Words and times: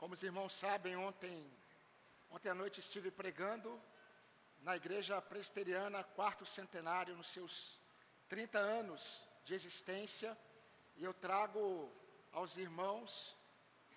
Como 0.00 0.14
os 0.14 0.22
irmãos 0.22 0.54
sabem, 0.54 0.96
ontem, 0.96 1.46
ontem 2.30 2.48
à 2.48 2.54
noite 2.54 2.80
estive 2.80 3.10
pregando 3.10 3.78
na 4.62 4.74
igreja 4.74 5.20
presbiteriana, 5.20 6.02
quarto 6.02 6.46
centenário, 6.46 7.14
nos 7.14 7.26
seus 7.26 7.78
30 8.26 8.58
anos 8.58 9.22
de 9.44 9.52
existência, 9.52 10.34
e 10.96 11.04
eu 11.04 11.12
trago 11.12 11.92
aos 12.32 12.56
irmãos 12.56 13.36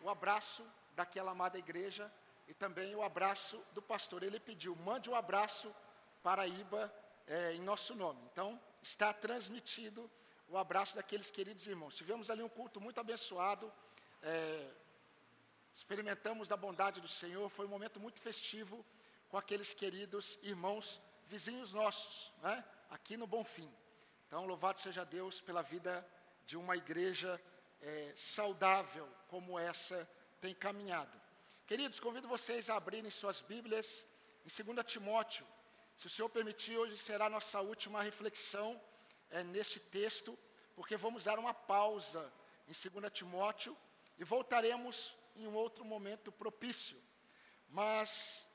o 0.01 0.09
abraço 0.09 0.69
daquela 0.93 1.31
amada 1.31 1.57
igreja 1.57 2.11
e 2.49 2.53
também 2.53 2.93
o 2.93 3.01
abraço 3.01 3.63
do 3.71 3.81
pastor. 3.81 4.23
Ele 4.23 4.41
pediu, 4.41 4.75
mande 4.75 5.09
um 5.09 5.15
abraço 5.15 5.73
para 6.21 6.45
Iba 6.45 6.93
é, 7.25 7.53
em 7.53 7.61
nosso 7.61 7.95
nome. 7.95 8.19
Então, 8.29 8.59
está 8.81 9.13
transmitido 9.13 10.11
o 10.49 10.57
abraço 10.57 10.97
daqueles 10.97 11.31
queridos 11.31 11.65
irmãos. 11.65 11.95
Tivemos 11.95 12.29
ali 12.29 12.43
um 12.43 12.49
culto 12.49 12.81
muito 12.81 12.99
abençoado. 12.99 13.71
É, 14.21 14.82
experimentamos 15.73 16.47
da 16.47 16.55
bondade 16.55 17.01
do 17.01 17.07
Senhor, 17.07 17.49
foi 17.49 17.65
um 17.65 17.69
momento 17.69 17.99
muito 17.99 18.19
festivo 18.19 18.85
com 19.27 19.37
aqueles 19.37 19.73
queridos 19.73 20.37
irmãos 20.43 21.01
vizinhos 21.27 21.73
nossos, 21.73 22.31
né? 22.41 22.63
aqui 22.91 23.17
no 23.17 23.25
Bonfim. 23.25 23.71
Então, 24.27 24.45
louvado 24.45 24.79
seja 24.79 25.03
Deus 25.03 25.41
pela 25.41 25.63
vida 25.63 26.07
de 26.45 26.55
uma 26.55 26.77
igreja 26.77 27.41
é, 27.81 28.13
saudável 28.15 29.07
como 29.27 29.57
essa 29.57 30.07
tem 30.39 30.53
caminhado. 30.53 31.19
Queridos, 31.65 31.99
convido 31.99 32.27
vocês 32.27 32.69
a 32.69 32.75
abrirem 32.75 33.09
suas 33.09 33.41
Bíblias 33.41 34.05
em 34.45 34.63
2 34.63 34.85
Timóteo. 34.85 35.45
Se 35.97 36.07
o 36.07 36.09
Senhor 36.09 36.29
permitir, 36.29 36.77
hoje 36.77 36.97
será 36.97 37.25
a 37.25 37.29
nossa 37.29 37.61
última 37.61 38.01
reflexão 38.01 38.79
é, 39.31 39.43
neste 39.43 39.79
texto, 39.79 40.37
porque 40.75 40.95
vamos 40.97 41.23
dar 41.23 41.39
uma 41.39 41.53
pausa 41.53 42.31
em 42.67 42.73
2 42.73 43.11
Timóteo 43.11 43.75
e 44.19 44.23
voltaremos 44.23 45.15
em 45.35 45.47
um 45.47 45.53
outro 45.53 45.83
momento 45.83 46.31
propício. 46.31 47.01
Mas 47.69 48.47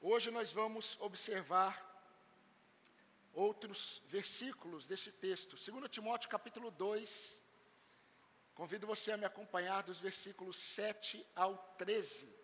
hoje 0.00 0.30
nós 0.30 0.52
vamos 0.52 0.96
observar 1.00 1.88
outros 3.32 4.02
versículos 4.08 4.86
deste 4.86 5.12
texto. 5.12 5.56
2 5.56 5.90
Timóteo 5.90 6.28
capítulo 6.28 6.70
2. 6.70 7.40
Convido 8.54 8.86
você 8.86 9.12
a 9.12 9.16
me 9.16 9.24
acompanhar 9.24 9.82
dos 9.82 10.00
versículos 10.00 10.58
7 10.58 11.26
ao 11.34 11.56
13. 11.78 12.39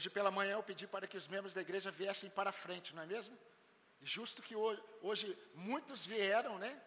Hoje 0.00 0.08
pela 0.08 0.30
manhã 0.30 0.52
eu 0.52 0.62
pedi 0.62 0.86
para 0.86 1.06
que 1.06 1.18
os 1.18 1.28
membros 1.28 1.52
da 1.52 1.60
igreja 1.60 1.90
viessem 1.90 2.30
para 2.30 2.50
frente, 2.50 2.94
não 2.94 3.02
é 3.02 3.06
mesmo? 3.06 3.36
Justo 4.00 4.42
que 4.42 4.56
hoje, 4.56 4.82
hoje 5.02 5.38
muitos 5.54 6.06
vieram, 6.06 6.58
né? 6.58 6.82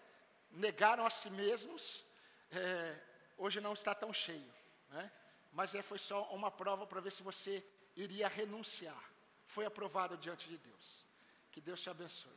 Negaram 0.50 1.06
a 1.06 1.12
si 1.12 1.30
mesmos. 1.30 2.04
É, 2.50 3.00
hoje 3.38 3.62
não 3.62 3.74
está 3.74 3.94
tão 3.94 4.12
cheio, 4.12 4.52
né? 4.90 5.12
Mas 5.52 5.76
é, 5.76 5.84
foi 5.84 6.00
só 6.00 6.24
uma 6.34 6.50
prova 6.50 6.88
para 6.88 7.02
ver 7.02 7.12
se 7.12 7.22
você 7.22 7.64
iria 7.96 8.28
renunciar. 8.28 9.04
Foi 9.46 9.64
aprovado 9.64 10.18
diante 10.18 10.50
de 10.50 10.58
Deus. 10.58 11.06
Que 11.52 11.62
Deus 11.62 11.82
te 11.82 11.92
abençoe. 11.92 12.32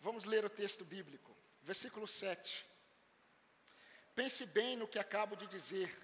Vamos 0.00 0.24
ler 0.24 0.46
o 0.46 0.48
texto 0.48 0.82
bíblico, 0.82 1.36
versículo 1.60 2.08
7. 2.08 2.64
Pense 4.14 4.46
bem 4.46 4.78
no 4.78 4.88
que 4.88 4.98
acabo 4.98 5.36
de 5.36 5.46
dizer 5.46 5.94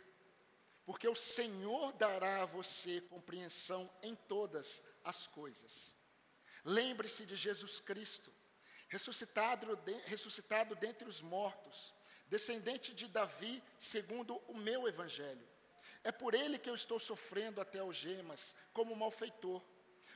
porque 0.87 1.09
o 1.09 1.17
Senhor 1.17 1.92
dará 1.95 2.42
a 2.42 2.47
você 2.47 3.01
compreensão 3.01 3.91
em 4.03 4.15
todas 4.15 4.83
as 5.05 5.27
coisas. 5.27 5.92
Lembre-se 6.65 7.27
de 7.27 7.34
Jesus 7.34 7.81
Cristo, 7.81 8.33
ressuscitado, 8.89 9.75
de, 9.77 9.92
ressuscitado 10.05 10.77
dentre 10.77 11.09
os 11.09 11.20
mortos, 11.20 11.92
descendente 12.29 12.95
de 12.95 13.08
Davi, 13.08 13.61
segundo 13.80 14.36
o 14.46 14.57
meu 14.57 14.86
evangelho. 14.86 15.46
É 16.05 16.13
por 16.13 16.35
ele 16.35 16.57
que 16.57 16.70
eu 16.70 16.75
estou 16.75 17.01
sofrendo 17.01 17.61
até 17.61 17.80
algemas, 17.80 18.55
como 18.73 18.95
malfeitor. 18.95 19.61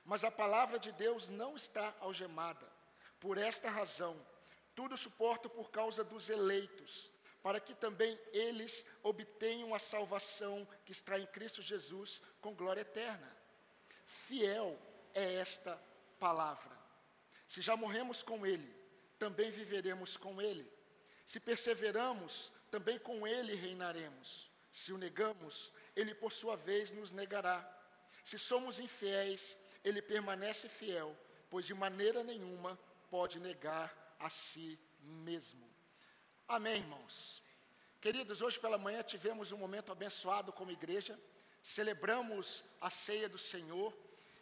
Mas 0.05 0.23
a 0.23 0.31
palavra 0.31 0.79
de 0.79 0.93
Deus 0.93 1.29
não 1.29 1.57
está 1.57 1.93
algemada. 1.99 2.67
Por 3.19 3.37
esta 3.39 3.69
razão, 3.69 4.25
tudo 4.75 4.97
suporto 4.97 5.51
por 5.51 5.73
causa 5.73 6.05
dos 6.05 6.31
eleitos 6.31 7.11
para 7.43 7.61
que 7.61 7.75
também 7.75 8.19
eles 8.33 8.87
obtenham 9.03 9.75
a 9.75 9.79
salvação 9.79 10.67
que 10.85 10.93
está 10.93 11.19
em 11.19 11.27
Cristo 11.27 11.63
Jesus 11.63 12.21
com 12.41 12.55
glória 12.55 12.83
eterna. 12.83 13.37
Fiel 14.05 14.79
é 15.15 15.35
esta 15.35 15.81
palavra. 16.19 16.77
Se 17.47 17.61
já 17.61 17.77
morremos 17.77 18.23
com 18.23 18.47
Ele, 18.47 18.73
também 19.19 19.51
viveremos 19.51 20.17
com 20.17 20.41
Ele. 20.41 20.71
Se 21.25 21.41
perseveramos, 21.41 22.53
também 22.71 22.99
com 22.99 23.27
Ele 23.27 23.55
reinaremos. 23.55 24.51
Se 24.71 24.93
o 24.93 24.99
negamos, 24.99 25.73
Ele 25.97 26.15
por 26.15 26.33
sua 26.33 26.57
vez 26.57 26.91
nos 26.91 27.13
negará. 27.13 27.69
Se 28.25 28.39
somos 28.39 28.79
infiéis, 28.79 29.59
Ele 29.85 30.03
permanece 30.03 30.69
fiel, 30.69 31.17
pois 31.49 31.65
de 31.65 31.75
maneira 31.75 32.23
nenhuma 32.23 32.79
pode 33.11 33.41
negar 33.41 34.17
a 34.19 34.29
si 34.29 34.79
mesmo. 35.01 35.70
Amém, 36.51 36.79
irmãos. 36.79 37.41
Queridos, 38.01 38.41
hoje 38.41 38.59
pela 38.59 38.77
manhã 38.77 39.05
tivemos 39.05 39.53
um 39.53 39.57
momento 39.57 39.93
abençoado 39.93 40.53
como 40.53 40.73
igreja, 40.73 41.17
celebramos 41.63 42.65
a 42.81 42.91
ceia 42.91 43.29
do 43.29 43.39
Senhor 43.39 43.97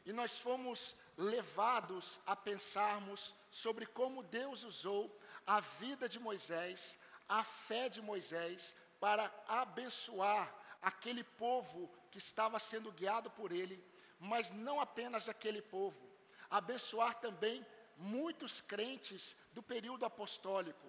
e 0.06 0.12
nós 0.14 0.38
fomos 0.38 0.96
levados 1.18 2.18
a 2.24 2.34
pensarmos 2.34 3.34
sobre 3.50 3.84
como 3.84 4.22
Deus 4.22 4.64
usou 4.64 5.20
a 5.46 5.60
vida 5.60 6.08
de 6.08 6.18
Moisés, 6.18 6.98
a 7.28 7.44
fé 7.44 7.90
de 7.90 8.00
Moisés, 8.00 8.74
para 8.98 9.30
abençoar 9.46 10.50
aquele 10.80 11.22
povo 11.22 11.94
que 12.10 12.16
estava 12.16 12.58
sendo 12.58 12.90
guiado 12.90 13.30
por 13.32 13.52
ele, 13.52 13.84
mas 14.18 14.50
não 14.50 14.80
apenas 14.80 15.28
aquele 15.28 15.60
povo, 15.60 16.08
abençoar 16.48 17.16
também 17.16 17.66
muitos 17.98 18.62
crentes 18.62 19.36
do 19.52 19.62
período 19.62 20.06
apostólico, 20.06 20.88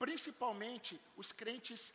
principalmente 0.00 0.98
os 1.14 1.30
crentes 1.30 1.92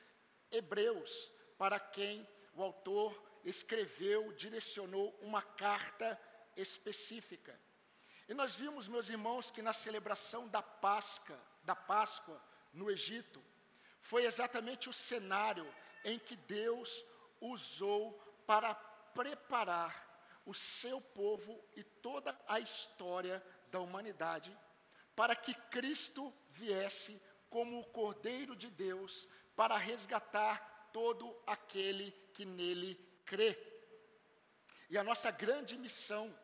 hebreus, 0.51 1.27
para 1.57 1.79
quem 1.79 2.25
o 2.53 2.61
autor 2.61 3.19
escreveu, 3.43 4.31
direcionou 4.33 5.17
uma 5.23 5.41
carta 5.41 6.19
específica. 6.55 7.59
E 8.29 8.33
nós 8.35 8.55
vimos, 8.55 8.87
meus 8.87 9.09
irmãos, 9.09 9.49
que 9.49 9.63
na 9.63 9.73
celebração 9.73 10.47
da 10.47 10.61
Páscoa, 10.61 11.39
da 11.63 11.75
Páscoa 11.75 12.39
no 12.71 12.91
Egito, 12.91 13.43
foi 13.99 14.25
exatamente 14.25 14.87
o 14.87 14.93
cenário 14.93 15.67
em 16.03 16.19
que 16.19 16.35
Deus 16.35 17.03
usou 17.41 18.13
para 18.45 18.75
preparar 19.15 20.39
o 20.45 20.53
seu 20.53 21.01
povo 21.01 21.59
e 21.75 21.83
toda 21.83 22.39
a 22.47 22.59
história 22.59 23.43
da 23.71 23.79
humanidade 23.79 24.55
para 25.15 25.35
que 25.35 25.53
Cristo 25.53 26.31
viesse 26.49 27.19
como 27.55 27.79
o 27.79 27.85
Cordeiro 27.85 28.53
de 28.53 28.69
Deus 28.69 29.29
para 29.55 29.77
resgatar 29.77 30.89
todo 30.91 31.33
aquele 31.47 32.11
que 32.33 32.43
nele 32.43 32.95
crê. 33.23 33.57
E 34.89 34.97
a 34.97 35.03
nossa 35.05 35.31
grande 35.31 35.77
missão, 35.77 36.37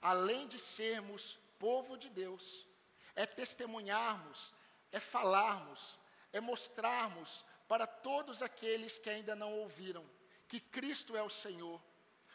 além 0.00 0.48
de 0.48 0.58
sermos 0.58 1.38
povo 1.58 1.98
de 1.98 2.08
Deus, 2.08 2.66
é 3.14 3.26
testemunharmos, 3.26 4.54
é 4.90 4.98
falarmos, 4.98 5.98
é 6.32 6.40
mostrarmos 6.40 7.44
para 7.68 7.86
todos 7.86 8.40
aqueles 8.40 8.96
que 8.96 9.10
ainda 9.10 9.36
não 9.36 9.52
ouviram 9.52 10.08
que 10.48 10.60
Cristo 10.60 11.14
é 11.14 11.22
o 11.22 11.28
Senhor. 11.28 11.78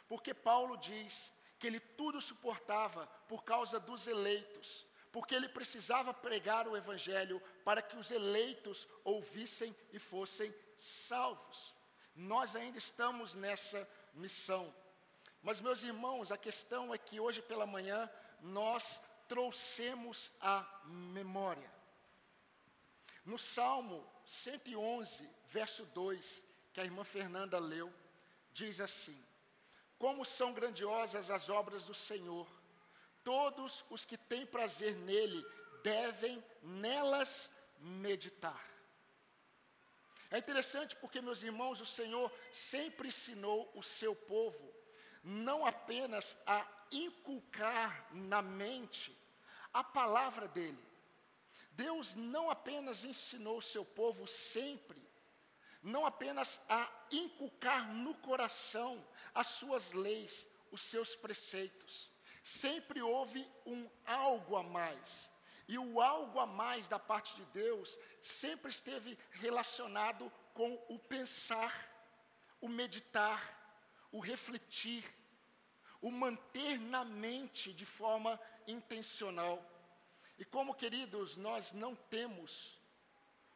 Porque 0.07 0.35
Paulo 0.35 0.77
diz 0.77 1.33
que 1.57 1.65
ele 1.65 1.79
tudo 1.79 2.21
suportava 2.21 3.07
por 3.27 3.43
causa 3.43 3.79
dos 3.79 4.05
eleitos, 4.05 4.85
porque 5.11 5.33
ele 5.33 5.49
precisava 5.49 6.13
pregar 6.13 6.67
o 6.67 6.77
Evangelho 6.77 7.41
para 7.63 7.81
que 7.81 7.97
os 7.97 8.11
eleitos 8.11 8.87
ouvissem 9.03 9.75
e 9.91 9.99
fossem 9.99 10.53
salvos. 10.77 11.73
Nós 12.15 12.55
ainda 12.55 12.77
estamos 12.77 13.33
nessa 13.33 13.87
missão. 14.13 14.73
Mas, 15.41 15.59
meus 15.59 15.83
irmãos, 15.83 16.31
a 16.31 16.37
questão 16.37 16.93
é 16.93 16.97
que 16.97 17.19
hoje 17.19 17.41
pela 17.41 17.65
manhã 17.65 18.09
nós 18.41 18.99
trouxemos 19.27 20.31
a 20.41 20.65
memória. 20.85 21.71
No 23.25 23.37
Salmo 23.37 24.05
111, 24.25 25.29
verso 25.47 25.85
2, 25.85 26.43
que 26.73 26.81
a 26.81 26.83
irmã 26.83 27.03
Fernanda 27.03 27.57
leu, 27.57 27.93
diz 28.51 28.79
assim: 28.81 29.17
Como 29.97 30.25
são 30.25 30.53
grandiosas 30.53 31.29
as 31.29 31.49
obras 31.49 31.83
do 31.83 31.93
Senhor 31.93 32.47
Todos 33.23 33.85
os 33.89 34.05
que 34.05 34.17
têm 34.17 34.45
prazer 34.45 34.95
nele 34.95 35.45
devem 35.83 36.43
nelas 36.61 37.49
meditar. 37.79 38.67
É 40.31 40.37
interessante 40.37 40.95
porque, 40.95 41.21
meus 41.21 41.41
irmãos, 41.41 41.81
o 41.81 41.85
Senhor 41.85 42.31
sempre 42.51 43.07
ensinou 43.07 43.71
o 43.75 43.81
seu 43.81 44.15
povo 44.15 44.79
não 45.23 45.65
apenas 45.65 46.37
a 46.45 46.65
inculcar 46.91 48.07
na 48.11 48.41
mente 48.41 49.15
a 49.73 49.83
palavra 49.83 50.47
dele. 50.47 50.83
Deus 51.71 52.15
não 52.15 52.49
apenas 52.49 53.03
ensinou 53.03 53.57
o 53.57 53.61
seu 53.61 53.85
povo 53.85 54.27
sempre, 54.27 55.01
não 55.81 56.05
apenas 56.05 56.61
a 56.67 56.89
inculcar 57.11 57.93
no 57.93 58.13
coração 58.15 59.05
as 59.33 59.47
suas 59.47 59.93
leis, 59.93 60.45
os 60.71 60.81
seus 60.81 61.15
preceitos. 61.15 62.08
Sempre 62.43 63.01
houve 63.01 63.45
um 63.65 63.89
algo 64.05 64.55
a 64.55 64.63
mais. 64.63 65.29
E 65.67 65.77
o 65.77 66.01
algo 66.01 66.39
a 66.39 66.45
mais 66.45 66.87
da 66.87 66.97
parte 66.97 67.35
de 67.35 67.45
Deus 67.45 67.97
sempre 68.21 68.71
esteve 68.71 69.17
relacionado 69.31 70.31
com 70.53 70.73
o 70.89 70.97
pensar, 70.97 71.73
o 72.59 72.67
meditar, 72.67 73.55
o 74.11 74.19
refletir, 74.19 75.05
o 76.01 76.11
manter 76.11 76.79
na 76.79 77.05
mente 77.05 77.71
de 77.71 77.85
forma 77.85 78.39
intencional. 78.67 79.63
E 80.37 80.45
como 80.45 80.73
queridos, 80.73 81.35
nós 81.35 81.73
não 81.73 81.95
temos, 81.95 82.79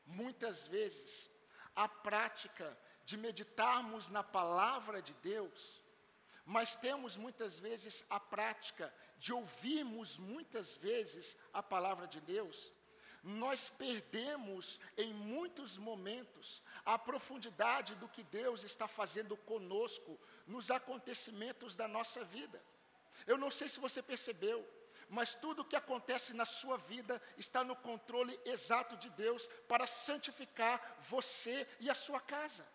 muitas 0.05 0.67
vezes, 0.67 1.29
a 1.75 1.87
prática 1.87 2.77
de 3.05 3.17
meditarmos 3.17 4.09
na 4.09 4.23
palavra 4.23 5.01
de 5.01 5.13
Deus, 5.15 5.82
mas 6.45 6.75
temos 6.75 7.15
muitas 7.15 7.57
vezes 7.57 8.05
a 8.09 8.19
prática 8.19 8.93
de 9.17 9.31
ouvirmos 9.31 10.17
muitas 10.17 10.75
vezes 10.75 11.37
a 11.53 11.63
palavra 11.63 12.07
de 12.07 12.19
Deus, 12.19 12.71
nós 13.23 13.69
perdemos 13.69 14.77
em 14.97 15.13
muitos 15.13 15.77
momentos 15.77 16.61
a 16.85 16.99
profundidade 16.99 17.95
do 17.95 18.09
que 18.09 18.21
Deus 18.23 18.63
está 18.63 18.85
fazendo 18.85 19.37
conosco 19.37 20.19
nos 20.45 20.69
acontecimentos 20.69 21.73
da 21.73 21.87
nossa 21.87 22.23
vida. 22.25 22.61
Eu 23.25 23.37
não 23.37 23.49
sei 23.49 23.69
se 23.69 23.79
você 23.79 24.03
percebeu, 24.03 24.67
mas 25.07 25.35
tudo 25.35 25.61
o 25.61 25.65
que 25.65 25.77
acontece 25.77 26.33
na 26.33 26.45
sua 26.45 26.77
vida 26.77 27.21
está 27.37 27.63
no 27.63 27.77
controle 27.77 28.37
exato 28.43 28.97
de 28.97 29.09
Deus 29.11 29.47
para 29.69 29.87
santificar 29.87 30.97
você 31.07 31.65
e 31.79 31.89
a 31.89 31.95
sua 31.95 32.19
casa. 32.19 32.67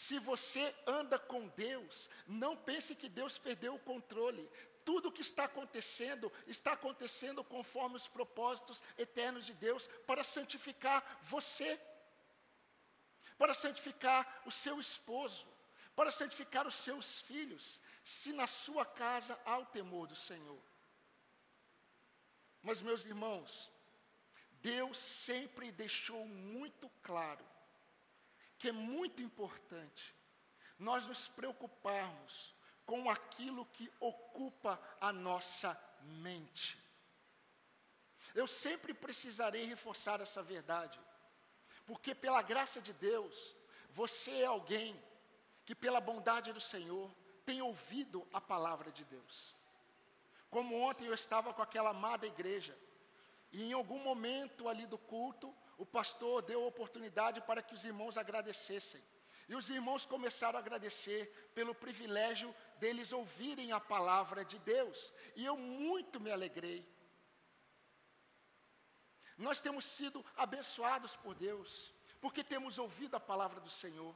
Se 0.00 0.18
você 0.18 0.74
anda 0.86 1.18
com 1.18 1.48
Deus, 1.48 2.08
não 2.26 2.56
pense 2.56 2.94
que 2.94 3.06
Deus 3.06 3.36
perdeu 3.36 3.74
o 3.74 3.78
controle. 3.78 4.50
Tudo 4.82 5.08
o 5.08 5.12
que 5.12 5.20
está 5.20 5.44
acontecendo, 5.44 6.32
está 6.46 6.72
acontecendo 6.72 7.44
conforme 7.44 7.96
os 7.96 8.08
propósitos 8.08 8.82
eternos 8.96 9.44
de 9.44 9.52
Deus 9.52 9.86
para 10.06 10.24
santificar 10.24 10.98
você, 11.24 11.78
para 13.36 13.52
santificar 13.52 14.42
o 14.46 14.50
seu 14.50 14.80
esposo, 14.80 15.46
para 15.94 16.10
santificar 16.10 16.66
os 16.66 16.76
seus 16.76 17.20
filhos, 17.20 17.78
se 18.02 18.32
na 18.32 18.46
sua 18.46 18.86
casa 18.86 19.38
há 19.44 19.58
o 19.58 19.66
temor 19.66 20.06
do 20.06 20.16
Senhor. 20.16 20.62
Mas, 22.62 22.80
meus 22.80 23.04
irmãos, 23.04 23.70
Deus 24.62 24.96
sempre 24.96 25.70
deixou 25.70 26.26
muito 26.26 26.88
claro 27.02 27.49
que 28.60 28.68
é 28.68 28.72
muito 28.72 29.22
importante 29.22 30.14
nós 30.78 31.06
nos 31.06 31.26
preocuparmos 31.28 32.54
com 32.84 33.10
aquilo 33.10 33.64
que 33.66 33.90
ocupa 33.98 34.80
a 35.00 35.12
nossa 35.12 35.78
mente. 36.22 36.78
Eu 38.34 38.46
sempre 38.46 38.92
precisarei 38.92 39.64
reforçar 39.64 40.20
essa 40.20 40.42
verdade, 40.42 41.00
porque 41.86 42.14
pela 42.14 42.42
graça 42.42 42.82
de 42.82 42.92
Deus, 42.92 43.56
você 43.90 44.42
é 44.42 44.46
alguém 44.46 44.94
que, 45.64 45.74
pela 45.74 46.00
bondade 46.00 46.52
do 46.52 46.60
Senhor, 46.60 47.10
tem 47.46 47.62
ouvido 47.62 48.28
a 48.32 48.40
palavra 48.40 48.92
de 48.92 49.04
Deus. 49.04 49.54
Como 50.50 50.80
ontem 50.80 51.06
eu 51.06 51.14
estava 51.14 51.54
com 51.54 51.62
aquela 51.62 51.90
amada 51.90 52.26
igreja, 52.26 52.76
e 53.52 53.64
em 53.64 53.72
algum 53.72 53.98
momento 53.98 54.68
ali 54.68 54.86
do 54.86 54.98
culto, 54.98 55.54
o 55.80 55.86
pastor 55.86 56.42
deu 56.42 56.66
oportunidade 56.66 57.40
para 57.40 57.62
que 57.62 57.72
os 57.72 57.86
irmãos 57.86 58.18
agradecessem. 58.18 59.02
E 59.48 59.54
os 59.54 59.70
irmãos 59.70 60.04
começaram 60.04 60.58
a 60.58 60.60
agradecer 60.60 61.50
pelo 61.54 61.74
privilégio 61.74 62.54
deles 62.78 63.14
ouvirem 63.14 63.72
a 63.72 63.80
palavra 63.80 64.44
de 64.44 64.58
Deus. 64.58 65.10
E 65.34 65.42
eu 65.46 65.56
muito 65.56 66.20
me 66.20 66.30
alegrei. 66.30 66.86
Nós 69.38 69.62
temos 69.62 69.86
sido 69.86 70.22
abençoados 70.36 71.16
por 71.16 71.34
Deus, 71.34 71.94
porque 72.20 72.44
temos 72.44 72.78
ouvido 72.78 73.14
a 73.14 73.20
palavra 73.20 73.58
do 73.58 73.70
Senhor. 73.70 74.14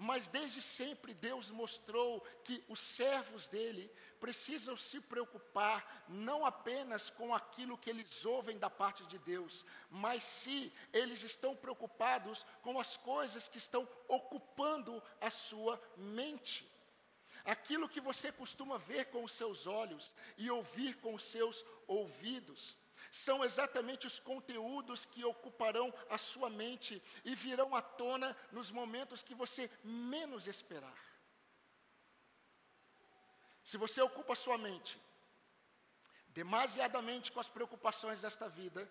Mas 0.00 0.28
desde 0.28 0.62
sempre 0.62 1.12
Deus 1.12 1.50
mostrou 1.50 2.20
que 2.44 2.64
os 2.68 2.78
servos 2.78 3.48
dele 3.48 3.90
precisam 4.20 4.76
se 4.76 5.00
preocupar 5.00 6.06
não 6.08 6.46
apenas 6.46 7.10
com 7.10 7.34
aquilo 7.34 7.76
que 7.76 7.90
eles 7.90 8.24
ouvem 8.24 8.56
da 8.58 8.70
parte 8.70 9.04
de 9.06 9.18
Deus, 9.18 9.64
mas 9.90 10.22
se 10.22 10.72
eles 10.92 11.24
estão 11.24 11.56
preocupados 11.56 12.46
com 12.62 12.78
as 12.78 12.96
coisas 12.96 13.48
que 13.48 13.58
estão 13.58 13.88
ocupando 14.06 15.02
a 15.20 15.30
sua 15.30 15.80
mente. 15.96 16.64
Aquilo 17.44 17.88
que 17.88 18.00
você 18.00 18.30
costuma 18.30 18.78
ver 18.78 19.06
com 19.06 19.24
os 19.24 19.32
seus 19.32 19.66
olhos 19.66 20.12
e 20.36 20.48
ouvir 20.48 20.96
com 20.98 21.12
os 21.14 21.24
seus 21.24 21.64
ouvidos 21.88 22.76
são 23.10 23.44
exatamente 23.44 24.06
os 24.06 24.18
conteúdos 24.18 25.04
que 25.04 25.24
ocuparão 25.24 25.92
a 26.10 26.18
sua 26.18 26.50
mente 26.50 27.02
e 27.24 27.34
virão 27.34 27.74
à 27.74 27.82
tona 27.82 28.36
nos 28.52 28.70
momentos 28.70 29.22
que 29.22 29.34
você 29.34 29.70
menos 29.82 30.46
esperar. 30.46 30.98
Se 33.62 33.76
você 33.76 34.00
ocupa 34.00 34.32
a 34.32 34.36
sua 34.36 34.58
mente 34.58 34.98
demasiadamente 36.28 37.32
com 37.32 37.40
as 37.40 37.48
preocupações 37.48 38.20
desta 38.20 38.48
vida, 38.48 38.88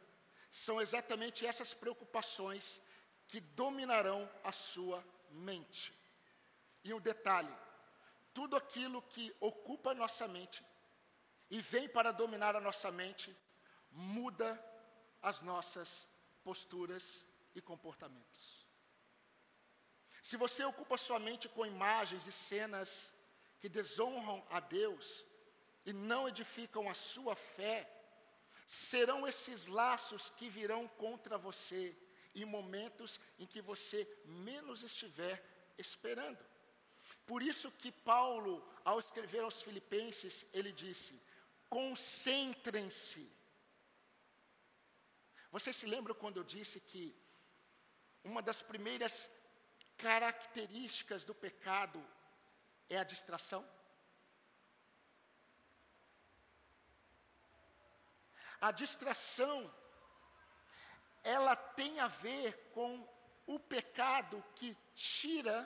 são 0.51 0.81
exatamente 0.81 1.45
essas 1.45 1.73
preocupações 1.73 2.81
que 3.27 3.39
dominarão 3.39 4.29
a 4.43 4.51
sua 4.51 5.03
mente. 5.31 5.93
E 6.83 6.93
um 6.93 6.99
detalhe: 6.99 7.53
tudo 8.33 8.55
aquilo 8.55 9.01
que 9.01 9.35
ocupa 9.39 9.91
a 9.91 9.95
nossa 9.95 10.27
mente 10.27 10.63
e 11.49 11.61
vem 11.61 11.87
para 11.87 12.11
dominar 12.11 12.55
a 12.55 12.61
nossa 12.61 12.91
mente 12.91 13.35
muda 13.97 14.63
as 15.21 15.41
nossas 15.41 16.07
posturas 16.43 17.25
e 17.55 17.61
comportamentos. 17.61 18.65
Se 20.21 20.37
você 20.37 20.63
ocupa 20.63 20.97
sua 20.97 21.19
mente 21.19 21.49
com 21.49 21.65
imagens 21.65 22.27
e 22.27 22.31
cenas 22.31 23.11
que 23.59 23.67
desonram 23.67 24.45
a 24.51 24.59
Deus 24.59 25.25
e 25.83 25.91
não 25.93 26.27
edificam 26.27 26.87
a 26.87 26.93
sua 26.93 27.35
fé, 27.35 27.89
serão 28.67 29.27
esses 29.27 29.65
laços 29.67 30.29
que 30.29 30.47
virão 30.47 30.87
contra 30.89 31.37
você 31.37 31.97
em 32.35 32.45
momentos 32.45 33.19
em 33.39 33.47
que 33.47 33.61
você 33.61 34.07
menos 34.25 34.83
estiver 34.83 35.43
esperando. 35.77 36.45
Por 37.25 37.41
isso 37.41 37.71
que 37.71 37.91
Paulo, 37.91 38.63
ao 38.85 38.99
escrever 38.99 39.39
aos 39.39 39.61
Filipenses, 39.61 40.45
ele 40.53 40.71
disse: 40.71 41.19
concentrem-se 41.69 43.36
você 45.59 45.73
se 45.73 45.85
lembra 45.85 46.13
quando 46.13 46.37
eu 46.37 46.43
disse 46.43 46.79
que 46.79 47.03
uma 48.23 48.41
das 48.41 48.61
primeiras 48.61 49.15
características 49.97 51.25
do 51.25 51.33
pecado 51.33 51.99
é 52.89 52.97
a 52.99 53.03
distração? 53.03 53.67
A 58.59 58.71
distração, 58.71 59.73
ela 61.23 61.55
tem 61.55 61.99
a 61.99 62.07
ver 62.07 62.69
com 62.73 63.07
o 63.45 63.59
pecado 63.59 64.43
que 64.55 64.75
tira 64.93 65.57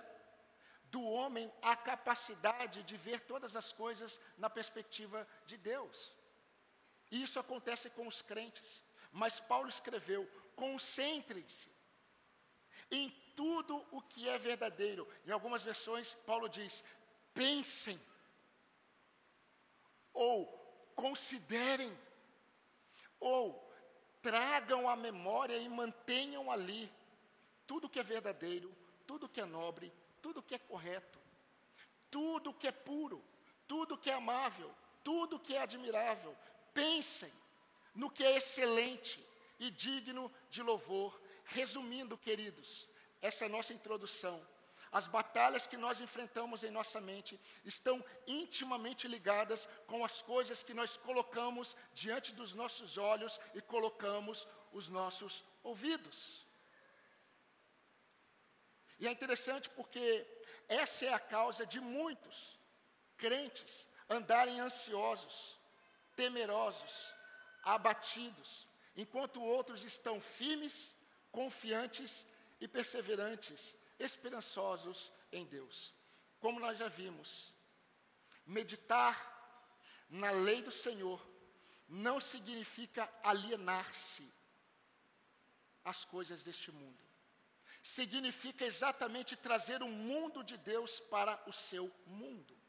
do 0.86 1.02
homem 1.02 1.52
a 1.62 1.76
capacidade 1.76 2.84
de 2.84 2.98
ver 2.98 3.22
todas 3.22 3.56
as 3.56 3.72
coisas 3.72 4.20
na 4.38 4.50
perspectiva 4.50 5.28
de 5.46 5.58
Deus. 5.58 6.14
E 7.10 7.24
isso 7.24 7.40
acontece 7.40 7.90
com 7.90 8.08
os 8.08 8.22
crentes. 8.22 8.84
Mas 9.12 9.40
Paulo 9.40 9.70
escreveu: 9.70 10.30
concentrem-se 10.56 11.70
em 12.90 13.10
tudo 13.36 13.86
o 13.92 14.02
que 14.02 14.28
é 14.30 14.38
verdadeiro. 14.38 15.08
Em 15.26 15.32
algumas 15.32 15.64
versões, 15.64 16.14
Paulo 16.26 16.48
diz: 16.48 16.84
pensem, 17.34 18.00
ou 20.14 20.48
considerem, 20.96 21.98
ou 23.20 23.72
tragam 24.22 24.88
à 24.88 24.96
memória 24.96 25.58
e 25.58 25.68
mantenham 25.68 26.52
ali 26.52 26.92
tudo 27.66 27.90
que 27.90 28.00
é 28.00 28.04
verdadeiro, 28.04 28.76
tudo 29.08 29.30
que 29.30 29.42
é 29.42 29.46
nobre, 29.46 29.92
tudo 30.22 30.44
que 30.44 30.56
é 30.56 30.60
correto, 30.60 31.20
tudo 32.10 32.54
que 32.54 32.68
é 32.68 32.72
puro, 32.72 33.24
tudo 33.68 33.98
que 33.98 34.10
é 34.10 34.14
amável, 34.14 34.74
tudo 35.04 35.40
que 35.40 35.56
é 35.56 35.62
admirável. 35.62 36.36
Pensem 36.74 37.32
no 37.94 38.10
que 38.10 38.24
é 38.24 38.38
excelente 38.38 39.26
e 39.60 39.70
digno 39.70 40.32
de 40.50 40.62
louvor. 40.62 41.20
Resumindo, 41.46 42.18
queridos, 42.18 42.88
essa 43.22 43.46
é 43.46 43.50
nossa 43.50 43.74
introdução. 43.74 44.46
as 44.92 45.08
batalhas 45.08 45.66
que 45.66 45.78
nós 45.78 46.02
enfrentamos 46.02 46.66
em 46.66 46.70
nossa 46.70 47.00
mente 47.00 47.40
estão 47.64 48.04
intimamente 48.28 49.08
ligadas 49.08 49.68
com 49.88 50.04
as 50.04 50.22
coisas 50.22 50.64
que 50.64 50.74
nós 50.74 50.98
colocamos 50.98 51.78
diante 51.94 52.34
dos 52.34 52.54
nossos 52.54 52.98
olhos 52.98 53.40
e 53.54 53.62
colocamos 53.62 54.46
os 54.74 54.90
nossos 54.90 55.46
ouvidos. 55.64 56.46
E 59.00 59.08
é 59.08 59.12
interessante 59.12 59.70
porque 59.70 60.28
essa 60.68 61.06
é 61.06 61.14
a 61.14 61.20
causa 61.20 61.66
de 61.66 61.80
muitos 61.80 62.60
crentes 63.18 63.88
andarem 64.10 64.60
ansiosos, 64.60 65.58
temerosos, 66.18 67.14
abatidos, 67.64 68.68
enquanto 68.96 69.42
outros 69.42 69.84
estão 69.84 70.20
firmes, 70.20 70.96
confiantes 71.32 72.26
e 72.60 72.68
perseverantes, 72.68 73.78
esperançosos 74.00 75.12
em 75.32 75.46
Deus. 75.46 75.94
Como 76.40 76.60
nós 76.60 76.78
já 76.78 76.88
vimos, 76.88 77.54
meditar 78.46 79.30
na 80.10 80.32
lei 80.32 80.62
do 80.62 80.72
Senhor 80.72 81.26
não 81.88 82.20
significa 82.20 83.12
alienar-se 83.24 84.32
às 85.84 86.06
coisas 86.06 86.44
deste 86.44 86.72
mundo. 86.72 87.04
Significa 87.84 88.66
exatamente 88.66 89.36
trazer 89.36 89.82
o 89.82 89.88
mundo 89.88 90.44
de 90.44 90.58
Deus 90.58 91.00
para 91.00 91.42
o 91.48 91.54
seu 91.54 91.92
mundo. 92.06 92.61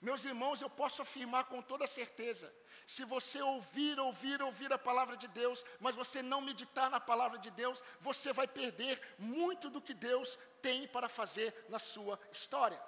Meus 0.00 0.24
irmãos, 0.24 0.62
eu 0.62 0.70
posso 0.70 1.02
afirmar 1.02 1.44
com 1.44 1.60
toda 1.60 1.86
certeza: 1.86 2.52
se 2.86 3.04
você 3.04 3.40
ouvir, 3.42 4.00
ouvir, 4.00 4.42
ouvir 4.42 4.72
a 4.72 4.78
palavra 4.78 5.16
de 5.16 5.28
Deus, 5.28 5.64
mas 5.78 5.94
você 5.94 6.22
não 6.22 6.40
meditar 6.40 6.90
na 6.90 6.98
palavra 6.98 7.38
de 7.38 7.50
Deus, 7.50 7.82
você 8.00 8.32
vai 8.32 8.48
perder 8.48 9.00
muito 9.18 9.68
do 9.68 9.80
que 9.80 9.92
Deus 9.92 10.38
tem 10.62 10.88
para 10.88 11.08
fazer 11.08 11.66
na 11.68 11.78
sua 11.78 12.18
história. 12.32 12.80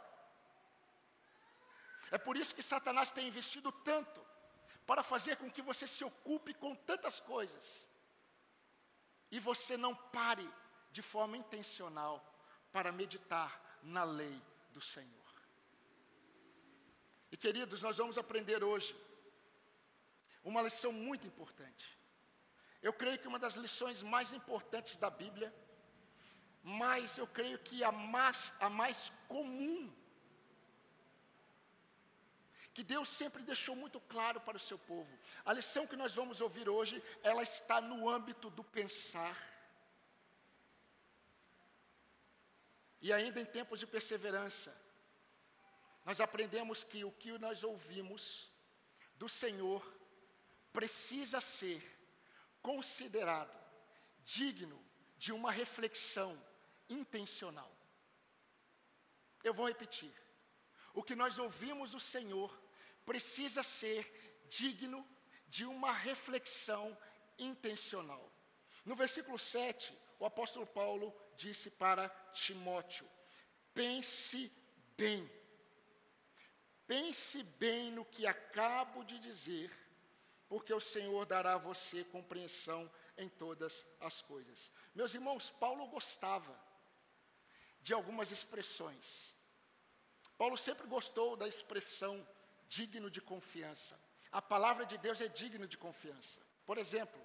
É 2.10 2.18
por 2.18 2.36
isso 2.36 2.54
que 2.54 2.62
Satanás 2.62 3.10
tem 3.10 3.28
investido 3.28 3.70
tanto 3.70 4.20
para 4.86 5.02
fazer 5.02 5.36
com 5.36 5.50
que 5.50 5.62
você 5.62 5.86
se 5.86 6.04
ocupe 6.04 6.52
com 6.54 6.74
tantas 6.74 7.20
coisas 7.20 7.88
e 9.30 9.38
você 9.38 9.76
não 9.76 9.94
pare 9.94 10.48
de 10.90 11.00
forma 11.00 11.36
intencional 11.36 12.22
para 12.70 12.92
meditar 12.92 13.78
na 13.82 14.04
lei 14.04 14.40
do 14.70 14.80
Senhor. 14.80 15.21
E 17.32 17.36
queridos, 17.36 17.80
nós 17.80 17.96
vamos 17.96 18.18
aprender 18.18 18.62
hoje 18.62 18.94
uma 20.44 20.60
lição 20.60 20.92
muito 20.92 21.26
importante. 21.26 21.98
Eu 22.82 22.92
creio 22.92 23.18
que 23.18 23.26
uma 23.26 23.38
das 23.38 23.54
lições 23.54 24.02
mais 24.02 24.32
importantes 24.32 24.96
da 24.96 25.08
Bíblia, 25.08 25.54
mas 26.62 27.16
eu 27.16 27.26
creio 27.26 27.58
que 27.58 27.82
a 27.82 27.90
mais, 27.90 28.52
a 28.60 28.68
mais 28.68 29.10
comum, 29.28 29.90
que 32.74 32.82
Deus 32.82 33.08
sempre 33.08 33.42
deixou 33.44 33.74
muito 33.74 33.98
claro 34.00 34.38
para 34.40 34.56
o 34.56 34.60
seu 34.60 34.78
povo. 34.78 35.18
A 35.44 35.54
lição 35.54 35.86
que 35.86 35.96
nós 35.96 36.14
vamos 36.14 36.40
ouvir 36.40 36.68
hoje, 36.68 37.02
ela 37.22 37.42
está 37.42 37.80
no 37.80 38.10
âmbito 38.10 38.50
do 38.50 38.64
pensar. 38.64 39.38
E 43.00 43.10
ainda 43.12 43.40
em 43.40 43.44
tempos 43.44 43.80
de 43.80 43.86
perseverança, 43.86 44.81
nós 46.04 46.20
aprendemos 46.20 46.82
que 46.84 47.04
o 47.04 47.12
que 47.12 47.36
nós 47.38 47.62
ouvimos 47.62 48.50
do 49.16 49.28
Senhor 49.28 49.82
precisa 50.72 51.40
ser 51.40 51.82
considerado 52.60 53.56
digno 54.24 54.82
de 55.16 55.32
uma 55.32 55.52
reflexão 55.52 56.40
intencional. 56.88 57.70
Eu 59.44 59.54
vou 59.54 59.68
repetir. 59.68 60.12
O 60.94 61.02
que 61.02 61.14
nós 61.14 61.38
ouvimos 61.38 61.92
do 61.92 62.00
Senhor 62.00 62.56
precisa 63.04 63.62
ser 63.62 64.44
digno 64.48 65.06
de 65.48 65.64
uma 65.64 65.92
reflexão 65.92 66.96
intencional. 67.38 68.32
No 68.84 68.94
versículo 68.94 69.38
7, 69.38 69.96
o 70.18 70.26
apóstolo 70.26 70.66
Paulo 70.66 71.14
disse 71.36 71.70
para 71.70 72.08
Timóteo: 72.32 73.08
pense 73.74 74.50
bem 74.96 75.30
Pense 76.86 77.42
bem 77.42 77.90
no 77.90 78.04
que 78.04 78.26
acabo 78.26 79.04
de 79.04 79.18
dizer, 79.18 79.70
porque 80.48 80.72
o 80.74 80.80
Senhor 80.80 81.24
dará 81.24 81.54
a 81.54 81.58
você 81.58 82.04
compreensão 82.04 82.90
em 83.16 83.28
todas 83.28 83.86
as 84.00 84.20
coisas. 84.22 84.70
Meus 84.94 85.14
irmãos, 85.14 85.50
Paulo 85.50 85.86
gostava 85.86 86.58
de 87.82 87.92
algumas 87.92 88.30
expressões. 88.30 89.34
Paulo 90.36 90.56
sempre 90.56 90.86
gostou 90.86 91.36
da 91.36 91.46
expressão 91.46 92.26
digno 92.68 93.10
de 93.10 93.20
confiança. 93.20 93.98
A 94.30 94.40
palavra 94.40 94.84
de 94.86 94.96
Deus 94.98 95.20
é 95.20 95.28
digna 95.28 95.66
de 95.66 95.76
confiança. 95.76 96.40
Por 96.64 96.78
exemplo, 96.78 97.20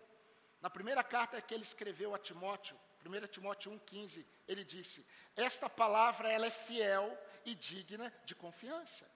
na 0.61 0.69
primeira 0.69 1.03
carta 1.03 1.41
que 1.41 1.53
ele 1.53 1.63
escreveu 1.63 2.13
a 2.13 2.19
Timóteo, 2.19 2.77
1 3.05 3.27
Timóteo 3.27 3.71
1,15, 3.71 4.25
ele 4.47 4.63
disse: 4.63 5.05
Esta 5.35 5.69
palavra 5.69 6.29
ela 6.31 6.47
é 6.47 6.51
fiel 6.51 7.17
e 7.45 7.55
digna 7.55 8.13
de 8.25 8.35
confiança. 8.35 9.09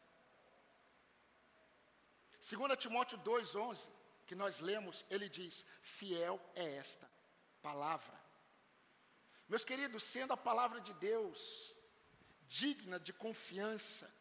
2 2.41 2.77
Timóteo 2.77 3.19
2,11, 3.19 3.88
que 4.25 4.33
nós 4.33 4.60
lemos, 4.60 5.05
ele 5.10 5.29
diz: 5.29 5.63
Fiel 5.81 6.41
é 6.55 6.75
esta 6.75 7.10
palavra. 7.62 8.19
Meus 9.48 9.63
queridos, 9.63 10.03
sendo 10.03 10.33
a 10.33 10.38
palavra 10.38 10.81
de 10.81 10.93
Deus 10.93 11.75
digna 12.48 13.00
de 13.00 13.13
confiança, 13.13 14.12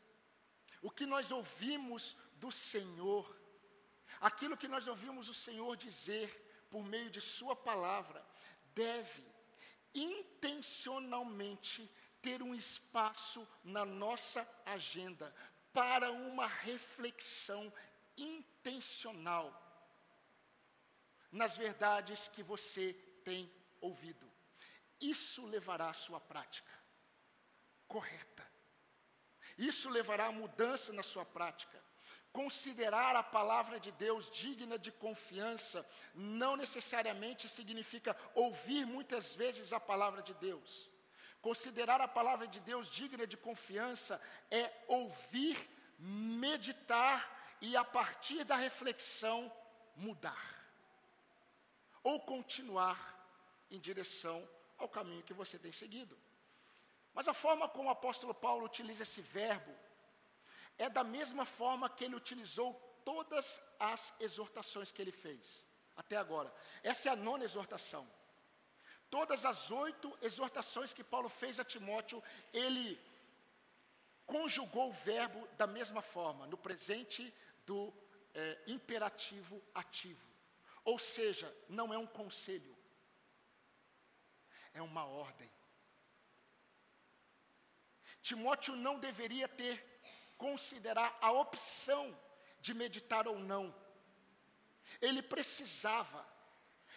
o 0.83 0.91
que 0.91 1.07
nós 1.07 1.31
ouvimos 1.31 2.17
do 2.35 2.53
Senhor, 2.53 3.35
aquilo 4.21 4.57
que 4.57 4.69
nós 4.69 4.87
ouvimos 4.87 5.29
o 5.29 5.35
Senhor 5.35 5.77
dizer 5.77 6.29
por 6.71 6.85
meio 6.85 7.11
de 7.11 7.21
Sua 7.21 7.57
palavra, 7.57 8.25
deve 8.75 9.25
intencionalmente 9.95 11.91
ter 12.21 12.43
um 12.43 12.55
espaço 12.55 13.49
na 13.65 13.85
nossa 13.85 14.49
agenda 14.65 15.35
para 15.73 16.13
uma 16.13 16.47
reflexão 16.47 17.73
intencional 18.23 19.47
nas 21.31 21.57
verdades 21.57 22.29
que 22.29 22.43
você 22.43 22.93
tem 23.25 23.51
ouvido. 23.81 24.31
Isso 25.01 25.47
levará 25.47 25.89
à 25.91 25.95
sua 25.95 26.21
prática 26.21 26.81
correta. 27.91 28.49
Isso 29.59 29.91
levará 29.91 30.27
a 30.27 30.33
mudança 30.33 30.93
na 30.93 31.03
sua 31.03 31.25
prática. 31.25 31.83
Considerar 32.33 33.17
a 33.17 33.23
palavra 33.23 33.81
de 33.81 33.91
Deus 33.91 34.31
digna 34.31 34.79
de 34.79 34.93
confiança 34.93 35.85
não 36.15 36.57
necessariamente 36.57 37.49
significa 37.49 38.17
ouvir 38.35 38.87
muitas 38.87 39.35
vezes 39.35 39.73
a 39.73 39.81
palavra 39.81 40.23
de 40.23 40.33
Deus. 40.35 40.89
Considerar 41.43 42.01
a 42.01 42.07
palavra 42.07 42.47
de 42.47 42.61
Deus 42.61 42.89
digna 42.89 43.27
de 43.27 43.37
confiança 43.37 44.21
é 44.51 44.71
ouvir, 44.87 45.59
meditar 45.99 47.40
e 47.61 47.77
a 47.77 47.85
partir 47.85 48.45
da 48.45 48.57
reflexão 48.57 49.53
mudar. 49.97 50.49
Ou 52.03 52.21
continuar 52.21 52.99
em 53.71 53.79
direção 53.79 54.49
ao 54.79 54.89
caminho 54.89 55.23
que 55.23 55.35
você 55.35 55.59
tem 55.59 55.71
seguido. 55.71 56.19
Mas 57.13 57.29
a 57.29 57.35
forma 57.35 57.69
como 57.69 57.89
o 57.89 57.93
apóstolo 57.93 58.33
Paulo 58.33 58.65
utiliza 58.65 59.03
esse 59.03 59.21
verbo 59.21 59.75
é 60.79 60.89
da 60.89 61.05
mesma 61.05 61.45
forma 61.45 61.91
que 61.91 62.05
ele 62.05 62.17
utilizou 62.17 62.73
todas 63.05 63.61
as 63.79 64.15
exortações 64.21 64.91
que 64.93 65.03
ele 65.03 65.13
fez 65.13 65.65
até 65.97 66.17
agora. 66.17 66.53
Essa 66.83 67.11
é 67.11 67.13
a 67.13 67.17
nona 67.17 67.45
exortação. 67.45 68.09
Todas 69.11 69.45
as 69.45 69.71
oito 69.71 70.17
exortações 70.23 70.95
que 70.95 71.05
Paulo 71.05 71.29
fez 71.29 71.59
a 71.59 71.65
Timóteo, 71.65 72.23
ele 72.53 72.99
conjugou 74.25 74.89
o 74.89 74.93
verbo 74.93 75.47
da 75.59 75.67
mesma 75.67 76.01
forma, 76.01 76.47
no 76.47 76.57
presente, 76.57 77.35
do 77.71 77.95
é, 78.35 78.59
imperativo 78.67 79.63
ativo. 79.73 80.27
Ou 80.85 80.99
seja, 80.99 81.49
não 81.69 81.93
é 81.95 81.99
um 81.99 82.07
conselho, 82.21 82.77
é 84.75 84.83
uma 84.83 85.05
ordem. 85.05 85.51
Timóteo 88.23 88.75
não 88.75 88.99
deveria 88.99 89.47
ter 89.47 89.77
considerar 90.37 91.17
a 91.21 91.31
opção 91.31 92.05
de 92.61 92.73
meditar 92.75 93.29
ou 93.29 93.39
não. 93.39 93.75
Ele 95.01 95.23
precisava, 95.23 96.27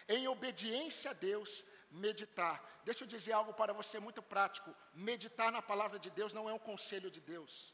em 0.07 0.27
obediência 0.27 1.11
a 1.11 1.13
Deus, 1.13 1.63
meditar. 1.91 2.57
Deixa 2.83 3.03
eu 3.03 3.07
dizer 3.07 3.33
algo 3.33 3.53
para 3.53 3.73
você 3.73 3.99
muito 3.99 4.23
prático: 4.23 4.75
meditar 4.93 5.51
na 5.51 5.61
palavra 5.61 5.99
de 5.99 6.09
Deus 6.09 6.33
não 6.33 6.49
é 6.49 6.53
um 6.53 6.65
conselho 6.71 7.11
de 7.11 7.21
Deus 7.21 7.72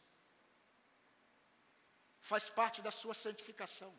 faz 2.21 2.49
parte 2.49 2.81
da 2.81 2.91
sua 2.91 3.13
santificação. 3.13 3.93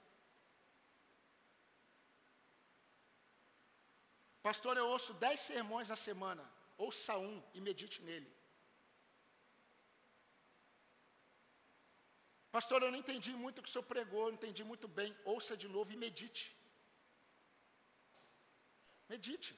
Pastor, 4.43 4.77
eu 4.77 4.87
ouço 4.87 5.12
dez 5.15 5.41
sermões 5.41 5.89
na 5.89 5.97
semana. 5.97 6.45
ouça 6.79 7.17
um 7.19 7.43
e 7.53 7.61
medite 7.61 8.00
nele. 8.03 8.31
Pastor, 12.50 12.83
eu 12.83 12.91
não 12.91 12.99
entendi 12.99 13.33
muito 13.33 13.59
o 13.59 13.62
que 13.62 13.69
o 13.69 13.73
senhor 13.73 13.85
pregou, 13.85 14.27
não 14.27 14.35
entendi 14.35 14.65
muito 14.65 14.89
bem. 14.89 15.17
Ouça 15.25 15.57
de 15.57 15.69
novo 15.69 15.93
e 15.93 15.97
medite. 15.97 16.57
Medite. 19.09 19.55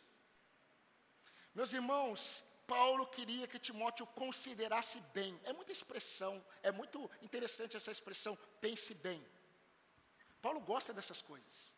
Meus 1.55 1.73
irmãos, 1.73 2.43
Paulo 2.73 3.07
queria 3.07 3.47
que 3.47 3.59
Timóteo 3.59 4.07
considerasse 4.07 4.99
bem. 5.13 5.39
É 5.45 5.53
muita 5.53 5.73
expressão, 5.73 6.43
é 6.63 6.73
muito 6.73 6.99
interessante 7.21 7.77
essa 7.77 7.93
expressão, 7.93 8.35
pense 8.63 8.95
bem. 8.95 9.23
Paulo 10.41 10.59
gosta 10.59 10.91
dessas 10.91 11.21
coisas. 11.21 11.71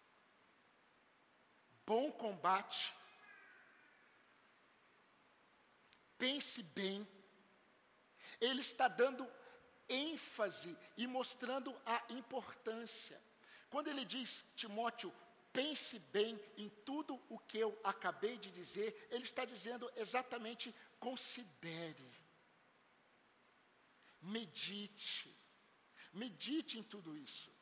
Bom 1.84 2.12
combate. 2.12 2.94
Pense 6.16 6.62
bem. 6.62 7.04
Ele 8.40 8.60
está 8.60 8.86
dando 8.86 9.28
ênfase 9.88 10.78
e 10.96 11.08
mostrando 11.08 11.76
a 11.84 12.04
importância. 12.10 13.20
Quando 13.68 13.88
ele 13.88 14.04
diz, 14.04 14.44
Timóteo, 14.54 15.12
pense 15.54 16.00
bem 16.12 16.38
em 16.56 16.68
tudo 16.84 17.18
o 17.28 17.38
que 17.38 17.56
eu 17.56 17.78
acabei 17.84 18.36
de 18.36 18.50
dizer, 18.50 19.06
ele 19.08 19.22
está 19.22 19.44
dizendo 19.44 19.90
exatamente 19.94 20.74
considere, 21.04 22.10
medite, 24.22 25.36
medite 26.14 26.78
em 26.78 26.82
tudo 26.82 27.14
isso. 27.14 27.52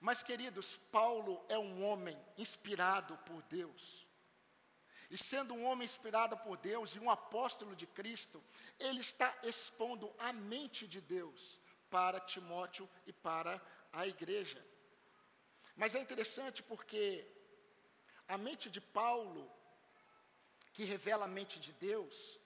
Mas, 0.00 0.20
queridos, 0.20 0.78
Paulo 0.90 1.46
é 1.48 1.56
um 1.56 1.84
homem 1.84 2.18
inspirado 2.36 3.16
por 3.18 3.40
Deus. 3.42 4.04
E 5.08 5.16
sendo 5.16 5.54
um 5.54 5.64
homem 5.64 5.84
inspirado 5.84 6.36
por 6.38 6.56
Deus 6.56 6.96
e 6.96 6.98
um 6.98 7.08
apóstolo 7.08 7.76
de 7.76 7.86
Cristo, 7.86 8.42
ele 8.80 9.00
está 9.00 9.32
expondo 9.44 10.12
a 10.18 10.32
mente 10.32 10.88
de 10.88 11.00
Deus 11.00 11.60
para 11.88 12.18
Timóteo 12.18 12.90
e 13.06 13.12
para 13.12 13.62
a 13.92 14.08
igreja. 14.08 14.60
Mas 15.76 15.94
é 15.94 16.00
interessante 16.00 16.64
porque 16.64 17.24
a 18.26 18.36
mente 18.36 18.68
de 18.68 18.80
Paulo, 18.80 19.48
que 20.72 20.82
revela 20.82 21.26
a 21.26 21.34
mente 21.38 21.60
de 21.60 21.72
Deus, 21.74 22.41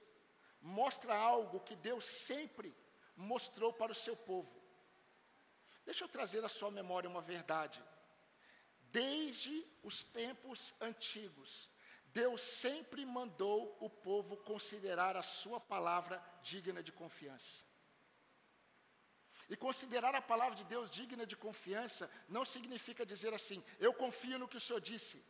mostra 0.61 1.17
algo 1.17 1.61
que 1.61 1.77
Deus 1.77 2.05
sempre 2.05 2.75
mostrou 3.17 3.73
para 3.73 3.93
o 3.93 3.95
seu 3.95 4.17
povo. 4.17 4.51
Deixa 5.85 6.05
eu 6.05 6.09
trazer 6.09 6.45
à 6.45 6.49
sua 6.49 6.71
memória 6.71 7.09
uma 7.09 7.21
verdade. 7.21 7.83
Desde 8.91 9.67
os 9.83 10.03
tempos 10.03 10.75
antigos, 10.81 11.71
Deus 12.07 12.41
sempre 12.41 13.05
mandou 13.05 13.77
o 13.81 13.89
povo 13.89 14.37
considerar 14.39 15.17
a 15.17 15.23
sua 15.23 15.61
palavra 15.61 16.23
digna 16.43 16.83
de 16.83 16.91
confiança. 16.91 17.63
E 19.49 19.57
considerar 19.57 20.15
a 20.15 20.23
palavra 20.23 20.57
de 20.57 20.65
Deus 20.65 20.91
digna 20.91 21.25
de 21.25 21.37
confiança 21.37 22.11
não 22.29 22.45
significa 22.45 23.07
dizer 23.07 23.33
assim, 23.33 23.63
eu 23.79 23.93
confio 23.95 24.39
no 24.39 24.49
que 24.49 24.57
o 24.57 24.61
Senhor 24.61 24.81
disse. 24.81 25.23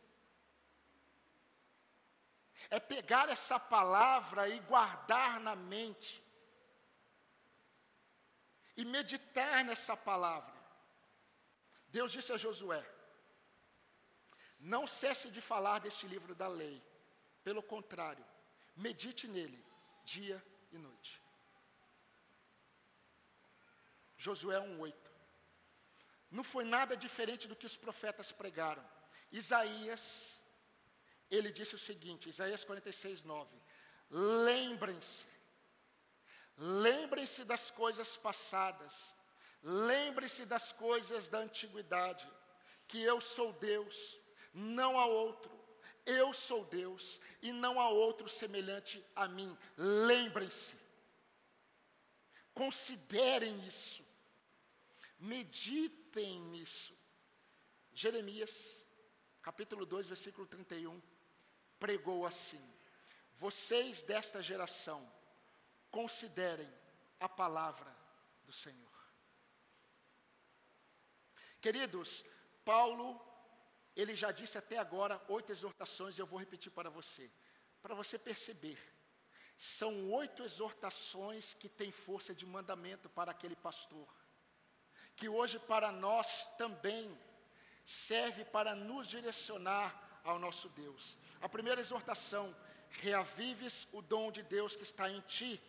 É 2.69 2.79
pegar 2.79 3.29
essa 3.29 3.59
palavra 3.59 4.47
e 4.49 4.59
guardar 4.61 5.39
na 5.39 5.55
mente. 5.55 6.23
E 8.75 8.85
meditar 8.85 9.63
nessa 9.63 9.95
palavra. 9.95 10.53
Deus 11.89 12.11
disse 12.11 12.31
a 12.31 12.37
Josué: 12.37 12.85
não 14.59 14.87
cesse 14.87 15.29
de 15.29 15.39
falar 15.39 15.79
deste 15.79 16.07
livro 16.07 16.33
da 16.33 16.47
lei. 16.47 16.81
Pelo 17.43 17.61
contrário, 17.61 18.25
medite 18.75 19.27
nele 19.27 19.63
dia 20.03 20.43
e 20.71 20.77
noite. 20.77 21.21
Josué 24.17 24.59
1:8. 24.59 24.93
Não 26.29 26.43
foi 26.43 26.65
nada 26.65 26.97
diferente 26.97 27.47
do 27.47 27.55
que 27.55 27.65
os 27.65 27.77
profetas 27.77 28.31
pregaram. 28.31 28.83
Isaías, 29.31 30.36
ele 31.29 31.51
disse 31.51 31.75
o 31.75 31.79
seguinte, 31.79 32.29
Isaías 32.29 32.63
46:9. 32.65 33.47
Lembrem-se. 34.09 35.25
Lembrem-se 36.57 37.43
das 37.43 37.69
coisas 37.69 38.15
passadas. 38.15 39.15
Lembre-se 39.61 40.45
das 40.45 40.71
coisas 40.71 41.27
da 41.27 41.39
antiguidade, 41.39 42.27
que 42.87 43.01
eu 43.01 43.19
sou 43.19 43.51
Deus, 43.53 44.17
não 44.53 44.99
há 44.99 45.05
outro. 45.05 45.51
Eu 46.05 46.31
sou 46.31 46.63
Deus 46.63 47.19
e 47.41 47.51
não 47.51 47.81
há 47.81 47.89
outro 47.89 48.29
semelhante 48.29 49.03
a 49.13 49.27
mim. 49.27 49.55
Lembrem-se. 49.77 50.75
Considerem 52.53 53.59
isso. 53.67 54.05
Meditem 55.19 56.39
nisso. 56.43 56.95
Jeremias, 57.93 58.85
capítulo 59.41 59.85
2, 59.85 60.07
versículo 60.07 60.47
31, 60.47 61.01
pregou 61.79 62.25
assim: 62.25 62.61
Vocês 63.33 64.01
desta 64.01 64.41
geração, 64.41 65.09
considerem 65.91 66.71
a 67.19 67.29
palavra 67.29 67.95
do 68.45 68.51
Senhor. 68.51 68.87
Queridos, 71.61 72.23
Paulo 72.63 73.27
ele 73.97 74.15
já 74.15 74.31
disse 74.31 74.59
até 74.59 74.77
agora 74.77 75.19
oito 75.27 75.51
exortações, 75.51 76.15
e 76.15 76.21
eu 76.21 76.27
vou 76.27 76.39
repetir 76.39 76.71
para 76.71 76.87
você, 76.87 77.31
para 77.81 77.95
você 77.95 78.19
perceber. 78.19 78.77
São 79.57 80.11
oito 80.11 80.43
exortações 80.43 81.55
que 81.55 81.67
têm 81.67 81.91
força 81.91 82.35
de 82.35 82.45
mandamento 82.45 83.09
para 83.09 83.31
aquele 83.31 83.55
pastor, 83.55 84.07
que 85.15 85.27
hoje 85.27 85.57
para 85.57 85.91
nós 85.91 86.45
também 86.57 87.19
serve 87.83 88.45
para 88.45 88.75
nos 88.75 89.07
direcionar 89.07 90.06
ao 90.27 90.37
nosso 90.37 90.67
Deus. 90.69 91.17
A 91.41 91.47
primeira 91.47 91.79
exortação, 91.79 92.55
reavives 92.89 93.87
o 93.93 94.01
dom 94.01 94.31
de 94.31 94.43
Deus 94.43 94.75
que 94.75 94.83
está 94.83 95.09
em 95.09 95.21
ti, 95.21 95.61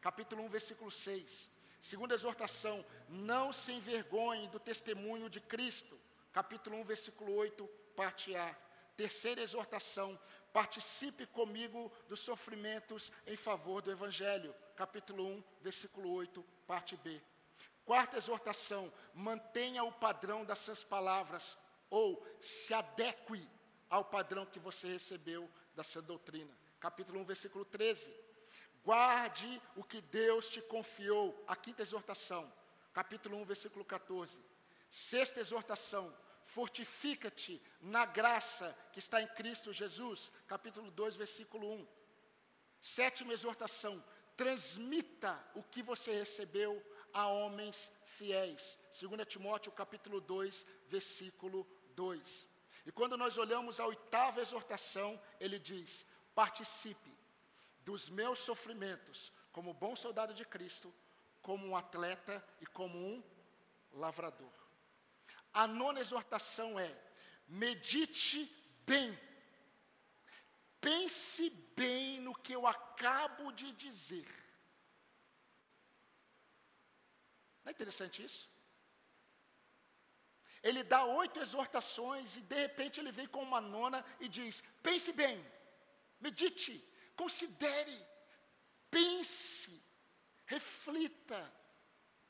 capítulo 0.00 0.42
1, 0.44 0.48
versículo 0.48 0.90
6. 0.90 1.50
Segunda 1.80 2.14
exortação, 2.14 2.84
não 3.08 3.52
se 3.52 3.72
envergonhe 3.72 4.48
do 4.48 4.58
testemunho 4.58 5.28
de 5.28 5.40
Cristo, 5.40 5.98
capítulo 6.32 6.78
1, 6.80 6.84
versículo 6.84 7.34
8, 7.34 7.66
parte 7.94 8.34
A. 8.34 8.56
Terceira 8.96 9.42
exortação: 9.42 10.18
participe 10.52 11.26
comigo 11.26 11.92
dos 12.08 12.20
sofrimentos 12.20 13.12
em 13.26 13.36
favor 13.36 13.82
do 13.82 13.90
Evangelho, 13.90 14.54
capítulo 14.76 15.26
1, 15.26 15.44
versículo 15.62 16.10
8, 16.12 16.42
parte 16.66 16.96
B. 16.96 17.20
Quarta 17.84 18.16
exortação: 18.16 18.92
mantenha 19.14 19.84
o 19.84 19.92
padrão 19.92 20.44
dessas 20.44 20.84
palavras, 20.84 21.56
ou 21.88 22.24
se 22.40 22.72
adeque 22.72 23.48
ao 23.90 24.04
padrão 24.04 24.46
que 24.46 24.60
você 24.60 24.86
recebeu 24.86 25.50
dessa 25.74 26.00
doutrina. 26.00 26.56
Capítulo 26.78 27.20
1, 27.20 27.24
versículo 27.24 27.64
13. 27.64 28.14
Guarde 28.84 29.60
o 29.76 29.84
que 29.84 30.00
Deus 30.00 30.48
te 30.48 30.62
confiou. 30.62 31.44
A 31.46 31.56
quinta 31.56 31.82
exortação, 31.82 32.50
capítulo 32.94 33.36
1, 33.38 33.44
versículo 33.44 33.84
14. 33.84 34.40
Sexta 34.90 35.40
exortação: 35.40 36.16
fortifica-te 36.44 37.60
na 37.80 38.06
graça 38.06 38.74
que 38.92 39.00
está 39.00 39.20
em 39.20 39.26
Cristo 39.26 39.72
Jesus, 39.72 40.32
capítulo 40.46 40.90
2, 40.92 41.16
versículo 41.16 41.70
1. 41.74 41.88
Sétima 42.80 43.32
exortação: 43.32 44.02
transmita 44.36 45.38
o 45.54 45.62
que 45.62 45.82
você 45.82 46.12
recebeu 46.12 46.82
a 47.12 47.26
homens 47.26 47.90
fiéis. 48.06 48.78
2 48.98 49.26
Timóteo, 49.26 49.72
capítulo 49.72 50.20
2, 50.20 50.64
versículo 50.88 51.66
2. 51.94 52.49
E 52.86 52.92
quando 52.92 53.16
nós 53.16 53.36
olhamos 53.38 53.78
a 53.78 53.86
oitava 53.86 54.40
exortação, 54.40 55.20
ele 55.38 55.58
diz: 55.58 56.04
participe 56.34 57.14
dos 57.84 58.08
meus 58.08 58.38
sofrimentos 58.38 59.32
como 59.52 59.74
bom 59.74 59.94
soldado 59.94 60.32
de 60.32 60.44
Cristo, 60.44 60.92
como 61.42 61.66
um 61.66 61.76
atleta 61.76 62.44
e 62.60 62.66
como 62.66 62.98
um 62.98 63.22
lavrador. 63.92 64.52
A 65.52 65.66
nona 65.66 66.00
exortação 66.00 66.78
é: 66.78 66.96
medite 67.46 68.44
bem. 68.86 69.18
Pense 70.80 71.50
bem 71.76 72.20
no 72.20 72.34
que 72.34 72.54
eu 72.54 72.66
acabo 72.66 73.52
de 73.52 73.70
dizer. 73.72 74.26
Não 77.62 77.70
é 77.70 77.72
interessante 77.72 78.24
isso? 78.24 78.49
Ele 80.62 80.82
dá 80.82 81.04
oito 81.04 81.40
exortações 81.40 82.36
e 82.36 82.42
de 82.42 82.54
repente 82.54 83.00
ele 83.00 83.10
vem 83.10 83.26
com 83.26 83.42
uma 83.42 83.60
nona 83.60 84.04
e 84.18 84.28
diz: 84.28 84.62
pense 84.82 85.12
bem, 85.12 85.44
medite, 86.20 86.84
considere, 87.16 88.06
pense, 88.90 89.82
reflita 90.44 91.50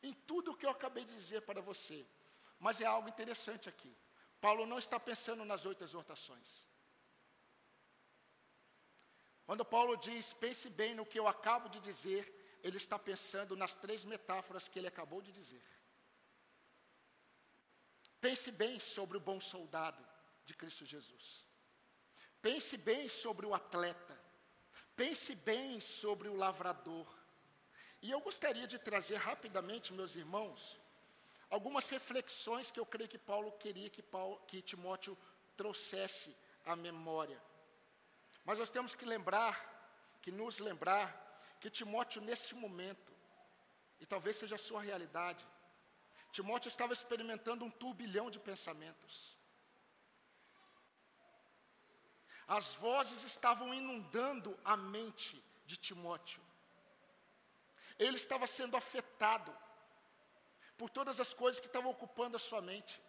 em 0.02 0.12
tudo 0.12 0.52
o 0.52 0.56
que 0.56 0.64
eu 0.64 0.70
acabei 0.70 1.04
de 1.04 1.14
dizer 1.14 1.42
para 1.42 1.60
você. 1.60 2.06
Mas 2.58 2.80
é 2.80 2.86
algo 2.86 3.08
interessante 3.08 3.68
aqui. 3.68 3.94
Paulo 4.40 4.64
não 4.64 4.78
está 4.78 4.98
pensando 4.98 5.44
nas 5.44 5.64
oito 5.66 5.82
exortações. 5.82 6.66
Quando 9.44 9.64
Paulo 9.64 9.96
diz, 9.96 10.32
pense 10.32 10.70
bem 10.70 10.94
no 10.94 11.04
que 11.04 11.18
eu 11.18 11.26
acabo 11.26 11.68
de 11.68 11.80
dizer, 11.80 12.58
ele 12.62 12.76
está 12.76 12.98
pensando 12.98 13.56
nas 13.56 13.74
três 13.74 14.04
metáforas 14.04 14.68
que 14.68 14.78
ele 14.78 14.86
acabou 14.86 15.20
de 15.20 15.32
dizer. 15.32 15.62
Pense 18.20 18.50
bem 18.50 18.78
sobre 18.78 19.16
o 19.16 19.20
bom 19.20 19.40
soldado 19.40 20.04
de 20.44 20.54
Cristo 20.54 20.84
Jesus. 20.84 21.44
Pense 22.42 22.76
bem 22.76 23.08
sobre 23.08 23.46
o 23.46 23.54
atleta. 23.54 24.18
Pense 24.94 25.34
bem 25.34 25.80
sobre 25.80 26.28
o 26.28 26.36
lavrador. 26.36 27.06
E 28.02 28.10
eu 28.10 28.20
gostaria 28.20 28.66
de 28.66 28.78
trazer 28.78 29.16
rapidamente, 29.16 29.92
meus 29.92 30.14
irmãos, 30.14 30.78
algumas 31.48 31.88
reflexões 31.88 32.70
que 32.70 32.80
eu 32.80 32.86
creio 32.86 33.08
que 33.08 33.18
Paulo 33.18 33.52
queria 33.52 33.90
que, 33.90 34.02
Paulo, 34.02 34.40
que 34.46 34.62
Timóteo 34.62 35.16
trouxesse 35.56 36.34
à 36.64 36.74
memória. 36.74 37.40
Mas 38.44 38.58
nós 38.58 38.70
temos 38.70 38.94
que 38.94 39.04
lembrar, 39.04 39.54
que 40.22 40.30
nos 40.30 40.58
lembrar, 40.58 41.08
que 41.60 41.68
Timóteo, 41.68 42.22
nesse 42.22 42.54
momento, 42.54 43.12
e 44.00 44.06
talvez 44.06 44.36
seja 44.36 44.54
a 44.54 44.58
sua 44.58 44.80
realidade, 44.80 45.46
Timóteo 46.32 46.68
estava 46.68 46.92
experimentando 46.92 47.64
um 47.64 47.70
turbilhão 47.70 48.30
de 48.30 48.38
pensamentos. 48.38 49.36
As 52.46 52.74
vozes 52.74 53.22
estavam 53.22 53.72
inundando 53.72 54.58
a 54.64 54.76
mente 54.76 55.42
de 55.64 55.76
Timóteo. 55.76 56.42
Ele 57.98 58.16
estava 58.16 58.46
sendo 58.46 58.76
afetado 58.76 59.56
por 60.76 60.90
todas 60.90 61.20
as 61.20 61.34
coisas 61.34 61.60
que 61.60 61.66
estavam 61.66 61.90
ocupando 61.90 62.36
a 62.36 62.40
sua 62.40 62.60
mente. 62.60 63.00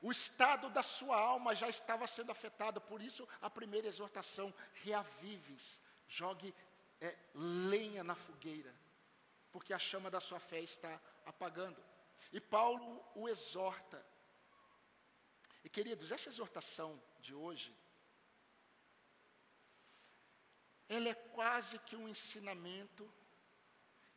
O 0.00 0.12
estado 0.12 0.70
da 0.70 0.82
sua 0.82 1.18
alma 1.18 1.56
já 1.56 1.68
estava 1.68 2.06
sendo 2.06 2.30
afetado, 2.30 2.80
por 2.80 3.02
isso 3.02 3.26
a 3.40 3.50
primeira 3.50 3.88
exortação: 3.88 4.54
reavives, 4.84 5.80
jogue 6.06 6.54
é, 7.00 7.16
lenha 7.34 8.04
na 8.04 8.14
fogueira, 8.14 8.72
porque 9.50 9.72
a 9.72 9.78
chama 9.78 10.10
da 10.10 10.20
sua 10.20 10.38
fé 10.38 10.60
está 10.60 11.00
apagando. 11.26 11.87
E 12.32 12.40
Paulo 12.40 13.04
o 13.14 13.28
exorta. 13.28 14.04
E 15.64 15.68
queridos, 15.68 16.12
essa 16.12 16.28
exortação 16.28 17.00
de 17.20 17.34
hoje, 17.34 17.74
ela 20.88 21.08
é 21.08 21.14
quase 21.14 21.78
que 21.80 21.96
um 21.96 22.08
ensinamento 22.08 23.12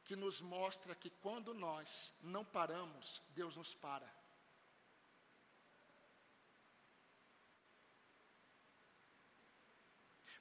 que 0.03 0.15
nos 0.15 0.41
mostra 0.41 0.95
que 0.95 1.09
quando 1.09 1.53
nós 1.53 2.13
não 2.21 2.45
paramos, 2.45 3.21
Deus 3.29 3.55
nos 3.55 3.73
para. 3.73 4.09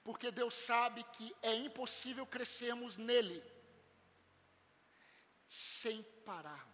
Porque 0.03 0.31
Deus 0.31 0.55
sabe 0.55 1.05
que 1.05 1.35
é 1.42 1.55
impossível 1.55 2.27
crescermos 2.27 2.96
nele 2.96 3.42
sem 5.46 6.03
parar 6.25 6.69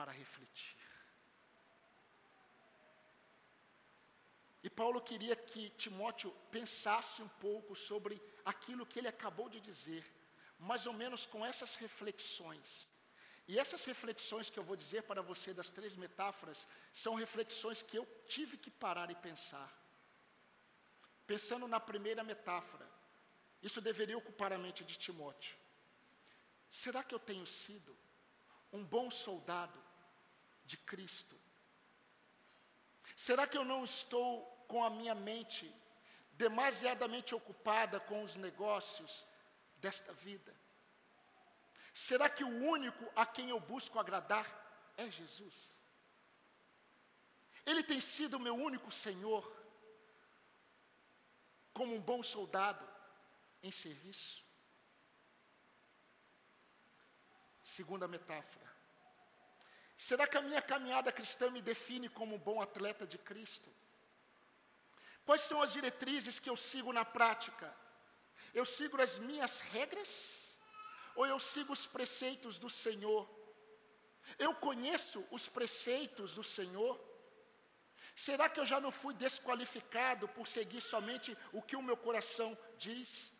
para 0.00 0.12
refletir. 0.12 0.76
E 4.62 4.70
Paulo 4.70 5.00
queria 5.08 5.36
que 5.36 5.68
Timóteo 5.82 6.30
pensasse 6.50 7.20
um 7.20 7.28
pouco 7.46 7.74
sobre 7.74 8.14
aquilo 8.52 8.86
que 8.86 8.98
ele 8.98 9.08
acabou 9.08 9.48
de 9.50 9.60
dizer, 9.60 10.02
mais 10.58 10.86
ou 10.86 10.94
menos 10.94 11.26
com 11.26 11.44
essas 11.44 11.74
reflexões. 11.76 12.88
E 13.46 13.58
essas 13.58 13.84
reflexões 13.84 14.48
que 14.48 14.58
eu 14.58 14.62
vou 14.70 14.76
dizer 14.82 15.02
para 15.02 15.20
você 15.20 15.52
das 15.52 15.68
três 15.68 15.94
metáforas 15.94 16.66
são 16.94 17.14
reflexões 17.14 17.82
que 17.82 17.98
eu 17.98 18.06
tive 18.26 18.56
que 18.56 18.70
parar 18.70 19.10
e 19.10 19.14
pensar. 19.28 19.70
Pensando 21.26 21.68
na 21.68 21.80
primeira 21.90 22.24
metáfora, 22.24 22.88
isso 23.62 23.82
deveria 23.82 24.16
ocupar 24.16 24.50
a 24.50 24.58
mente 24.58 24.82
de 24.82 24.96
Timóteo. 24.96 25.56
Será 26.70 27.02
que 27.02 27.14
eu 27.14 27.18
tenho 27.18 27.46
sido 27.46 27.94
um 28.72 28.84
bom 28.84 29.10
soldado 29.10 29.89
de 30.70 30.76
Cristo? 30.76 31.36
Será 33.16 33.44
que 33.46 33.58
eu 33.58 33.64
não 33.64 33.84
estou 33.84 34.30
com 34.68 34.84
a 34.84 34.90
minha 34.90 35.14
mente 35.14 35.74
demasiadamente 36.34 37.34
ocupada 37.34 37.98
com 37.98 38.22
os 38.22 38.36
negócios 38.36 39.24
desta 39.78 40.12
vida? 40.12 40.54
Será 41.92 42.30
que 42.30 42.44
o 42.44 42.54
único 42.74 43.04
a 43.16 43.26
quem 43.26 43.50
eu 43.50 43.58
busco 43.58 43.98
agradar 43.98 44.46
é 44.96 45.10
Jesus? 45.10 45.56
Ele 47.66 47.82
tem 47.82 48.00
sido 48.00 48.36
o 48.36 48.40
meu 48.40 48.54
único 48.54 48.90
Senhor, 48.92 49.44
como 51.74 51.94
um 51.96 52.00
bom 52.00 52.22
soldado 52.22 52.88
em 53.60 53.72
serviço? 53.72 54.44
Segunda 57.60 58.06
metáfora. 58.06 58.69
Será 60.08 60.26
que 60.26 60.38
a 60.38 60.40
minha 60.40 60.62
caminhada 60.62 61.12
cristã 61.12 61.50
me 61.50 61.60
define 61.60 62.08
como 62.08 62.36
um 62.36 62.38
bom 62.38 62.58
atleta 62.62 63.06
de 63.06 63.18
Cristo? 63.18 63.68
Quais 65.26 65.42
são 65.42 65.60
as 65.60 65.74
diretrizes 65.74 66.38
que 66.38 66.48
eu 66.48 66.56
sigo 66.56 66.90
na 66.90 67.04
prática? 67.04 67.70
Eu 68.54 68.64
sigo 68.64 68.98
as 68.98 69.18
minhas 69.18 69.60
regras? 69.60 70.08
Ou 71.14 71.26
eu 71.26 71.38
sigo 71.38 71.74
os 71.74 71.84
preceitos 71.86 72.58
do 72.58 72.70
Senhor? 72.70 73.28
Eu 74.38 74.54
conheço 74.54 75.22
os 75.30 75.46
preceitos 75.46 76.32
do 76.32 76.42
Senhor? 76.42 76.98
Será 78.16 78.48
que 78.48 78.58
eu 78.58 78.64
já 78.64 78.80
não 78.80 78.90
fui 78.90 79.12
desqualificado 79.12 80.26
por 80.28 80.48
seguir 80.48 80.80
somente 80.80 81.36
o 81.52 81.60
que 81.60 81.76
o 81.76 81.82
meu 81.82 81.98
coração 81.98 82.56
diz? 82.78 83.30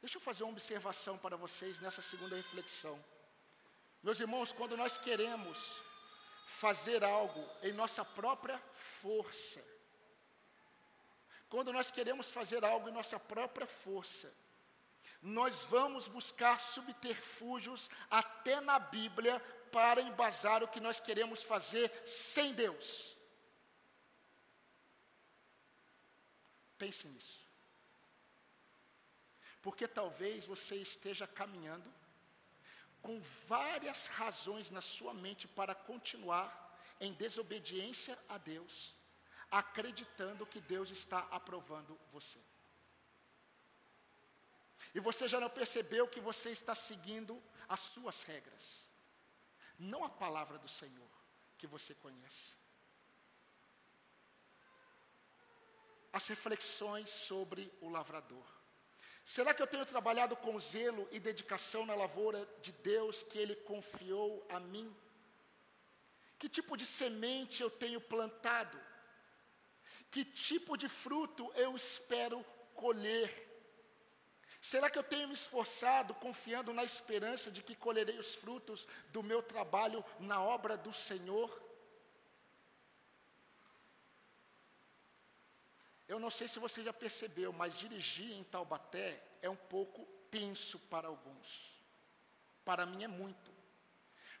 Deixa 0.00 0.16
eu 0.16 0.20
fazer 0.20 0.42
uma 0.42 0.52
observação 0.52 1.16
para 1.16 1.36
vocês 1.36 1.78
nessa 1.78 2.02
segunda 2.02 2.34
reflexão. 2.34 3.00
Meus 4.02 4.18
irmãos, 4.18 4.52
quando 4.52 4.76
nós 4.76 4.98
queremos 4.98 5.76
fazer 6.46 7.04
algo 7.04 7.48
em 7.62 7.72
nossa 7.72 8.04
própria 8.04 8.58
força, 8.74 9.64
quando 11.48 11.72
nós 11.72 11.90
queremos 11.90 12.30
fazer 12.30 12.64
algo 12.64 12.88
em 12.88 12.92
nossa 12.92 13.20
própria 13.20 13.66
força, 13.66 14.32
nós 15.20 15.62
vamos 15.64 16.08
buscar 16.08 16.58
subterfúgios 16.58 17.88
até 18.10 18.60
na 18.60 18.78
Bíblia 18.78 19.38
para 19.70 20.02
embasar 20.02 20.64
o 20.64 20.68
que 20.68 20.80
nós 20.80 20.98
queremos 20.98 21.44
fazer 21.44 21.90
sem 22.04 22.52
Deus. 22.54 23.16
Pense 26.76 27.06
nisso. 27.06 27.40
Porque 29.62 29.86
talvez 29.86 30.44
você 30.44 30.74
esteja 30.74 31.26
caminhando 31.26 31.88
com 33.02 33.20
várias 33.48 34.06
razões 34.06 34.70
na 34.70 34.80
sua 34.80 35.12
mente 35.12 35.48
para 35.48 35.74
continuar 35.74 36.62
em 37.00 37.12
desobediência 37.12 38.16
a 38.28 38.38
Deus, 38.38 38.94
acreditando 39.50 40.46
que 40.46 40.60
Deus 40.60 40.90
está 40.90 41.18
aprovando 41.30 41.98
você. 42.12 42.38
E 44.94 45.00
você 45.00 45.26
já 45.26 45.40
não 45.40 45.50
percebeu 45.50 46.06
que 46.06 46.20
você 46.20 46.50
está 46.50 46.74
seguindo 46.74 47.42
as 47.68 47.80
suas 47.80 48.22
regras, 48.22 48.88
não 49.78 50.04
a 50.04 50.08
palavra 50.08 50.58
do 50.58 50.68
Senhor 50.68 51.10
que 51.58 51.66
você 51.66 51.94
conhece. 51.94 52.56
As 56.12 56.26
reflexões 56.28 57.08
sobre 57.08 57.72
o 57.80 57.88
lavrador. 57.88 58.44
Será 59.24 59.54
que 59.54 59.62
eu 59.62 59.66
tenho 59.66 59.86
trabalhado 59.86 60.36
com 60.36 60.58
zelo 60.58 61.08
e 61.12 61.20
dedicação 61.20 61.86
na 61.86 61.94
lavoura 61.94 62.48
de 62.60 62.72
Deus 62.72 63.22
que 63.22 63.38
Ele 63.38 63.54
confiou 63.54 64.44
a 64.48 64.58
mim? 64.58 64.94
Que 66.38 66.48
tipo 66.48 66.76
de 66.76 66.84
semente 66.84 67.62
eu 67.62 67.70
tenho 67.70 68.00
plantado? 68.00 68.78
Que 70.10 70.24
tipo 70.24 70.76
de 70.76 70.88
fruto 70.88 71.52
eu 71.54 71.76
espero 71.76 72.44
colher? 72.74 73.50
Será 74.60 74.90
que 74.90 74.98
eu 74.98 75.02
tenho 75.04 75.28
me 75.28 75.34
esforçado 75.34 76.14
confiando 76.14 76.72
na 76.72 76.84
esperança 76.84 77.50
de 77.50 77.62
que 77.62 77.74
colherei 77.74 78.18
os 78.18 78.34
frutos 78.34 78.86
do 79.08 79.22
meu 79.22 79.42
trabalho 79.42 80.04
na 80.18 80.42
obra 80.42 80.76
do 80.76 80.92
Senhor? 80.92 81.61
Eu 86.12 86.20
não 86.20 86.30
sei 86.30 86.46
se 86.46 86.58
você 86.58 86.82
já 86.82 86.92
percebeu, 86.92 87.54
mas 87.54 87.78
dirigir 87.78 88.32
em 88.32 88.44
Taubaté 88.44 89.18
é 89.40 89.48
um 89.48 89.56
pouco 89.56 90.04
tenso 90.30 90.78
para 90.78 91.08
alguns. 91.08 91.72
Para 92.66 92.84
mim 92.84 93.02
é 93.02 93.08
muito. 93.08 93.50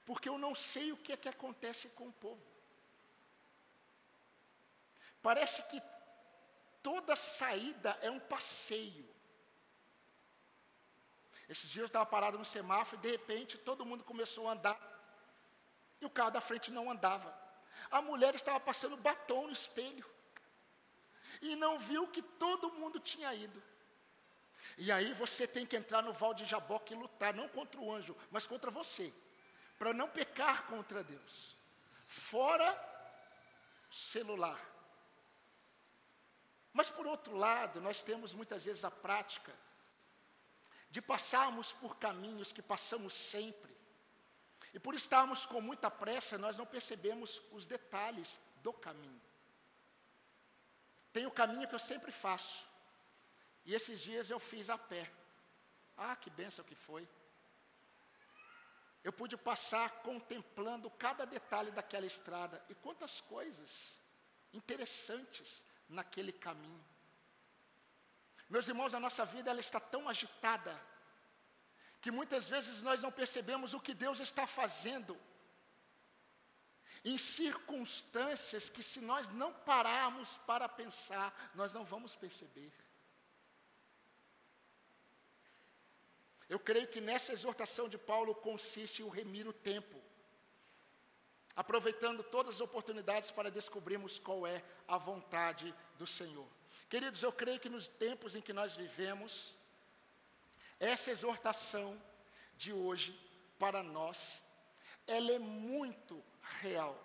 Porque 0.04 0.28
eu 0.28 0.36
não 0.36 0.54
sei 0.54 0.92
o 0.92 0.98
que 0.98 1.14
é 1.14 1.16
que 1.16 1.30
acontece 1.30 1.88
com 1.96 2.08
o 2.08 2.12
povo. 2.12 2.42
Parece 5.22 5.62
que 5.70 5.80
toda 6.82 7.16
saída 7.16 7.98
é 8.02 8.10
um 8.10 8.20
passeio. 8.20 9.08
Esses 11.48 11.70
dias 11.70 11.84
eu 11.84 11.86
estava 11.86 12.04
parado 12.04 12.36
no 12.36 12.44
semáforo 12.44 13.00
e 13.00 13.02
de 13.02 13.12
repente 13.12 13.56
todo 13.56 13.86
mundo 13.86 14.04
começou 14.04 14.46
a 14.46 14.52
andar. 14.52 14.78
E 16.02 16.04
o 16.04 16.10
carro 16.10 16.32
da 16.32 16.40
frente 16.42 16.70
não 16.70 16.90
andava. 16.90 17.34
A 17.90 18.02
mulher 18.02 18.34
estava 18.34 18.60
passando 18.60 18.94
batom 18.94 19.46
no 19.46 19.54
espelho. 19.54 20.11
E 21.40 21.56
não 21.56 21.78
viu 21.78 22.06
que 22.08 22.22
todo 22.22 22.72
mundo 22.72 23.00
tinha 23.00 23.34
ido. 23.34 23.62
E 24.78 24.90
aí 24.90 25.12
você 25.12 25.46
tem 25.46 25.66
que 25.66 25.76
entrar 25.76 26.02
no 26.02 26.12
val 26.12 26.34
de 26.34 26.44
Jaboque 26.44 26.94
e 26.94 26.96
lutar, 26.96 27.34
não 27.34 27.48
contra 27.48 27.80
o 27.80 27.92
anjo, 27.92 28.16
mas 28.30 28.46
contra 28.46 28.70
você, 28.70 29.12
para 29.78 29.92
não 29.92 30.08
pecar 30.08 30.66
contra 30.66 31.02
Deus. 31.02 31.56
Fora 32.06 32.90
celular. 33.90 34.60
Mas 36.72 36.88
por 36.88 37.06
outro 37.06 37.36
lado, 37.36 37.80
nós 37.80 38.02
temos 38.02 38.32
muitas 38.32 38.64
vezes 38.64 38.84
a 38.84 38.90
prática 38.90 39.52
de 40.90 41.00
passarmos 41.02 41.72
por 41.72 41.96
caminhos 41.96 42.52
que 42.52 42.62
passamos 42.62 43.14
sempre. 43.14 43.72
E 44.74 44.78
por 44.78 44.94
estarmos 44.94 45.44
com 45.44 45.60
muita 45.60 45.90
pressa, 45.90 46.38
nós 46.38 46.56
não 46.56 46.64
percebemos 46.64 47.42
os 47.52 47.66
detalhes 47.66 48.38
do 48.62 48.72
caminho. 48.72 49.20
Tem 51.12 51.26
o 51.26 51.30
caminho 51.30 51.68
que 51.68 51.74
eu 51.74 51.78
sempre 51.78 52.10
faço. 52.10 52.66
E 53.64 53.74
esses 53.74 54.00
dias 54.00 54.30
eu 54.30 54.40
fiz 54.40 54.70
a 54.70 54.78
pé. 54.78 55.10
Ah, 55.96 56.16
que 56.16 56.30
benção 56.30 56.64
que 56.64 56.74
foi. 56.74 57.08
Eu 59.04 59.12
pude 59.12 59.36
passar 59.36 59.90
contemplando 60.02 60.90
cada 60.90 61.24
detalhe 61.24 61.70
daquela 61.70 62.06
estrada 62.06 62.64
e 62.68 62.74
quantas 62.74 63.20
coisas 63.20 63.96
interessantes 64.52 65.64
naquele 65.88 66.32
caminho. 66.32 66.84
Meus 68.48 68.68
irmãos, 68.68 68.94
a 68.94 69.00
nossa 69.00 69.24
vida 69.24 69.50
ela 69.50 69.60
está 69.60 69.80
tão 69.80 70.08
agitada 70.08 70.80
que 72.00 72.10
muitas 72.10 72.48
vezes 72.48 72.82
nós 72.82 73.00
não 73.00 73.10
percebemos 73.10 73.74
o 73.74 73.80
que 73.80 73.94
Deus 73.94 74.20
está 74.20 74.46
fazendo 74.46 75.18
em 77.04 77.18
circunstâncias 77.18 78.68
que 78.68 78.82
se 78.82 79.00
nós 79.00 79.28
não 79.28 79.52
pararmos 79.52 80.36
para 80.46 80.68
pensar, 80.68 81.52
nós 81.54 81.72
não 81.72 81.84
vamos 81.84 82.14
perceber. 82.14 82.72
Eu 86.48 86.58
creio 86.58 86.86
que 86.86 87.00
nessa 87.00 87.32
exortação 87.32 87.88
de 87.88 87.96
Paulo 87.96 88.34
consiste 88.34 89.02
o 89.02 89.08
remir 89.08 89.48
o 89.48 89.52
tempo, 89.52 89.98
aproveitando 91.56 92.22
todas 92.22 92.56
as 92.56 92.60
oportunidades 92.60 93.30
para 93.30 93.50
descobrirmos 93.50 94.18
qual 94.18 94.46
é 94.46 94.62
a 94.86 94.98
vontade 94.98 95.74
do 95.98 96.06
Senhor. 96.06 96.46
Queridos, 96.88 97.22
eu 97.22 97.32
creio 97.32 97.58
que 97.58 97.70
nos 97.70 97.88
tempos 97.88 98.34
em 98.34 98.42
que 98.42 98.52
nós 98.52 98.76
vivemos, 98.76 99.54
essa 100.78 101.10
exortação 101.10 102.00
de 102.56 102.72
hoje 102.72 103.18
para 103.58 103.82
nós, 103.82 104.42
ela 105.06 105.32
é 105.32 105.38
muito 105.38 106.22
real. 106.60 106.98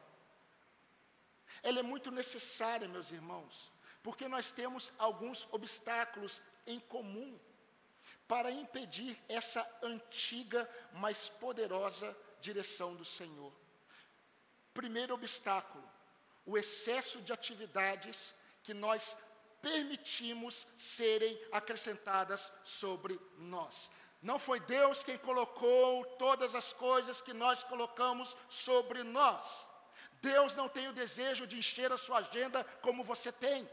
Ela 1.64 1.80
é 1.80 1.84
muito 1.84 2.12
necessária, 2.12 2.88
meus 2.88 3.12
irmãos, 3.12 3.72
porque 4.04 4.28
nós 4.28 4.52
temos 4.52 4.92
alguns 4.98 5.48
obstáculos 5.52 6.42
em 6.66 6.80
comum 6.80 7.38
para 8.28 8.52
impedir 8.52 9.18
essa 9.28 9.66
antiga, 9.82 10.70
mas 10.94 11.30
poderosa 11.30 12.16
direção 12.42 12.96
do 12.96 13.06
Senhor. 13.06 13.52
Primeiro 14.74 15.14
obstáculo, 15.14 15.84
o 16.46 16.58
excesso 16.58 17.22
de 17.22 17.34
atividades 17.34 18.34
que 18.64 18.74
nós 18.74 19.18
permitimos 19.62 20.68
serem 20.78 21.38
acrescentadas 21.52 22.52
sobre 22.64 23.20
nós. 23.38 23.90
Não 24.30 24.38
foi 24.38 24.60
Deus 24.60 25.06
quem 25.06 25.18
colocou 25.18 26.04
todas 26.18 26.54
as 26.54 26.74
coisas 26.74 27.22
que 27.22 27.34
nós 27.34 27.64
colocamos 27.64 28.36
sobre 28.50 29.02
nós. 29.02 29.70
Deus 30.22 30.54
não 30.54 30.68
tem 30.68 30.90
o 30.90 30.98
desejo 31.02 31.48
de 31.48 31.58
encher 31.58 31.94
a 31.94 31.98
sua 31.98 32.18
agenda 32.18 32.62
como 32.82 33.06
você 33.06 33.32
tem. 33.32 33.66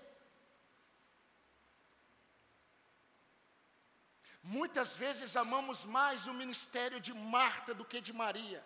Muitas 4.44 4.96
vezes 4.96 5.36
amamos 5.36 5.84
mais 5.84 6.28
o 6.28 6.34
ministério 6.34 7.00
de 7.00 7.12
Marta 7.12 7.74
do 7.74 7.84
que 7.84 8.00
de 8.00 8.12
Maria. 8.12 8.64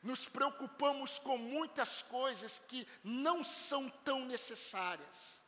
Nos 0.00 0.24
preocupamos 0.28 1.18
com 1.18 1.36
muitas 1.36 2.00
coisas 2.00 2.60
que 2.60 2.86
não 3.02 3.42
são 3.42 3.90
tão 4.04 4.24
necessárias. 4.24 5.42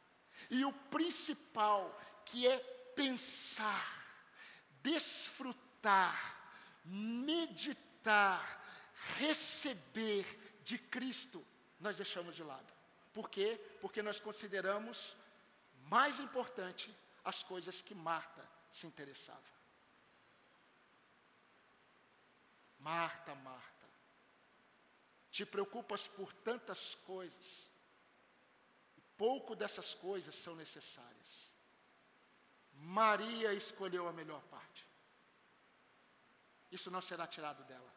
E 0.51 0.65
o 0.65 0.73
principal, 0.73 1.97
que 2.25 2.49
é 2.49 2.59
pensar, 2.97 4.00
desfrutar, 4.83 6.37
meditar, 6.85 8.61
receber 9.19 10.61
de 10.65 10.79
Cristo, 10.79 11.45
nós 11.79 11.97
deixamos 11.97 12.37
de 12.37 12.43
lado. 12.43 12.73
Por 13.13 13.29
quê? 13.29 13.61
Porque 13.81 14.03
nós 14.03 14.21
consideramos 14.21 15.17
mais 15.89 16.21
importante 16.21 16.95
as 17.25 17.43
coisas 17.43 17.83
que 17.83 17.95
Marta 17.95 18.49
se 18.71 18.87
interessava. 18.87 19.51
Marta, 22.79 23.35
Marta, 23.35 23.87
te 25.31 25.45
preocupas 25.45 26.09
por 26.09 26.33
tantas 26.33 26.95
coisas, 27.07 27.69
pouco 29.19 29.55
dessas 29.55 29.95
coisas 29.95 30.35
são 30.35 30.57
necessárias. 30.57 31.50
Maria 32.81 33.53
escolheu 33.53 34.09
a 34.09 34.13
melhor 34.13 34.41
parte. 34.43 34.87
Isso 36.71 36.91
não 36.91 37.03
será 37.03 37.27
tirado 37.27 37.63
dela. 37.65 37.93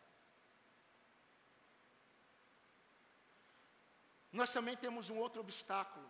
Nós 4.32 4.52
também 4.52 4.76
temos 4.76 5.10
um 5.10 5.18
outro 5.18 5.42
obstáculo, 5.42 6.10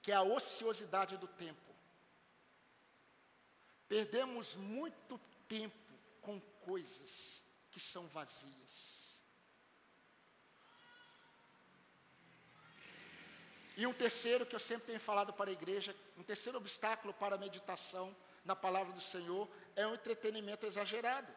que 0.00 0.10
é 0.10 0.14
a 0.14 0.22
ociosidade 0.22 1.16
do 1.16 1.28
tempo. 1.28 1.74
Perdemos 3.86 4.56
muito 4.56 5.20
tempo 5.46 5.76
com 6.22 6.40
coisas 6.64 7.42
que 7.70 7.78
são 7.78 8.06
vazias. 8.08 9.03
E 13.76 13.86
um 13.86 13.92
terceiro 13.92 14.46
que 14.46 14.54
eu 14.54 14.60
sempre 14.60 14.86
tenho 14.86 15.00
falado 15.00 15.32
para 15.32 15.50
a 15.50 15.52
igreja, 15.52 15.94
um 16.16 16.22
terceiro 16.22 16.58
obstáculo 16.58 17.12
para 17.12 17.34
a 17.34 17.38
meditação 17.38 18.14
na 18.44 18.54
palavra 18.54 18.92
do 18.92 19.00
Senhor 19.00 19.48
é 19.74 19.86
o 19.86 19.94
entretenimento 19.94 20.66
exagerado. 20.66 21.32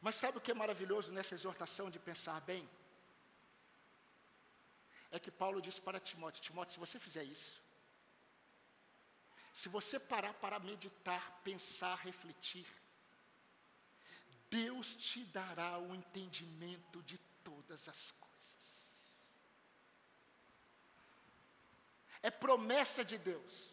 Mas 0.00 0.16
sabe 0.16 0.36
o 0.36 0.40
que 0.40 0.50
é 0.50 0.54
maravilhoso 0.54 1.10
nessa 1.12 1.34
exortação 1.34 1.90
de 1.90 1.98
pensar 1.98 2.38
bem? 2.42 2.68
É 5.10 5.18
que 5.18 5.30
Paulo 5.30 5.62
disse 5.62 5.80
para 5.80 5.98
Timóteo: 5.98 6.42
Timóteo, 6.42 6.74
se 6.74 6.78
você 6.78 6.98
fizer 6.98 7.24
isso, 7.24 7.63
se 9.54 9.68
você 9.68 10.00
parar 10.00 10.34
para 10.34 10.58
meditar, 10.58 11.40
pensar, 11.44 11.94
refletir, 12.00 12.66
Deus 14.50 14.96
te 14.96 15.24
dará 15.26 15.78
o 15.78 15.94
entendimento 15.94 17.00
de 17.04 17.16
todas 17.44 17.88
as 17.88 18.10
coisas. 18.10 19.20
É 22.20 22.32
promessa 22.32 23.04
de 23.04 23.16
Deus. 23.16 23.70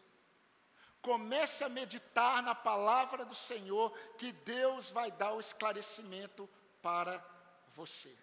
Comece 1.01 1.63
a 1.63 1.69
meditar 1.69 2.43
na 2.43 2.53
palavra 2.53 3.25
do 3.25 3.33
Senhor, 3.33 3.91
que 4.19 4.31
Deus 4.31 4.91
vai 4.91 5.11
dar 5.11 5.33
o 5.33 5.39
esclarecimento 5.39 6.47
para 6.79 7.25
você. 7.73 8.15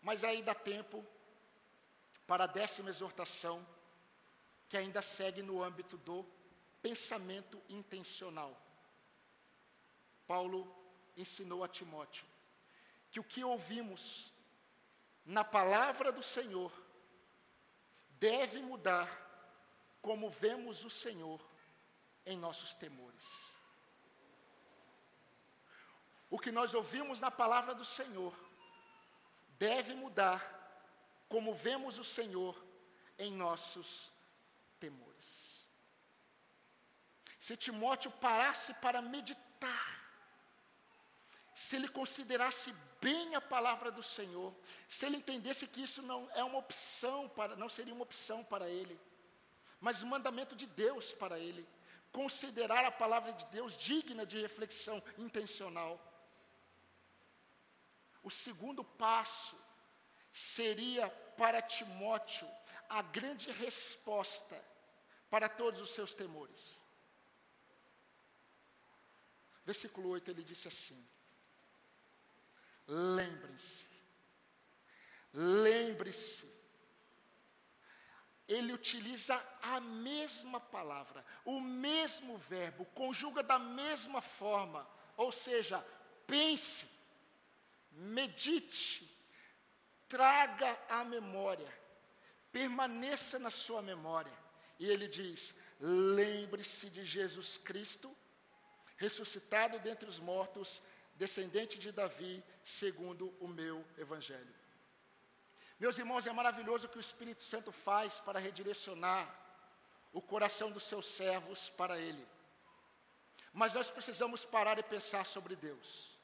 Mas 0.00 0.22
aí 0.22 0.42
dá 0.42 0.54
tempo 0.54 1.04
para 2.24 2.44
a 2.44 2.46
décima 2.46 2.90
exortação, 2.90 3.66
que 4.68 4.76
ainda 4.76 5.02
segue 5.02 5.42
no 5.42 5.60
âmbito 5.60 5.96
do 5.98 6.35
pensamento 6.86 7.60
intencional. 7.68 8.56
Paulo 10.24 10.72
ensinou 11.16 11.64
a 11.64 11.68
Timóteo 11.68 12.24
que 13.10 13.18
o 13.18 13.24
que 13.24 13.42
ouvimos 13.42 14.32
na 15.24 15.42
palavra 15.42 16.12
do 16.12 16.22
Senhor 16.22 16.72
deve 18.20 18.60
mudar 18.62 19.08
como 20.00 20.30
vemos 20.30 20.84
o 20.84 20.90
Senhor 20.90 21.40
em 22.24 22.38
nossos 22.38 22.72
temores. 22.74 23.26
O 26.30 26.38
que 26.38 26.52
nós 26.52 26.72
ouvimos 26.72 27.18
na 27.18 27.32
palavra 27.32 27.74
do 27.74 27.84
Senhor 27.84 28.32
deve 29.58 29.92
mudar 29.94 30.40
como 31.28 31.52
vemos 31.52 31.98
o 31.98 32.04
Senhor 32.04 32.54
em 33.18 33.32
nossos 33.32 34.12
temores. 34.78 35.05
Se 37.46 37.56
Timóteo 37.56 38.10
parasse 38.10 38.74
para 38.74 39.00
meditar, 39.00 39.88
se 41.54 41.76
ele 41.76 41.86
considerasse 41.86 42.74
bem 43.00 43.36
a 43.36 43.40
palavra 43.40 43.88
do 43.88 44.02
Senhor, 44.02 44.52
se 44.88 45.06
ele 45.06 45.18
entendesse 45.18 45.68
que 45.68 45.80
isso 45.80 46.02
não 46.02 46.28
é 46.34 46.42
uma 46.42 46.58
opção 46.58 47.28
para, 47.28 47.54
não 47.54 47.68
seria 47.68 47.94
uma 47.94 48.02
opção 48.02 48.42
para 48.42 48.68
ele, 48.68 48.98
mas 49.80 50.02
um 50.02 50.08
mandamento 50.08 50.56
de 50.56 50.66
Deus 50.66 51.12
para 51.12 51.38
ele, 51.38 51.64
considerar 52.10 52.84
a 52.84 52.90
palavra 52.90 53.32
de 53.32 53.44
Deus 53.44 53.76
digna 53.76 54.26
de 54.26 54.40
reflexão 54.40 55.00
intencional. 55.16 56.00
O 58.24 58.30
segundo 58.44 58.82
passo 58.82 59.56
seria 60.32 61.08
para 61.36 61.62
Timóteo 61.62 62.48
a 62.88 63.02
grande 63.02 63.52
resposta 63.52 64.60
para 65.30 65.48
todos 65.48 65.80
os 65.80 65.90
seus 65.90 66.12
temores. 66.12 66.84
Versículo 69.66 70.10
8 70.10 70.30
ele 70.30 70.44
disse 70.44 70.68
assim: 70.68 71.04
Lembrem-se, 72.86 73.84
lembre-se. 75.34 76.54
Ele 78.46 78.72
utiliza 78.72 79.34
a 79.60 79.80
mesma 79.80 80.60
palavra, 80.60 81.26
o 81.44 81.60
mesmo 81.60 82.38
verbo, 82.38 82.84
conjuga 82.84 83.42
da 83.42 83.58
mesma 83.58 84.20
forma, 84.20 84.88
ou 85.16 85.32
seja, 85.32 85.84
pense, 86.28 86.88
medite, 87.90 89.10
traga 90.08 90.78
à 90.88 91.02
memória, 91.02 91.76
permaneça 92.52 93.36
na 93.40 93.50
sua 93.50 93.82
memória. 93.82 94.32
E 94.78 94.86
ele 94.86 95.08
diz: 95.08 95.56
lembre-se 95.80 96.88
de 96.90 97.04
Jesus 97.04 97.58
Cristo, 97.58 98.16
ressuscitado 98.96 99.78
dentre 99.78 100.08
os 100.08 100.18
mortos, 100.18 100.82
descendente 101.14 101.78
de 101.78 101.92
Davi, 101.92 102.42
segundo 102.64 103.28
o 103.40 103.48
meu 103.48 103.84
evangelho. 103.96 104.54
Meus 105.78 105.98
irmãos, 105.98 106.26
é 106.26 106.32
maravilhoso 106.32 106.86
o 106.86 106.90
que 106.90 106.98
o 106.98 107.00
Espírito 107.00 107.44
Santo 107.44 107.70
faz 107.70 108.18
para 108.20 108.38
redirecionar 108.38 109.28
o 110.12 110.22
coração 110.22 110.70
dos 110.70 110.84
seus 110.84 111.06
servos 111.06 111.68
para 111.70 111.98
Ele. 111.98 112.26
Mas 113.52 113.72
nós 113.74 113.90
precisamos 113.90 114.44
parar 114.44 114.78
e 114.78 114.82
pensar 114.82 115.26
sobre 115.26 115.54
Deus. 115.54 116.16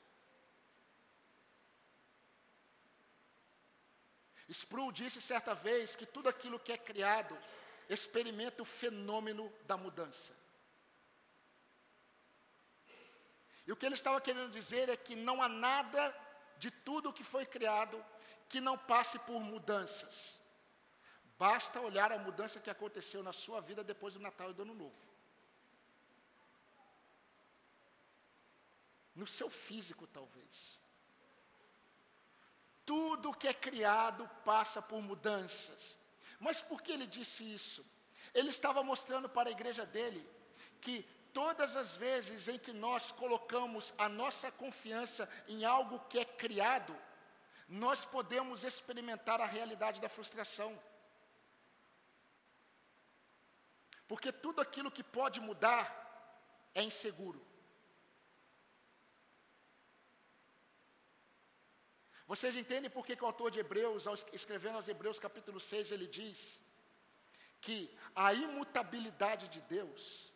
Sproul 4.48 4.92
disse 4.92 5.20
certa 5.20 5.54
vez 5.54 5.96
que 5.96 6.04
tudo 6.04 6.28
aquilo 6.28 6.58
que 6.58 6.72
é 6.72 6.78
criado 6.78 7.38
experimenta 7.88 8.62
o 8.62 8.66
fenômeno 8.66 9.52
da 9.66 9.76
mudança. 9.76 10.41
E 13.66 13.72
o 13.72 13.76
que 13.76 13.86
ele 13.86 13.94
estava 13.94 14.20
querendo 14.20 14.50
dizer 14.50 14.88
é 14.88 14.96
que 14.96 15.14
não 15.14 15.42
há 15.42 15.48
nada 15.48 16.14
de 16.58 16.70
tudo 16.70 17.12
que 17.12 17.24
foi 17.24 17.46
criado 17.46 18.02
que 18.48 18.60
não 18.60 18.76
passe 18.76 19.18
por 19.20 19.40
mudanças. 19.40 20.38
Basta 21.38 21.80
olhar 21.80 22.12
a 22.12 22.18
mudança 22.18 22.60
que 22.60 22.70
aconteceu 22.70 23.22
na 23.22 23.32
sua 23.32 23.60
vida 23.60 23.82
depois 23.82 24.14
do 24.14 24.20
Natal 24.20 24.50
e 24.50 24.54
do 24.54 24.62
Ano 24.62 24.74
Novo. 24.74 25.12
No 29.14 29.26
seu 29.26 29.50
físico, 29.50 30.06
talvez. 30.06 30.80
Tudo 32.84 33.34
que 33.34 33.48
é 33.48 33.54
criado 33.54 34.28
passa 34.44 34.80
por 34.80 35.00
mudanças. 35.00 35.96
Mas 36.38 36.60
por 36.60 36.82
que 36.82 36.92
ele 36.92 37.06
disse 37.06 37.54
isso? 37.54 37.84
Ele 38.34 38.50
estava 38.50 38.82
mostrando 38.82 39.28
para 39.28 39.48
a 39.48 39.52
igreja 39.52 39.84
dele 39.84 40.28
que 40.80 41.06
todas 41.32 41.76
as 41.76 41.96
vezes 41.96 42.48
em 42.48 42.58
que 42.58 42.72
nós 42.72 43.10
colocamos 43.10 43.92
a 43.96 44.08
nossa 44.08 44.50
confiança 44.50 45.28
em 45.48 45.64
algo 45.64 46.00
que 46.08 46.18
é 46.18 46.24
criado, 46.24 46.96
nós 47.68 48.04
podemos 48.04 48.64
experimentar 48.64 49.40
a 49.40 49.46
realidade 49.46 50.00
da 50.00 50.08
frustração. 50.08 50.78
Porque 54.06 54.30
tudo 54.30 54.60
aquilo 54.60 54.90
que 54.90 55.02
pode 55.02 55.40
mudar 55.40 55.84
é 56.74 56.82
inseguro. 56.82 57.40
Vocês 62.26 62.56
entendem 62.56 62.90
por 62.90 63.04
que, 63.04 63.16
que 63.16 63.24
o 63.24 63.26
autor 63.26 63.50
de 63.50 63.58
Hebreus, 63.58 64.06
ao 64.06 64.14
escrevendo 64.32 64.76
aos 64.76 64.88
Hebreus 64.88 65.18
capítulo 65.18 65.60
6, 65.60 65.92
ele 65.92 66.06
diz 66.06 66.60
que 67.60 67.94
a 68.14 68.32
imutabilidade 68.32 69.48
de 69.48 69.60
Deus 69.62 70.31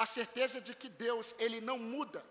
a 0.00 0.06
certeza 0.06 0.62
de 0.62 0.74
que 0.74 0.88
Deus, 0.88 1.34
Ele 1.38 1.60
não 1.60 1.78
muda, 1.78 2.24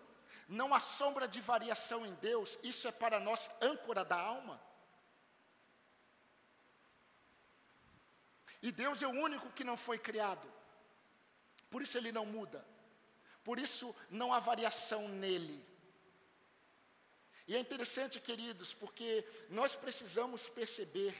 não 0.48 0.74
há 0.74 0.80
sombra 0.80 1.28
de 1.28 1.40
variação 1.40 2.04
em 2.04 2.12
Deus, 2.14 2.58
isso 2.64 2.88
é 2.88 2.90
para 2.90 3.20
nós 3.20 3.48
âncora 3.62 4.04
da 4.04 4.20
alma. 4.20 4.60
E 8.60 8.72
Deus 8.72 9.00
é 9.00 9.06
o 9.06 9.10
único 9.10 9.52
que 9.52 9.62
não 9.62 9.76
foi 9.76 10.00
criado, 10.00 10.52
por 11.70 11.80
isso 11.80 11.96
Ele 11.96 12.10
não 12.10 12.26
muda, 12.26 12.66
por 13.44 13.56
isso 13.56 13.94
não 14.10 14.32
há 14.32 14.40
variação 14.40 15.08
nele. 15.08 15.64
E 17.46 17.54
é 17.54 17.60
interessante, 17.60 18.18
queridos, 18.18 18.74
porque 18.74 19.24
nós 19.48 19.76
precisamos 19.76 20.48
perceber 20.48 21.14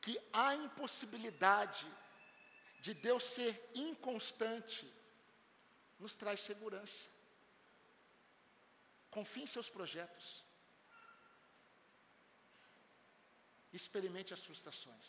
que 0.00 0.18
há 0.32 0.54
impossibilidade 0.54 1.86
de 2.86 2.94
Deus 3.06 3.24
ser 3.36 3.52
inconstante, 3.74 4.82
nos 6.02 6.14
traz 6.20 6.38
segurança. 6.48 7.08
Confie 9.16 9.42
em 9.42 9.52
seus 9.54 9.68
projetos. 9.76 10.26
Experimente 13.78 14.32
as 14.36 14.44
frustrações. 14.46 15.06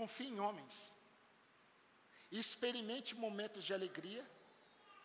Confie 0.00 0.30
em 0.32 0.40
homens. 0.40 0.76
Experimente 2.42 3.14
momentos 3.14 3.64
de 3.64 3.72
alegria 3.78 4.24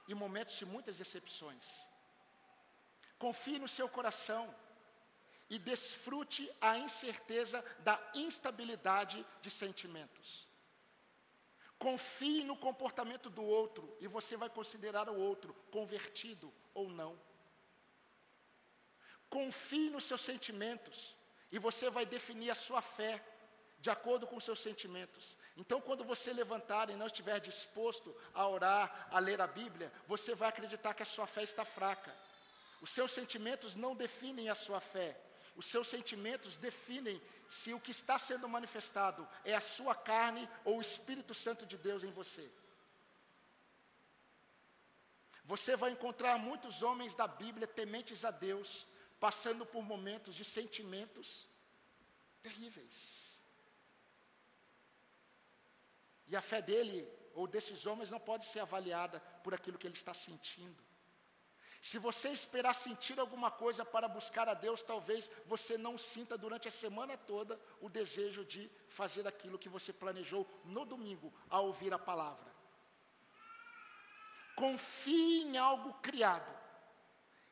e 0.08 0.16
momentos 0.24 0.56
de 0.62 0.66
muitas 0.66 0.98
decepções. 0.98 1.66
Confie 3.26 3.60
no 3.60 3.68
seu 3.78 3.88
coração 3.88 4.44
e 5.50 5.60
desfrute 5.60 6.52
a 6.60 6.78
incerteza 6.78 7.64
da 7.80 8.00
instabilidade 8.16 9.26
de 9.42 9.52
sentimentos. 9.52 10.48
Confie 11.78 12.44
no 12.44 12.56
comportamento 12.56 13.30
do 13.30 13.44
outro 13.44 13.96
e 14.00 14.08
você 14.08 14.36
vai 14.38 14.50
considerar 14.50 15.10
o 15.10 15.20
outro 15.20 15.54
convertido 15.72 16.52
ou 16.74 16.90
não. 16.90 17.20
Confie 19.30 19.90
nos 19.90 20.06
seus 20.06 20.22
sentimentos 20.22 21.16
e 21.52 21.60
você 21.60 21.90
vai 21.90 22.06
definir 22.06 22.50
a 22.50 22.56
sua 22.56 22.82
fé 22.82 23.24
de 23.80 23.90
acordo 23.90 24.26
com 24.26 24.38
os 24.38 24.44
seus 24.44 24.60
sentimentos. 24.60 25.36
Então, 25.58 25.80
quando 25.80 26.04
você 26.04 26.34
levantar 26.34 26.90
e 26.90 26.96
não 26.96 27.08
estiver 27.08 27.40
disposto 27.40 28.16
a 28.34 28.48
orar, 28.48 29.08
a 29.12 29.20
ler 29.20 29.40
a 29.40 29.48
Bíblia, 29.48 29.92
você 30.08 30.34
vai 30.34 30.50
acreditar 30.50 30.94
que 30.94 31.04
a 31.04 31.06
sua 31.06 31.28
fé 31.28 31.44
está 31.44 31.64
fraca. 31.64 32.14
Os 32.82 32.90
seus 32.90 33.12
sentimentos 33.12 33.76
não 33.76 33.96
definem 33.96 34.50
a 34.50 34.56
sua 34.56 34.80
fé, 34.80 35.18
os 35.56 35.66
seus 35.66 35.88
sentimentos 35.88 36.58
definem 36.58 37.22
se 37.48 37.74
o 37.74 37.80
que 37.80 37.92
está 37.92 38.18
sendo 38.18 38.48
manifestado 38.50 39.28
é 39.44 39.56
a 39.56 39.62
sua 39.62 39.96
carne 39.96 40.48
ou 40.64 40.78
o 40.78 40.82
Espírito 40.82 41.34
Santo 41.34 41.66
de 41.66 41.78
Deus 41.78 42.04
em 42.04 42.12
você. 42.12 42.52
Você 45.46 45.76
vai 45.76 45.92
encontrar 45.92 46.38
muitos 46.38 46.82
homens 46.82 47.16
da 47.16 47.28
Bíblia 47.28 47.68
tementes 47.68 48.26
a 48.26 48.32
Deus, 48.32 48.88
passando 49.20 49.66
por 49.66 49.84
momentos 49.84 50.36
de 50.36 50.44
sentimentos 50.44 51.48
terríveis. 52.42 53.26
E 56.28 56.36
a 56.36 56.42
fé 56.42 56.62
dele 56.62 57.08
ou 57.34 57.48
desses 57.48 57.86
homens 57.86 58.10
não 58.10 58.20
pode 58.20 58.46
ser 58.46 58.60
avaliada 58.60 59.20
por 59.44 59.54
aquilo 59.54 59.78
que 59.78 59.88
ele 59.88 59.94
está 59.94 60.14
sentindo. 60.14 60.85
Se 61.86 62.00
você 62.00 62.30
esperar 62.30 62.74
sentir 62.74 63.20
alguma 63.20 63.52
coisa 63.52 63.86
para 63.86 64.08
buscar 64.08 64.50
a 64.50 64.56
Deus, 64.56 64.82
talvez 64.82 65.30
você 65.46 65.78
não 65.78 66.00
sinta 66.00 66.36
durante 66.36 66.68
a 66.68 66.72
semana 66.72 67.16
toda 67.16 67.62
o 67.80 67.88
desejo 67.88 68.44
de 68.44 68.72
fazer 68.90 69.28
aquilo 69.28 69.60
que 69.60 69.70
você 69.70 69.94
planejou 69.94 70.50
no 70.66 70.84
domingo 70.84 71.32
ao 71.48 71.68
ouvir 71.68 71.94
a 71.94 72.00
palavra. 72.00 72.52
Confie 74.56 75.44
em 75.44 75.58
algo 75.60 75.94
criado 76.02 76.52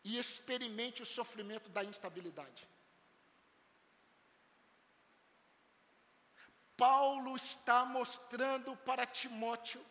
e 0.03 0.17
experimente 0.17 1.03
o 1.03 1.05
sofrimento 1.05 1.69
da 1.69 1.83
instabilidade. 1.83 2.67
Paulo 6.75 7.35
está 7.35 7.85
mostrando 7.85 8.75
para 8.77 9.05
Timóteo 9.05 9.85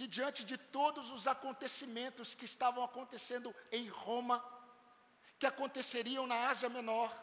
que 0.00 0.06
diante 0.06 0.42
de 0.44 0.56
todos 0.56 1.10
os 1.10 1.26
acontecimentos 1.26 2.34
que 2.34 2.46
estavam 2.46 2.82
acontecendo 2.82 3.54
em 3.70 3.86
Roma, 3.86 4.42
que 5.38 5.44
aconteceriam 5.44 6.26
na 6.26 6.48
Ásia 6.48 6.70
Menor, 6.70 7.14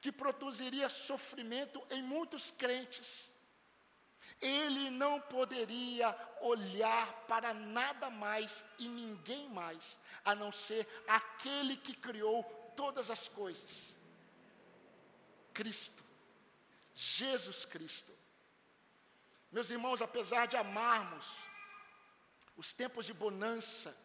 que 0.00 0.10
produziria 0.10 0.88
sofrimento 0.88 1.78
em 1.90 2.02
muitos 2.02 2.50
crentes, 2.52 3.30
ele 4.40 4.88
não 4.88 5.20
poderia 5.20 6.16
olhar 6.40 7.06
para 7.28 7.52
nada 7.52 8.08
mais 8.08 8.64
e 8.78 8.88
ninguém 8.88 9.46
mais, 9.50 9.98
a 10.24 10.34
não 10.34 10.50
ser 10.50 10.88
aquele 11.06 11.76
que 11.76 11.92
criou 11.92 12.44
todas 12.74 13.10
as 13.10 13.28
coisas. 13.28 13.94
Cristo, 15.52 16.02
Jesus 16.94 17.66
Cristo. 17.66 18.15
Meus 19.50 19.70
irmãos, 19.70 20.02
apesar 20.02 20.46
de 20.46 20.56
amarmos 20.56 21.36
os 22.56 22.72
tempos 22.72 23.06
de 23.06 23.14
bonança 23.14 23.96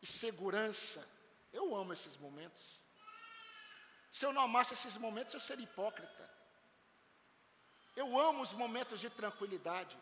e 0.00 0.06
segurança, 0.06 1.06
eu 1.52 1.74
amo 1.74 1.92
esses 1.92 2.16
momentos. 2.16 2.80
Se 4.10 4.24
eu 4.24 4.32
não 4.32 4.42
amasse 4.42 4.74
esses 4.74 4.96
momentos, 4.96 5.34
eu 5.34 5.40
seria 5.40 5.64
hipócrita. 5.64 6.30
Eu 7.94 8.18
amo 8.18 8.42
os 8.42 8.52
momentos 8.52 9.00
de 9.00 9.10
tranquilidade. 9.10 9.96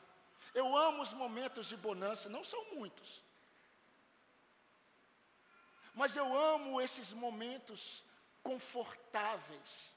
Eu 0.54 0.76
amo 0.76 1.02
os 1.02 1.12
momentos 1.12 1.66
de 1.66 1.76
bonança, 1.76 2.28
não 2.28 2.44
são 2.44 2.64
muitos. 2.74 3.22
Mas 5.94 6.16
eu 6.16 6.36
amo 6.36 6.80
esses 6.80 7.12
momentos 7.12 8.02
confortáveis. 8.42 9.96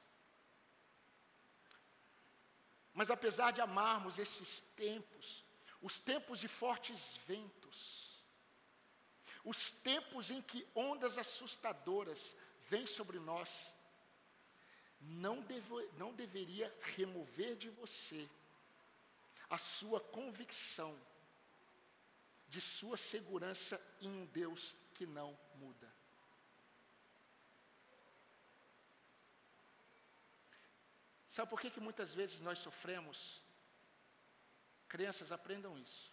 Mas 2.97 3.11
apesar 3.11 3.51
de 3.51 3.61
amarmos 3.61 4.17
esses 4.17 4.61
tempos, 4.75 5.43
os 5.79 5.99
tempos 5.99 6.39
de 6.39 6.47
fortes 6.47 7.15
ventos, 7.27 8.23
os 9.45 9.69
tempos 9.69 10.31
em 10.31 10.41
que 10.41 10.67
ondas 10.73 11.19
assustadoras 11.19 12.35
vêm 12.67 12.87
sobre 12.87 13.19
nós, 13.19 13.71
não, 14.99 15.45
não 15.95 16.11
deveria 16.11 16.75
remover 16.95 17.55
de 17.55 17.69
você 17.69 18.27
a 19.47 19.59
sua 19.59 20.01
convicção 20.01 20.99
de 22.49 22.59
sua 22.59 22.97
segurança 22.97 23.79
em 24.01 24.09
um 24.09 24.25
Deus 24.25 24.73
que 24.95 25.05
não 25.05 25.37
muda. 25.57 25.96
Sabe 31.37 31.51
por 31.51 31.61
que, 31.61 31.69
que 31.69 31.79
muitas 31.87 32.15
vezes 32.19 32.39
nós 32.41 32.57
sofremos? 32.57 33.17
Crianças, 34.93 35.31
aprendam 35.31 35.77
isso. 35.77 36.11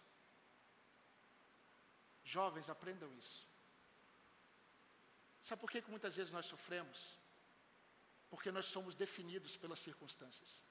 Jovens, 2.23 2.69
aprendam 2.69 3.11
isso. 3.21 3.39
Sabe 5.41 5.59
por 5.61 5.71
que, 5.71 5.81
que 5.81 5.89
muitas 5.89 6.15
vezes 6.15 6.31
nós 6.31 6.45
sofremos? 6.45 6.99
Porque 8.29 8.51
nós 8.51 8.67
somos 8.67 8.93
definidos 8.93 9.57
pelas 9.57 9.79
circunstâncias. 9.79 10.61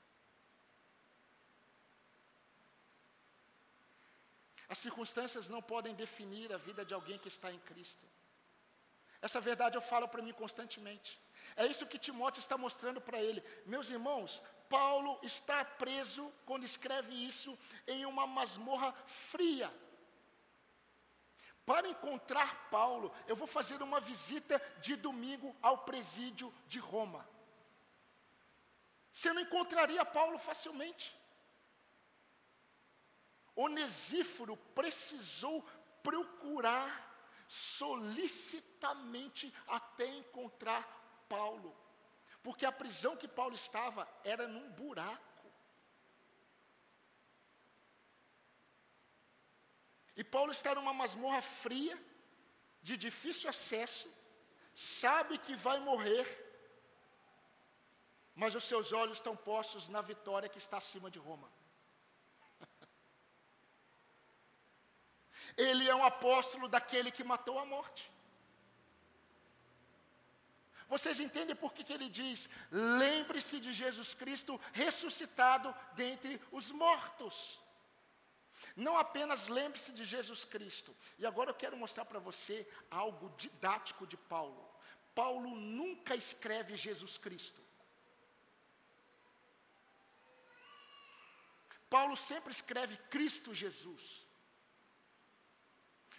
As 4.68 4.78
circunstâncias 4.78 5.48
não 5.48 5.60
podem 5.60 5.96
definir 5.96 6.52
a 6.52 6.58
vida 6.58 6.84
de 6.84 6.94
alguém 6.94 7.18
que 7.18 7.32
está 7.36 7.50
em 7.50 7.58
Cristo. 7.70 8.06
Essa 9.26 9.40
verdade 9.40 9.74
eu 9.74 9.80
falo 9.80 10.06
para 10.06 10.20
mim 10.20 10.34
constantemente. 10.34 11.18
É 11.56 11.64
isso 11.66 11.86
que 11.86 11.98
Timóteo 11.98 12.40
está 12.40 12.58
mostrando 12.58 13.00
para 13.00 13.18
ele. 13.18 13.42
Meus 13.64 13.88
irmãos, 13.88 14.42
Paulo 14.68 15.18
está 15.22 15.64
preso, 15.64 16.30
quando 16.44 16.64
escreve 16.64 17.14
isso, 17.26 17.58
em 17.86 18.04
uma 18.04 18.26
masmorra 18.26 18.92
fria. 19.06 19.72
Para 21.64 21.88
encontrar 21.88 22.68
Paulo, 22.68 23.10
eu 23.26 23.34
vou 23.34 23.46
fazer 23.46 23.80
uma 23.82 23.98
visita 23.98 24.60
de 24.82 24.94
domingo 24.94 25.56
ao 25.62 25.78
presídio 25.78 26.52
de 26.68 26.78
Roma. 26.78 27.26
Você 29.10 29.32
não 29.32 29.40
encontraria 29.40 30.04
Paulo 30.04 30.38
facilmente. 30.38 31.16
Onesíforo 33.56 34.54
precisou 34.74 35.64
procurar 36.02 37.03
solicitamente 37.48 39.52
até 39.66 40.06
encontrar 40.06 40.82
Paulo, 41.28 41.76
porque 42.42 42.66
a 42.66 42.72
prisão 42.72 43.16
que 43.16 43.28
Paulo 43.28 43.54
estava 43.54 44.08
era 44.22 44.46
num 44.46 44.70
buraco. 44.72 45.22
E 50.16 50.22
Paulo 50.22 50.52
está 50.52 50.74
numa 50.74 50.92
masmorra 50.92 51.42
fria, 51.42 52.00
de 52.82 52.96
difícil 52.96 53.48
acesso, 53.48 54.08
sabe 54.74 55.38
que 55.38 55.56
vai 55.56 55.80
morrer, 55.80 56.26
mas 58.34 58.54
os 58.54 58.64
seus 58.64 58.92
olhos 58.92 59.18
estão 59.18 59.36
postos 59.36 59.88
na 59.88 60.02
vitória 60.02 60.48
que 60.48 60.58
está 60.58 60.76
acima 60.76 61.10
de 61.10 61.18
Roma. 61.18 61.50
Ele 65.56 65.88
é 65.88 65.94
um 65.94 66.04
apóstolo 66.04 66.68
daquele 66.68 67.10
que 67.10 67.22
matou 67.22 67.58
a 67.58 67.64
morte. 67.64 68.10
Vocês 70.88 71.18
entendem 71.18 71.56
por 71.56 71.72
que, 71.72 71.82
que 71.82 71.92
ele 71.92 72.08
diz: 72.08 72.50
lembre-se 72.70 73.58
de 73.60 73.72
Jesus 73.72 74.14
Cristo 74.14 74.60
ressuscitado 74.72 75.74
dentre 75.94 76.40
os 76.52 76.70
mortos. 76.70 77.58
Não 78.76 78.98
apenas 78.98 79.48
lembre-se 79.48 79.92
de 79.92 80.04
Jesus 80.04 80.44
Cristo. 80.44 80.94
E 81.18 81.26
agora 81.26 81.50
eu 81.50 81.54
quero 81.54 81.76
mostrar 81.76 82.04
para 82.04 82.18
você 82.18 82.66
algo 82.90 83.32
didático 83.36 84.06
de 84.06 84.16
Paulo. 84.16 84.68
Paulo 85.14 85.54
nunca 85.54 86.14
escreve 86.14 86.76
Jesus 86.76 87.16
Cristo. 87.16 87.62
Paulo 91.88 92.16
sempre 92.16 92.52
escreve 92.52 92.96
Cristo 93.08 93.54
Jesus. 93.54 94.23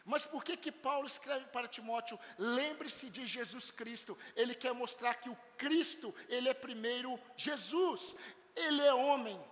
Mas 0.06 0.24
por 0.24 0.44
que 0.44 0.56
que 0.56 0.72
Paulo 0.72 1.08
escreve 1.08 1.46
para 1.48 1.68
Timóteo, 1.68 2.20
lembre-se 2.38 3.10
de 3.10 3.26
Jesus 3.26 3.72
Cristo? 3.72 4.16
Ele 4.36 4.54
quer 4.54 4.72
mostrar 4.72 5.16
que 5.16 5.30
o 5.30 5.38
Cristo, 5.58 6.14
ele 6.30 6.48
é 6.48 6.54
primeiro 6.54 7.20
Jesus. 7.36 8.16
Ele 8.56 8.84
é 8.84 8.94
homem. 8.94 9.44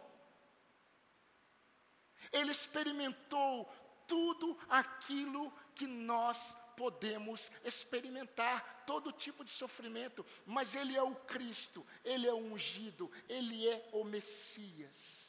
Ele 2.32 2.52
experimentou 2.52 3.68
tudo 4.08 4.58
aquilo 4.70 5.52
que 5.74 5.88
nós 5.88 6.56
podemos 6.76 7.52
experimentar, 7.64 8.84
todo 8.86 9.12
tipo 9.12 9.44
de 9.44 9.52
sofrimento, 9.52 10.26
mas 10.46 10.76
ele 10.76 10.96
é 10.96 11.02
o 11.02 11.16
Cristo, 11.16 11.86
ele 12.04 12.28
é 12.28 12.34
o 12.34 12.38
ungido, 12.38 13.12
ele 13.28 13.68
é 13.68 13.90
o 13.92 14.04
Messias. 14.04 15.23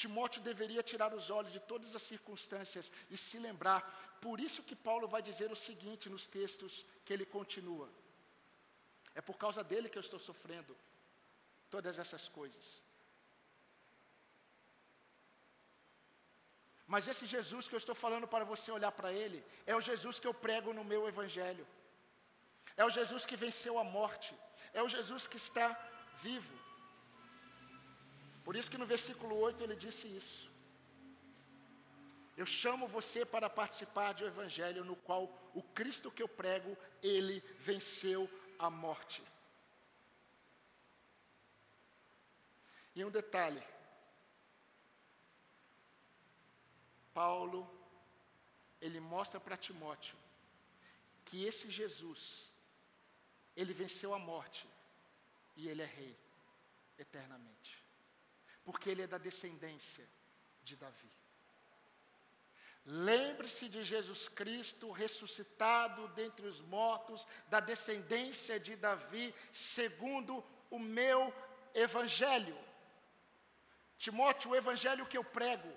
Timóteo 0.00 0.40
deveria 0.50 0.82
tirar 0.90 1.12
os 1.12 1.28
olhos 1.38 1.52
de 1.52 1.60
todas 1.60 1.94
as 1.94 2.02
circunstâncias 2.10 2.90
e 3.10 3.16
se 3.18 3.38
lembrar. 3.46 3.80
Por 4.26 4.40
isso 4.40 4.62
que 4.68 4.74
Paulo 4.74 5.06
vai 5.14 5.22
dizer 5.30 5.48
o 5.52 5.62
seguinte 5.68 6.08
nos 6.08 6.26
textos 6.26 6.86
que 7.04 7.12
ele 7.12 7.26
continua: 7.26 7.88
É 9.14 9.20
por 9.20 9.36
causa 9.36 9.62
dele 9.62 9.90
que 9.90 9.98
eu 9.98 10.06
estou 10.06 10.18
sofrendo 10.18 10.74
todas 11.74 11.98
essas 11.98 12.28
coisas. 12.28 12.66
Mas 16.92 17.06
esse 17.06 17.26
Jesus 17.26 17.68
que 17.68 17.74
eu 17.74 17.82
estou 17.84 17.94
falando 17.94 18.26
para 18.26 18.44
você 18.52 18.70
olhar 18.72 18.92
para 18.92 19.12
ele, 19.12 19.44
é 19.66 19.76
o 19.76 19.82
Jesus 19.90 20.18
que 20.18 20.26
eu 20.30 20.34
prego 20.46 20.72
no 20.72 20.84
meu 20.92 21.06
evangelho. 21.12 21.66
É 22.74 22.84
o 22.86 22.94
Jesus 22.98 23.26
que 23.26 23.36
venceu 23.36 23.78
a 23.78 23.84
morte. 23.84 24.32
É 24.72 24.82
o 24.82 24.88
Jesus 24.88 25.26
que 25.26 25.36
está 25.36 25.68
vivo. 26.22 26.59
Por 28.44 28.56
isso 28.56 28.70
que 28.70 28.78
no 28.78 28.86
versículo 28.86 29.36
8 29.38 29.62
ele 29.62 29.76
disse 29.76 30.06
isso. 30.08 30.50
Eu 32.36 32.46
chamo 32.46 32.88
você 32.88 33.24
para 33.24 33.50
participar 33.50 34.14
de 34.14 34.24
um 34.24 34.26
evangelho 34.26 34.84
no 34.84 34.96
qual 34.96 35.24
o 35.54 35.62
Cristo 35.62 36.10
que 36.10 36.22
eu 36.22 36.28
prego, 36.28 36.76
ele 37.02 37.40
venceu 37.58 38.28
a 38.58 38.70
morte. 38.70 39.22
E 42.94 43.04
um 43.04 43.10
detalhe. 43.10 43.62
Paulo, 47.12 47.68
ele 48.80 49.00
mostra 49.00 49.38
para 49.38 49.56
Timóteo 49.56 50.16
que 51.26 51.44
esse 51.44 51.70
Jesus, 51.70 52.50
ele 53.54 53.74
venceu 53.74 54.14
a 54.14 54.18
morte 54.18 54.66
e 55.56 55.68
ele 55.68 55.82
é 55.82 55.86
rei 55.86 56.18
eternamente 56.98 57.79
porque 58.64 58.90
ele 58.90 59.02
é 59.02 59.06
da 59.06 59.18
descendência 59.18 60.06
de 60.62 60.76
Davi. 60.76 61.10
Lembre-se 62.84 63.68
de 63.68 63.84
Jesus 63.84 64.28
Cristo 64.28 64.90
ressuscitado 64.90 66.08
dentre 66.08 66.46
os 66.46 66.60
mortos, 66.60 67.26
da 67.48 67.60
descendência 67.60 68.58
de 68.58 68.74
Davi, 68.74 69.34
segundo 69.52 70.44
o 70.70 70.78
meu 70.78 71.32
evangelho. 71.74 72.56
Timóteo, 73.98 74.52
o 74.52 74.56
evangelho 74.56 75.06
que 75.06 75.18
eu 75.18 75.24
prego, 75.24 75.70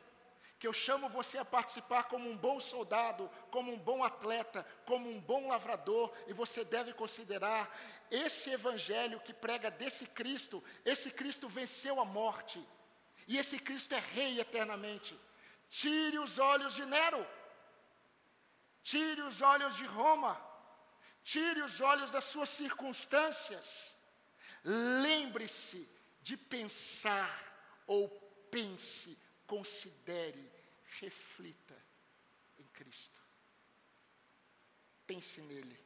que 0.64 0.68
eu 0.68 0.72
chamo 0.72 1.10
você 1.10 1.38
a 1.38 1.44
participar 1.44 2.04
como 2.04 2.30
um 2.30 2.38
bom 2.38 2.58
soldado, 2.58 3.30
como 3.52 3.74
um 3.74 3.78
bom 3.78 4.02
atleta, 4.02 4.66
como 4.86 5.10
um 5.10 5.20
bom 5.20 5.50
lavrador, 5.50 6.10
e 6.26 6.32
você 6.32 6.64
deve 6.64 6.94
considerar 6.94 7.70
esse 8.10 8.50
evangelho 8.50 9.20
que 9.20 9.34
prega 9.34 9.70
desse 9.70 10.06
Cristo, 10.08 10.64
esse 10.86 11.12
Cristo 11.12 11.50
venceu 11.50 12.00
a 12.00 12.06
morte, 12.06 12.66
e 13.28 13.38
esse 13.38 13.60
Cristo 13.60 13.94
é 13.94 14.00
rei 14.00 14.40
eternamente. 14.40 15.20
Tire 15.70 16.18
os 16.18 16.40
olhos 16.40 16.74
de 16.74 16.86
Nero, 16.86 17.28
tire 18.82 19.22
os 19.22 19.42
olhos 19.42 19.76
de 19.76 19.84
Roma, 19.84 20.42
tire 21.26 21.62
os 21.62 21.82
olhos 21.82 22.10
das 22.10 22.24
suas 22.24 22.48
circunstâncias. 22.48 23.98
Lembre-se 24.64 25.86
de 26.22 26.38
pensar 26.38 27.84
ou 27.86 28.08
pense, 28.50 29.22
considere, 29.48 30.52
reflita 31.00 31.78
em 32.58 32.66
Cristo. 32.68 33.20
Pense 35.06 35.42
nele. 35.42 35.80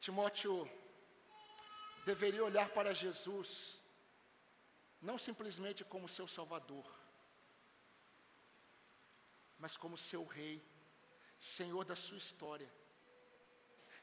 Timóteo 0.00 0.68
deveria 2.04 2.44
olhar 2.44 2.68
para 2.70 2.92
Jesus, 2.92 3.78
não 5.00 5.16
simplesmente 5.16 5.84
como 5.84 6.08
seu 6.08 6.26
Salvador, 6.26 6.84
mas 9.58 9.76
como 9.76 9.96
seu 9.96 10.24
Rei, 10.24 10.60
Senhor 11.38 11.84
da 11.84 11.94
sua 11.94 12.18
história. 12.18 12.68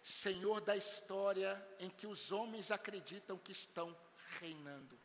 Senhor 0.01 0.61
da 0.61 0.77
história 0.77 1.61
em 1.77 1.89
que 1.89 2.07
os 2.07 2.31
homens 2.31 2.71
acreditam 2.71 3.37
que 3.37 3.51
estão 3.51 3.95
reinando. 4.39 4.97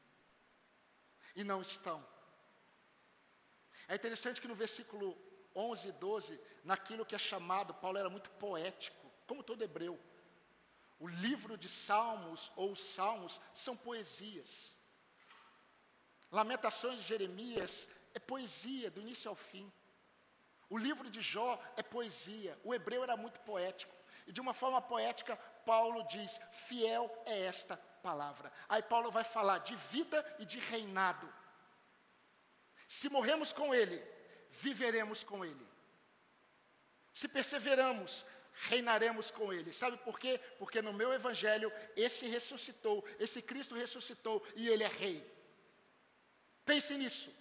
E 1.35 1.43
não 1.45 1.61
estão. 1.61 2.05
É 3.89 3.95
interessante 3.95 4.41
que 4.41 4.49
no 4.49 4.55
versículo 4.55 5.16
11 5.55 5.89
e 5.89 5.93
12, 5.93 6.41
naquilo 6.64 7.05
que 7.05 7.14
é 7.14 7.18
chamado, 7.18 7.74
Paulo 7.74 7.99
era 7.99 8.11
muito 8.11 8.30
poético, 8.30 9.11
como 9.26 9.43
todo 9.43 9.62
hebreu. 9.62 9.99
O 10.99 11.09
livro 11.09 11.57
de 11.57 11.68
Salmos 11.68 12.51
ou 12.57 12.72
os 12.72 12.80
Salmos 12.80 13.41
são 13.53 13.76
poesias. 13.76 14.76
Lamentações 16.30 17.01
de 17.01 17.07
Jeremias 17.07 17.89
é 18.12 18.18
poesia 18.18 18.91
do 18.91 19.01
início 19.01 19.28
ao 19.28 19.37
fim. 19.37 19.70
O 20.68 20.78
livro 20.78 21.11
de 21.11 21.20
Jó 21.20 21.62
é 21.76 21.82
poesia. 21.82 22.59
O 22.64 22.74
hebreu 22.74 23.03
era 23.03 23.16
muito 23.16 23.39
poético. 23.41 23.95
E 24.27 24.33
de 24.33 24.41
uma 24.41 24.55
forma 24.55 24.81
poética, 24.81 25.37
Paulo 25.66 26.03
diz: 26.05 26.41
fiel 26.53 27.11
é 27.27 27.47
esta 27.47 27.77
palavra. 28.03 28.53
Aí 28.68 28.83
Paulo 28.83 29.11
vai 29.11 29.25
falar 29.25 29.59
de 29.59 29.75
vida 29.77 30.25
e 30.39 30.45
de 30.45 30.59
reinado. 30.59 31.33
Se 32.89 33.09
morremos 33.09 33.53
com 33.53 33.75
Ele, 33.75 34.03
viveremos 34.51 35.22
com 35.25 35.45
Ele. 35.45 35.66
Se 37.12 37.29
perseveramos, 37.29 38.25
reinaremos 38.53 39.31
com 39.31 39.53
Ele. 39.53 39.72
Sabe 39.72 39.97
por 39.99 40.18
quê? 40.18 40.39
Porque 40.59 40.83
no 40.83 40.93
meu 40.93 41.12
Evangelho, 41.12 41.72
esse 41.97 42.27
ressuscitou, 42.27 43.05
esse 43.18 43.41
Cristo 43.43 43.75
ressuscitou 43.75 44.47
e 44.57 44.68
Ele 44.68 44.85
é 44.85 44.89
Rei. 44.89 45.35
Pense 46.64 46.97
nisso. 46.97 47.35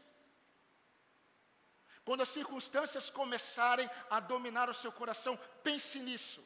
Quando 2.03 2.21
as 2.21 2.29
circunstâncias 2.29 3.09
começarem 3.09 3.89
a 4.09 4.19
dominar 4.19 4.69
o 4.69 4.73
seu 4.73 4.91
coração, 4.91 5.39
pense 5.63 5.99
nisso. 5.99 6.43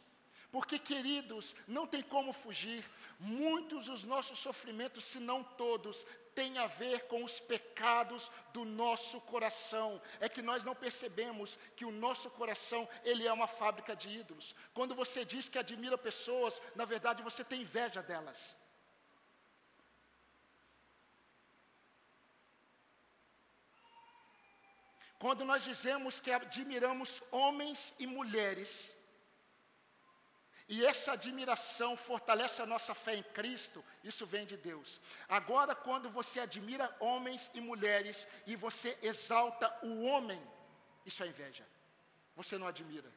Porque, 0.52 0.80
queridos, 0.80 1.56
não 1.68 1.86
tem 1.86 2.02
como 2.02 2.32
fugir, 2.32 2.84
muitos 3.20 3.86
dos 3.86 4.04
nossos 4.04 4.40
sofrimentos, 4.40 5.04
se 5.04 5.20
não 5.20 5.44
todos, 5.44 6.06
têm 6.34 6.58
a 6.58 6.68
ver 6.68 7.08
com 7.08 7.24
os 7.24 7.40
pecados 7.40 8.32
do 8.54 8.64
nosso 8.64 9.20
coração. 9.22 10.02
É 10.20 10.30
que 10.30 10.42
nós 10.42 10.64
não 10.64 10.76
percebemos 10.76 11.58
que 11.76 11.84
o 11.84 11.92
nosso 11.92 12.30
coração, 12.30 12.88
ele 13.04 13.28
é 13.28 13.34
uma 13.34 13.48
fábrica 13.48 13.96
de 13.96 14.08
ídolos. 14.10 14.56
Quando 14.74 14.96
você 14.96 15.26
diz 15.26 15.50
que 15.50 15.58
admira 15.58 15.98
pessoas, 15.98 16.62
na 16.76 16.86
verdade 16.86 17.24
você 17.24 17.44
tem 17.44 17.62
inveja 17.62 18.02
delas. 18.02 18.58
Quando 25.20 25.44
nós 25.44 25.64
dizemos 25.64 26.20
que 26.20 26.32
admiramos 26.32 27.24
homens 27.32 27.96
e 27.98 28.06
mulheres, 28.06 28.96
e 30.70 30.86
essa 30.86 31.14
admiração 31.14 31.96
fortalece 31.96 32.62
a 32.62 32.66
nossa 32.66 32.94
fé 32.94 33.16
em 33.16 33.24
Cristo, 33.24 33.84
isso 34.04 34.26
vem 34.26 34.46
de 34.46 34.58
Deus. 34.58 35.00
Agora, 35.30 35.74
quando 35.74 36.10
você 36.10 36.42
admira 36.42 36.94
homens 37.00 37.50
e 37.54 37.62
mulheres 37.62 38.28
e 38.46 38.54
você 38.56 38.98
exalta 39.02 39.74
o 39.82 40.04
homem, 40.04 40.42
isso 41.06 41.24
é 41.24 41.28
inveja. 41.28 41.66
Você 42.36 42.58
não 42.58 42.68
admira. 42.68 43.10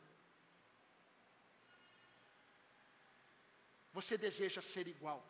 Você 3.93 4.17
deseja 4.17 4.63
ser 4.63 4.87
igual. 4.87 5.27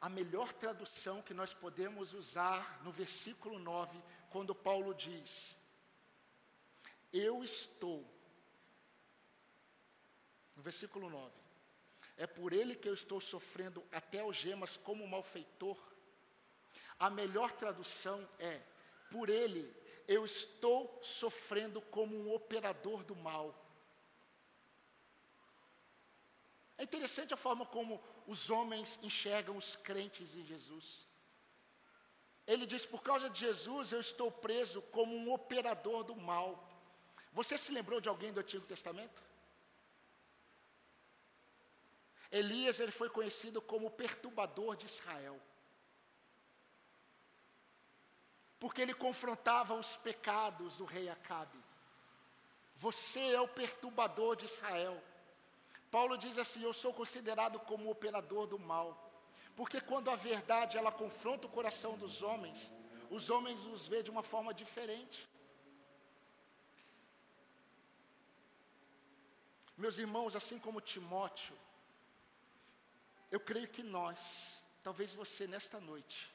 A 0.00 0.08
melhor 0.08 0.52
tradução 0.52 1.22
que 1.22 1.32
nós 1.32 1.54
podemos 1.54 2.12
usar 2.12 2.82
no 2.82 2.90
versículo 2.90 3.58
9 3.58 4.02
quando 4.34 4.52
Paulo 4.52 4.92
diz: 4.92 5.56
Eu 7.12 7.44
estou, 7.44 8.04
no 10.56 10.60
versículo 10.60 11.08
9, 11.08 11.32
é 12.16 12.26
por 12.26 12.52
ele 12.52 12.74
que 12.74 12.88
eu 12.88 12.94
estou 12.94 13.20
sofrendo 13.20 13.80
até 13.92 14.18
algemas 14.18 14.76
como 14.76 15.06
malfeitor. 15.06 15.78
A 16.98 17.08
melhor 17.10 17.52
tradução 17.52 18.28
é: 18.40 18.60
por 19.08 19.28
ele 19.30 19.72
eu 20.08 20.24
estou 20.24 20.98
sofrendo 21.00 21.80
como 21.80 22.16
um 22.16 22.34
operador 22.34 23.04
do 23.04 23.14
mal. 23.14 23.54
É 26.76 26.82
interessante 26.82 27.32
a 27.32 27.36
forma 27.36 27.64
como 27.64 28.02
os 28.26 28.50
homens 28.50 28.98
enxergam 29.00 29.56
os 29.56 29.76
crentes 29.76 30.34
em 30.34 30.44
Jesus. 30.44 31.13
Ele 32.46 32.66
diz: 32.66 32.84
Por 32.84 33.02
causa 33.02 33.28
de 33.30 33.40
Jesus 33.40 33.92
eu 33.92 34.00
estou 34.00 34.30
preso 34.30 34.82
como 34.82 35.16
um 35.16 35.32
operador 35.32 36.04
do 36.04 36.16
mal. 36.16 36.68
Você 37.32 37.56
se 37.58 37.72
lembrou 37.72 38.00
de 38.00 38.08
alguém 38.08 38.32
do 38.32 38.40
Antigo 38.40 38.66
Testamento? 38.66 39.22
Elias 42.30 42.80
ele 42.80 42.90
foi 42.90 43.08
conhecido 43.08 43.62
como 43.62 43.86
o 43.86 43.90
perturbador 43.90 44.76
de 44.76 44.86
Israel. 44.86 45.40
Porque 48.58 48.82
ele 48.82 48.94
confrontava 48.94 49.74
os 49.74 49.96
pecados 49.96 50.76
do 50.76 50.84
rei 50.84 51.08
Acabe. 51.08 51.58
Você 52.76 53.20
é 53.20 53.40
o 53.40 53.48
perturbador 53.48 54.36
de 54.36 54.46
Israel. 54.46 55.02
Paulo 55.90 56.18
diz 56.18 56.38
assim: 56.38 56.62
Eu 56.62 56.72
sou 56.72 56.92
considerado 56.92 57.58
como 57.60 57.86
o 57.86 57.90
operador 57.90 58.46
do 58.46 58.58
mal. 58.58 59.13
Porque 59.56 59.80
quando 59.80 60.10
a 60.10 60.16
verdade 60.16 60.76
ela 60.76 60.90
confronta 60.90 61.46
o 61.46 61.50
coração 61.50 61.96
dos 61.96 62.22
homens, 62.22 62.72
os 63.10 63.30
homens 63.30 63.64
os 63.66 63.86
vê 63.86 64.02
de 64.02 64.10
uma 64.10 64.22
forma 64.22 64.52
diferente. 64.52 65.28
Meus 69.76 69.98
irmãos, 69.98 70.36
assim 70.36 70.58
como 70.58 70.80
Timóteo, 70.80 71.56
eu 73.30 73.40
creio 73.40 73.68
que 73.68 73.82
nós, 73.82 74.62
talvez 74.82 75.14
você 75.14 75.46
nesta 75.46 75.80
noite, 75.80 76.32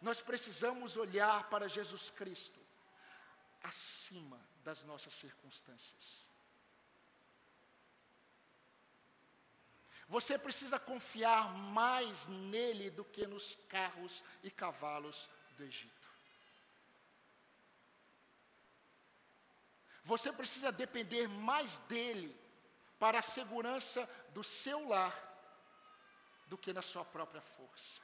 nós 0.00 0.20
precisamos 0.20 0.96
olhar 0.96 1.48
para 1.48 1.68
Jesus 1.68 2.10
Cristo 2.10 2.60
acima 3.62 4.38
das 4.62 4.82
nossas 4.84 5.14
circunstâncias. 5.14 6.23
Você 10.14 10.38
precisa 10.38 10.78
confiar 10.78 11.52
mais 11.52 12.28
nele 12.28 12.88
do 12.88 13.04
que 13.04 13.26
nos 13.26 13.58
carros 13.68 14.22
e 14.44 14.48
cavalos 14.48 15.28
do 15.56 15.64
Egito. 15.64 16.08
Você 20.04 20.32
precisa 20.32 20.70
depender 20.70 21.26
mais 21.26 21.78
dele 21.78 22.32
para 22.96 23.18
a 23.18 23.22
segurança 23.22 24.08
do 24.32 24.44
seu 24.44 24.86
lar 24.86 25.12
do 26.46 26.56
que 26.56 26.72
na 26.72 26.80
sua 26.80 27.04
própria 27.04 27.40
força. 27.40 28.00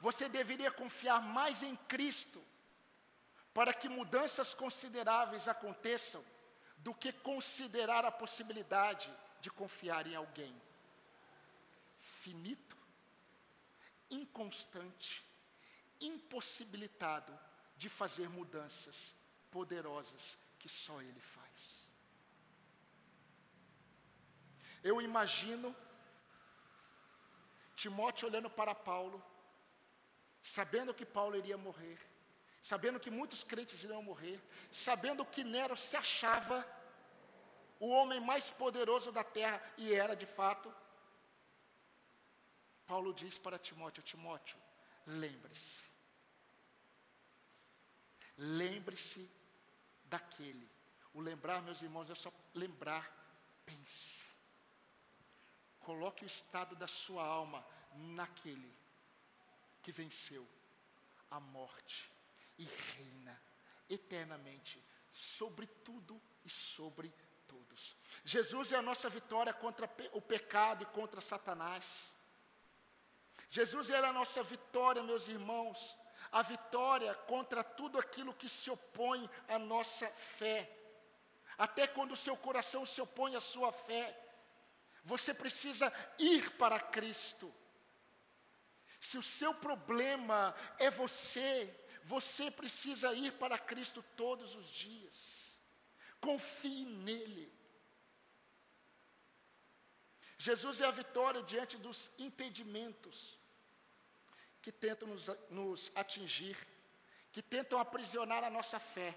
Você 0.00 0.28
deveria 0.28 0.70
confiar 0.70 1.20
mais 1.20 1.64
em 1.64 1.74
Cristo 1.74 2.40
para 3.52 3.74
que 3.74 3.88
mudanças 3.88 4.54
consideráveis 4.54 5.48
aconteçam 5.48 6.24
do 6.76 6.94
que 6.94 7.12
considerar 7.12 8.04
a 8.04 8.12
possibilidade 8.12 9.12
de 9.40 9.50
confiar 9.50 10.06
em 10.06 10.14
alguém 10.14 10.54
finito, 11.98 12.76
inconstante, 14.10 15.24
impossibilitado 16.00 17.38
de 17.76 17.88
fazer 17.88 18.28
mudanças 18.28 19.14
poderosas 19.50 20.38
que 20.58 20.68
só 20.68 21.00
Ele 21.00 21.20
faz. 21.20 21.90
Eu 24.82 25.00
imagino 25.00 25.74
Timóteo 27.76 28.28
olhando 28.28 28.50
para 28.50 28.74
Paulo, 28.74 29.22
sabendo 30.42 30.92
que 30.92 31.04
Paulo 31.04 31.36
iria 31.36 31.56
morrer, 31.56 31.98
sabendo 32.62 33.00
que 33.00 33.10
muitos 33.10 33.42
crentes 33.42 33.82
iriam 33.82 34.02
morrer, 34.02 34.38
sabendo 34.70 35.24
que 35.24 35.42
Nero 35.42 35.76
se 35.76 35.96
achava 35.96 36.66
o 37.80 37.88
homem 37.88 38.20
mais 38.20 38.50
poderoso 38.50 39.10
da 39.10 39.24
terra, 39.24 39.60
e 39.78 39.92
era 39.92 40.14
de 40.14 40.26
fato. 40.26 40.72
Paulo 42.86 43.14
diz 43.14 43.38
para 43.38 43.58
Timóteo: 43.58 44.02
Timóteo, 44.02 44.58
lembre-se. 45.06 45.88
Lembre-se 48.36 49.30
daquele, 50.04 50.68
O 51.12 51.20
lembrar, 51.20 51.60
meus 51.62 51.82
irmãos, 51.82 52.08
é 52.08 52.14
só 52.14 52.32
lembrar. 52.54 53.18
Pense. 53.66 54.24
Coloque 55.80 56.24
o 56.24 56.26
estado 56.26 56.76
da 56.76 56.86
sua 56.86 57.24
alma 57.24 57.66
naquele 57.94 58.72
que 59.82 59.90
venceu 59.90 60.46
a 61.30 61.40
morte 61.40 62.10
e 62.58 62.64
reina 62.64 63.40
eternamente 63.88 64.82
sobre 65.12 65.66
tudo 65.66 66.20
e 66.44 66.50
sobre 66.50 67.12
todos. 67.50 67.96
Jesus 68.24 68.72
é 68.72 68.76
a 68.76 68.82
nossa 68.82 69.08
vitória 69.08 69.52
contra 69.52 69.88
o 70.12 70.20
pecado 70.20 70.82
e 70.82 70.86
contra 70.86 71.20
Satanás. 71.20 72.12
Jesus 73.50 73.90
é 73.90 73.98
a 73.98 74.12
nossa 74.12 74.42
vitória, 74.42 75.02
meus 75.02 75.26
irmãos, 75.26 75.96
a 76.30 76.42
vitória 76.42 77.12
contra 77.32 77.64
tudo 77.64 77.98
aquilo 77.98 78.34
que 78.34 78.48
se 78.48 78.70
opõe 78.70 79.28
à 79.48 79.58
nossa 79.58 80.06
fé. 80.08 80.70
Até 81.58 81.86
quando 81.86 82.12
o 82.12 82.16
seu 82.16 82.36
coração 82.36 82.86
se 82.86 83.00
opõe 83.00 83.34
à 83.34 83.40
sua 83.40 83.72
fé, 83.72 84.16
você 85.02 85.34
precisa 85.34 85.92
ir 86.18 86.50
para 86.52 86.78
Cristo. 86.78 87.52
Se 89.00 89.18
o 89.18 89.22
seu 89.22 89.52
problema 89.54 90.54
é 90.78 90.90
você, 90.90 91.74
você 92.04 92.50
precisa 92.50 93.12
ir 93.14 93.32
para 93.32 93.58
Cristo 93.58 94.04
todos 94.16 94.54
os 94.54 94.68
dias. 94.70 95.39
Confie 96.20 96.84
nele. 96.84 97.52
Jesus 100.38 100.80
é 100.80 100.86
a 100.86 100.90
vitória 100.90 101.42
diante 101.42 101.76
dos 101.76 102.10
impedimentos 102.18 103.38
que 104.62 104.72
tentam 104.72 105.08
nos, 105.08 105.26
nos 105.50 105.92
atingir, 105.94 106.56
que 107.32 107.42
tentam 107.42 107.78
aprisionar 107.78 108.44
a 108.44 108.50
nossa 108.50 108.78
fé. 108.78 109.14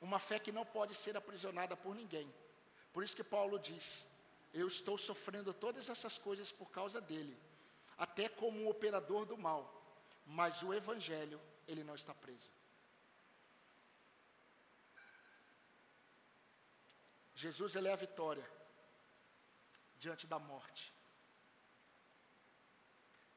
Uma 0.00 0.18
fé 0.18 0.38
que 0.38 0.52
não 0.52 0.64
pode 0.64 0.94
ser 0.94 1.16
aprisionada 1.16 1.76
por 1.76 1.94
ninguém. 1.94 2.32
Por 2.92 3.04
isso 3.04 3.16
que 3.16 3.24
Paulo 3.24 3.58
diz: 3.58 4.06
Eu 4.52 4.66
estou 4.68 4.96
sofrendo 4.96 5.52
todas 5.52 5.88
essas 5.88 6.16
coisas 6.18 6.50
por 6.50 6.70
causa 6.70 7.00
dele, 7.00 7.36
até 7.98 8.28
como 8.28 8.62
um 8.62 8.68
operador 8.68 9.26
do 9.26 9.36
mal, 9.36 9.82
mas 10.26 10.62
o 10.62 10.72
Evangelho, 10.72 11.40
ele 11.68 11.84
não 11.84 11.94
está 11.94 12.14
preso. 12.14 12.50
Jesus, 17.42 17.74
ele 17.74 17.88
é 17.88 17.92
a 17.92 18.04
vitória 18.06 18.46
diante 20.02 20.26
da 20.26 20.38
morte. 20.38 20.92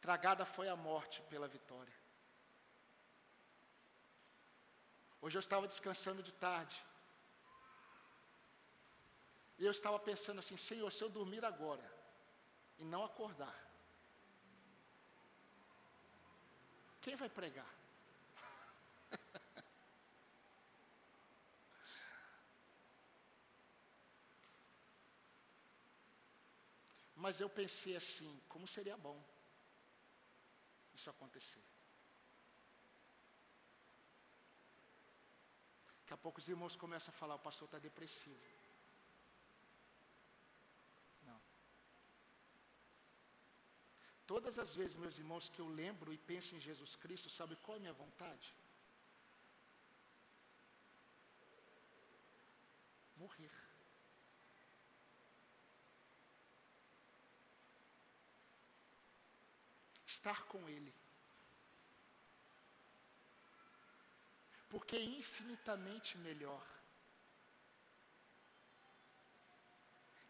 Tragada 0.01 0.43
foi 0.45 0.67
a 0.67 0.75
morte 0.75 1.21
pela 1.29 1.47
vitória. 1.47 1.95
Hoje 5.21 5.37
eu 5.37 5.39
estava 5.45 5.69
descansando 5.69 6.21
de 6.21 6.33
tarde. 6.33 6.77
E 9.57 9.63
eu 9.63 9.71
estava 9.71 9.97
pensando 9.97 10.39
assim: 10.39 10.57
Senhor, 10.57 10.91
se 10.91 11.01
eu 11.01 11.09
dormir 11.09 11.45
agora 11.45 11.89
e 12.77 12.83
não 12.83 13.05
acordar, 13.05 13.57
quem 16.99 17.15
vai 17.15 17.29
pregar? 17.29 17.73
Mas 27.23 27.39
eu 27.39 27.49
pensei 27.49 27.95
assim: 27.95 28.31
como 28.49 28.67
seria 28.67 28.97
bom 28.97 29.17
isso 30.93 31.09
acontecer. 31.09 31.63
Daqui 35.99 36.13
a 36.13 36.17
pouco 36.17 36.41
os 36.41 36.49
irmãos 36.49 36.75
começam 36.75 37.13
a 37.13 37.19
falar: 37.21 37.35
o 37.35 37.45
pastor 37.47 37.67
está 37.69 37.79
depressivo. 37.79 38.45
Não. 41.29 41.39
Todas 44.27 44.59
as 44.59 44.75
vezes, 44.75 44.97
meus 44.97 45.17
irmãos, 45.17 45.47
que 45.47 45.61
eu 45.61 45.69
lembro 45.69 46.11
e 46.11 46.17
penso 46.17 46.53
em 46.57 46.59
Jesus 46.59 46.97
Cristo, 46.97 47.29
sabe 47.29 47.55
qual 47.55 47.77
é 47.77 47.79
a 47.79 47.83
minha 47.85 47.93
vontade? 47.93 48.53
Morrer. 53.15 53.62
Estar 60.13 60.43
com 60.51 60.61
Ele. 60.69 60.93
Porque 64.69 64.95
é 64.95 65.03
infinitamente 65.03 66.17
melhor. 66.17 66.65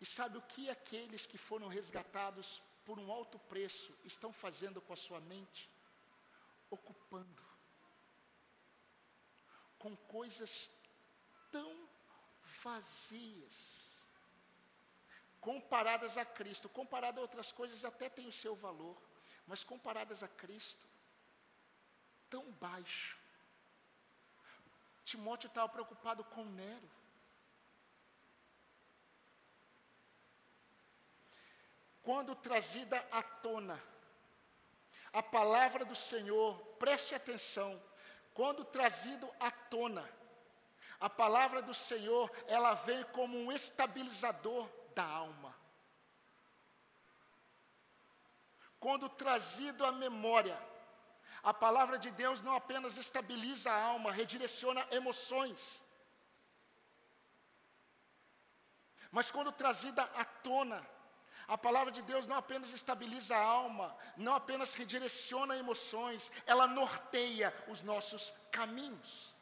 E 0.02 0.06
sabe 0.06 0.38
o 0.38 0.48
que 0.54 0.70
aqueles 0.70 1.26
que 1.26 1.38
foram 1.38 1.68
resgatados 1.68 2.62
por 2.86 3.00
um 3.00 3.10
alto 3.12 3.40
preço 3.40 3.92
estão 4.04 4.34
fazendo 4.34 4.82
com 4.82 4.94
a 4.94 4.98
sua 4.98 5.22
mente? 5.22 5.70
Ocupando 6.70 7.44
com 9.84 9.96
coisas 9.98 10.72
tão 11.52 11.90
vazias, 12.64 13.58
comparadas 15.42 16.18
a 16.18 16.24
Cristo, 16.24 16.70
comparado 16.70 17.20
a 17.20 17.22
outras 17.22 17.52
coisas 17.52 17.84
até 17.84 18.08
tem 18.08 18.26
o 18.26 18.32
seu 18.32 18.56
valor 18.56 18.98
mas 19.48 19.64
comparadas 19.64 20.24
a 20.24 20.28
Cristo, 20.28 20.88
tão 22.30 22.52
baixo. 22.54 23.18
Timóteo 25.06 25.48
estava 25.48 25.70
preocupado 25.70 26.24
com 26.24 26.46
Nero. 26.46 26.90
Quando 32.02 32.36
trazida 32.36 32.98
à 33.12 33.22
tona 33.22 33.82
a 35.14 35.22
palavra 35.22 35.86
do 35.86 35.94
Senhor, 35.94 36.58
preste 36.80 37.14
atenção, 37.14 37.80
quando 38.34 38.66
trazido 38.66 39.30
à 39.40 39.52
tona, 39.52 40.10
a 41.00 41.08
palavra 41.08 41.62
do 41.62 41.74
Senhor, 41.74 42.32
ela 42.48 42.74
vem 42.74 43.04
como 43.12 43.38
um 43.38 43.52
estabilizador 43.52 44.68
da 44.96 45.04
alma. 45.04 45.56
Quando 48.84 49.08
trazido 49.08 49.86
à 49.86 49.92
memória. 49.94 50.58
A 51.42 51.54
palavra 51.54 51.98
de 51.98 52.12
Deus 52.12 52.42
não 52.42 52.54
apenas 52.54 52.98
estabiliza 52.98 53.72
a 53.72 53.82
alma, 53.92 54.12
redireciona 54.12 54.86
emoções. 54.92 55.82
Mas 59.10 59.32
quando 59.32 59.54
trazida 59.54 60.04
à 60.22 60.26
tona, 60.26 60.86
a 61.48 61.58
palavra 61.58 61.94
de 61.98 62.02
Deus 62.02 62.28
não 62.28 62.36
apenas 62.36 62.74
estabiliza 62.74 63.38
a 63.38 63.46
alma, 63.62 63.96
não 64.18 64.36
apenas 64.36 64.74
redireciona 64.74 65.56
emoções, 65.56 66.30
ela 66.46 66.68
norteia 66.68 67.54
os 67.70 67.82
nossos 67.82 68.34
caminhos. 68.52 69.34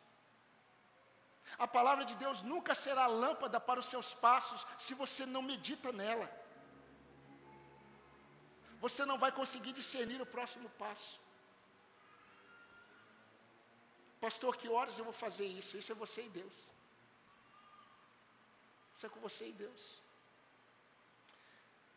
A 1.58 1.68
palavra 1.68 2.06
de 2.06 2.16
Deus 2.16 2.44
nunca 2.44 2.76
será 2.76 3.08
lâmpada 3.08 3.60
para 3.60 3.80
os 3.80 3.88
seus 3.88 4.14
passos 4.14 4.68
se 4.78 4.94
você 4.94 5.26
não 5.26 5.42
medita 5.42 5.92
nela 5.92 6.41
você 8.84 9.06
não 9.06 9.18
vai 9.24 9.32
conseguir 9.32 9.74
discernir 9.74 10.20
o 10.22 10.32
próximo 10.36 10.68
passo. 10.84 11.20
Pastor, 14.20 14.58
que 14.58 14.68
horas 14.68 14.98
eu 14.98 15.06
vou 15.10 15.14
fazer 15.14 15.46
isso? 15.46 15.78
Isso 15.78 15.92
é 15.92 15.96
você 16.04 16.24
e 16.24 16.30
Deus. 16.30 16.58
Isso 18.96 19.06
é 19.06 19.10
com 19.10 19.20
você 19.20 19.48
e 19.50 19.54
Deus. 19.54 20.02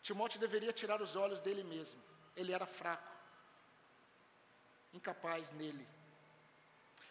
Timóteo 0.02 0.38
deveria 0.38 0.72
tirar 0.72 1.00
os 1.00 1.16
olhos 1.16 1.40
dele 1.40 1.64
mesmo. 1.64 2.00
Ele 2.36 2.52
era 2.52 2.66
fraco, 2.66 3.12
incapaz 4.92 5.50
nele. 5.52 5.86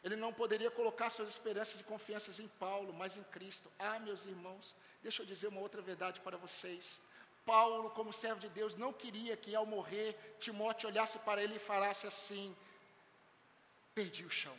Ele 0.03 0.15
não 0.15 0.31
poderia 0.33 0.69
colocar 0.69 1.09
suas 1.09 1.29
esperanças 1.29 1.79
e 1.79 1.83
confianças 1.83 2.39
em 2.39 2.47
Paulo, 2.47 2.93
mas 2.93 3.17
em 3.17 3.23
Cristo. 3.35 3.71
Ah, 3.79 3.97
meus 3.99 4.23
irmãos, 4.25 4.75
deixa 5.01 5.23
eu 5.23 5.25
dizer 5.25 5.47
uma 5.47 5.61
outra 5.61 5.81
verdade 5.81 6.19
para 6.19 6.37
vocês. 6.37 7.01
Paulo, 7.45 7.89
como 7.91 8.13
servo 8.13 8.39
de 8.39 8.49
Deus, 8.49 8.75
não 8.75 8.93
queria 8.93 9.35
que 9.35 9.53
ao 9.53 9.65
morrer 9.65 10.37
Timóteo 10.39 10.89
olhasse 10.89 11.19
para 11.19 11.43
ele 11.43 11.55
e 11.55 11.59
falasse 11.59 12.07
assim: 12.07 12.55
perdi 13.93 14.25
o 14.25 14.29
chão. 14.29 14.57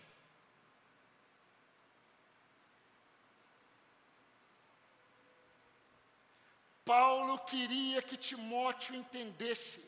Paulo 6.84 7.38
queria 7.38 8.02
que 8.02 8.16
Timóteo 8.16 8.94
entendesse 8.94 9.82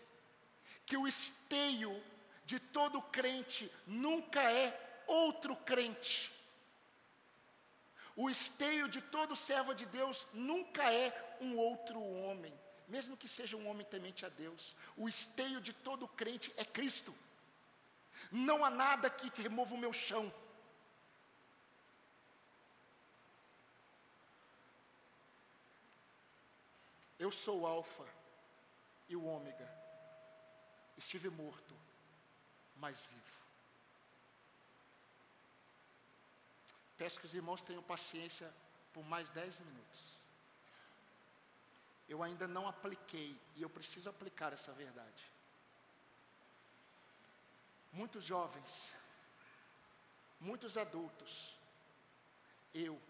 que 0.87 0.97
o 0.97 1.07
esteio 1.07 2.03
de 2.47 2.59
todo 2.59 3.03
crente 3.03 3.71
nunca 3.87 4.41
é 4.51 5.05
outro 5.07 5.55
crente. 5.57 6.33
O 8.15 8.31
esteio 8.31 8.89
de 8.89 9.03
todo 9.03 9.37
servo 9.37 9.75
de 9.75 9.85
Deus 9.85 10.27
nunca 10.33 10.91
é 10.91 11.37
um 11.39 11.59
outro 11.59 12.03
homem 12.03 12.66
mesmo 12.89 13.17
que 13.17 13.29
seja 13.29 13.57
um 13.57 13.69
homem 13.69 13.87
temente 13.87 14.25
a 14.25 14.29
Deus, 14.29 14.75
o 14.97 15.09
esteio 15.09 15.61
de 15.61 15.73
todo 15.73 16.07
crente 16.09 16.53
é 16.57 16.65
Cristo. 16.65 17.15
Não 18.31 18.65
há 18.65 18.71
nada 18.71 19.11
que 19.11 19.43
remova 19.43 19.75
o 19.75 19.79
meu 19.79 19.93
chão. 19.93 20.33
Eu 27.19 27.33
sou 27.33 27.63
o 27.63 27.67
Alfa 27.67 28.05
e 29.09 29.17
o 29.17 29.25
Ômega. 29.25 29.69
Estive 30.97 31.29
morto, 31.31 31.75
mas 32.77 33.07
vivo. 33.07 33.37
Peço 36.97 37.21
que 37.21 37.27
os 37.27 37.35
irmãos 37.35 37.63
tenham 37.63 37.83
paciência 37.83 38.53
por 38.93 39.05
mais 39.05 39.29
dez 39.31 39.59
minutos. 39.59 40.16
Eu 42.09 42.23
ainda 42.23 42.47
não 42.47 42.69
apliquei 42.69 43.37
e 43.57 43.63
eu 43.63 43.69
preciso 43.69 44.09
aplicar 44.09 44.53
essa 44.53 44.73
verdade. 44.73 45.25
Muitos 47.93 48.25
jovens, 48.25 48.93
muitos 50.39 50.77
adultos, 50.77 51.57
eu, 52.73 53.01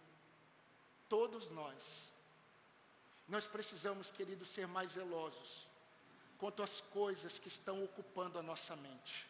todos 1.08 1.50
nós, 1.50 2.10
nós 3.28 3.46
precisamos, 3.46 4.10
queridos, 4.10 4.48
ser 4.48 4.66
mais 4.66 4.92
zelosos 4.92 5.66
quanto 6.38 6.62
às 6.62 6.80
coisas 6.80 7.38
que 7.38 7.48
estão 7.48 7.82
ocupando 7.84 8.38
a 8.38 8.42
nossa 8.42 8.76
mente. 8.76 9.26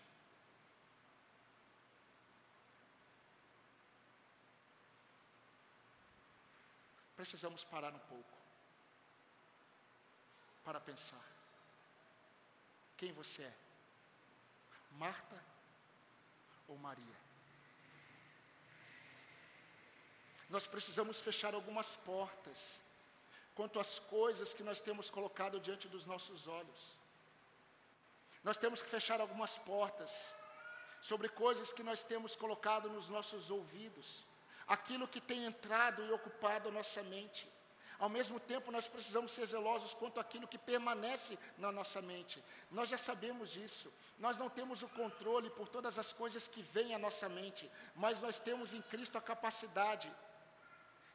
Precisamos 7.16 7.64
parar 7.64 7.94
um 7.94 7.98
pouco 8.00 8.36
para 10.66 10.80
pensar. 10.80 11.24
Quem 12.96 13.12
você 13.12 13.42
é? 13.44 13.54
Marta 14.90 15.40
ou 16.66 16.76
Maria? 16.76 17.18
Nós 20.50 20.66
precisamos 20.66 21.20
fechar 21.20 21.54
algumas 21.54 21.94
portas 21.94 22.80
quanto 23.54 23.78
às 23.78 24.00
coisas 24.00 24.52
que 24.52 24.64
nós 24.64 24.80
temos 24.80 25.08
colocado 25.08 25.60
diante 25.60 25.86
dos 25.86 26.04
nossos 26.04 26.48
olhos. 26.48 26.98
Nós 28.42 28.56
temos 28.56 28.82
que 28.82 28.88
fechar 28.88 29.20
algumas 29.20 29.56
portas 29.58 30.34
sobre 31.00 31.28
coisas 31.28 31.72
que 31.72 31.84
nós 31.84 32.02
temos 32.02 32.34
colocado 32.34 32.90
nos 32.90 33.08
nossos 33.08 33.50
ouvidos, 33.50 34.24
aquilo 34.66 35.06
que 35.06 35.20
tem 35.20 35.44
entrado 35.44 36.04
e 36.04 36.10
ocupado 36.10 36.68
a 36.70 36.72
nossa 36.72 37.04
mente. 37.04 37.48
Ao 37.99 38.09
mesmo 38.09 38.38
tempo, 38.38 38.70
nós 38.70 38.86
precisamos 38.86 39.32
ser 39.32 39.47
zelosos 39.47 39.94
quanto 39.94 40.20
àquilo 40.20 40.47
que 40.47 40.59
permanece 40.59 41.38
na 41.57 41.72
nossa 41.72 42.03
mente. 42.03 42.42
Nós 42.70 42.88
já 42.88 42.99
sabemos 42.99 43.51
disso. 43.51 43.92
Nós 44.18 44.38
não 44.38 44.51
temos 44.51 44.82
o 44.82 44.88
controle 44.88 45.49
por 45.51 45.68
todas 45.68 45.99
as 45.99 46.12
coisas 46.12 46.47
que 46.47 46.62
vêm 46.62 46.94
à 46.94 46.99
nossa 46.99 47.28
mente, 47.28 47.70
mas 47.94 48.20
nós 48.20 48.38
temos 48.38 48.74
em 48.74 48.82
Cristo 48.82 49.16
a 49.16 49.20
capacidade 49.20 50.12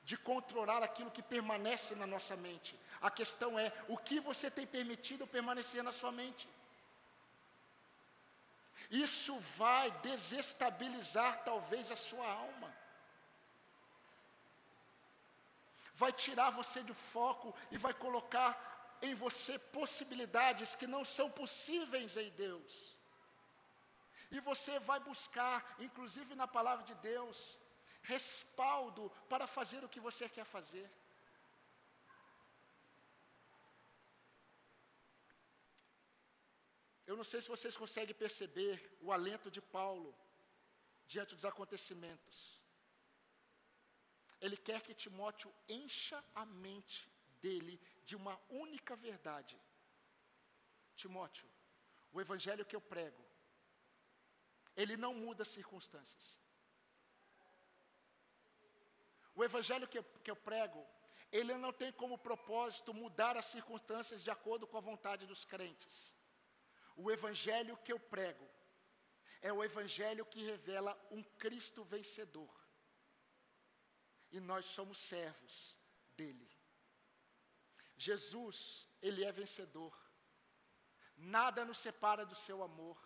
de 0.04 0.18
controlar 0.18 0.82
aquilo 0.82 1.12
que 1.12 1.22
permanece 1.22 1.96
na 1.96 2.08
nossa 2.08 2.36
mente. 2.36 2.78
A 3.00 3.12
questão 3.12 3.60
é 3.60 3.72
o 3.88 3.98
que 3.98 4.20
você 4.20 4.50
tem 4.50 4.66
permitido 4.66 5.28
permanecer 5.28 5.84
na 5.84 5.92
sua 5.92 6.12
mente. 6.12 6.48
Isso 8.90 9.38
vai 9.58 9.92
desestabilizar 10.02 11.44
talvez 11.44 11.92
a 11.92 11.96
sua 11.96 12.28
alma. 12.28 12.74
Vai 16.04 16.12
tirar 16.26 16.50
você 16.60 16.80
do 16.90 16.96
foco 17.14 17.50
e 17.74 17.78
vai 17.86 17.94
colocar 18.06 18.52
em 19.08 19.14
você 19.24 19.54
possibilidades 19.80 20.76
que 20.80 20.88
não 20.96 21.04
são 21.16 21.28
possíveis 21.42 22.16
em 22.24 22.30
Deus. 22.46 22.74
E 24.36 24.40
você 24.40 24.80
vai 24.80 25.00
buscar, 25.00 25.58
inclusive 25.88 26.34
na 26.42 26.48
palavra 26.48 26.86
de 26.86 26.96
Deus, 26.96 27.58
respaldo 28.14 29.12
para 29.32 29.46
fazer 29.46 29.84
o 29.84 29.90
que 29.90 30.00
você 30.00 30.28
quer 30.30 30.46
fazer. 30.46 30.90
Eu 37.06 37.18
não 37.18 37.26
sei 37.26 37.42
se 37.42 37.50
vocês 37.56 37.76
conseguem 37.76 38.16
perceber 38.16 38.98
o 39.02 39.12
alento 39.12 39.52
de 39.52 39.62
Paulo 39.62 40.16
diante 41.08 41.36
dos 41.36 41.44
acontecimentos. 41.44 42.61
Ele 44.42 44.58
quer 44.58 44.82
que 44.82 44.94
Timóteo 44.94 45.54
encha 45.70 46.22
a 46.34 46.46
mente 46.46 47.10
dele 47.42 47.80
de 48.04 48.16
uma 48.16 48.40
única 48.50 48.96
verdade. 48.96 49.60
Timóteo, 50.96 51.48
o 52.12 52.20
evangelho 52.20 52.66
que 52.66 52.76
eu 52.76 52.82
prego, 52.82 53.24
ele 54.76 54.98
não 54.98 55.14
muda 55.14 55.44
as 55.44 55.48
circunstâncias. 55.48 56.40
O 59.36 59.44
evangelho 59.44 59.88
que 59.88 60.00
eu, 60.00 60.04
que 60.24 60.32
eu 60.32 60.36
prego, 60.36 60.86
ele 61.32 61.54
não 61.56 61.72
tem 61.72 61.92
como 61.94 62.18
propósito 62.18 62.94
mudar 62.94 63.38
as 63.38 63.46
circunstâncias 63.46 64.24
de 64.24 64.30
acordo 64.30 64.68
com 64.68 64.78
a 64.78 64.82
vontade 64.82 65.26
dos 65.26 65.46
crentes. 65.46 66.14
O 66.96 67.10
evangelho 67.10 67.78
que 67.78 67.94
eu 67.94 68.00
prego 68.00 68.46
é 69.42 69.52
o 69.52 69.64
evangelho 69.64 70.26
que 70.26 70.44
revela 70.44 71.00
um 71.10 71.24
Cristo 71.24 71.84
vencedor. 71.84 72.61
E 74.32 74.40
nós 74.40 74.66
somos 74.66 74.98
servos 74.98 75.76
dele. 76.16 76.50
Jesus, 77.98 78.88
ele 79.02 79.24
é 79.24 79.32
vencedor. 79.32 79.96
Nada 81.18 81.64
nos 81.64 81.78
separa 81.78 82.26
do 82.26 82.34
seu 82.34 82.64
amor, 82.64 82.98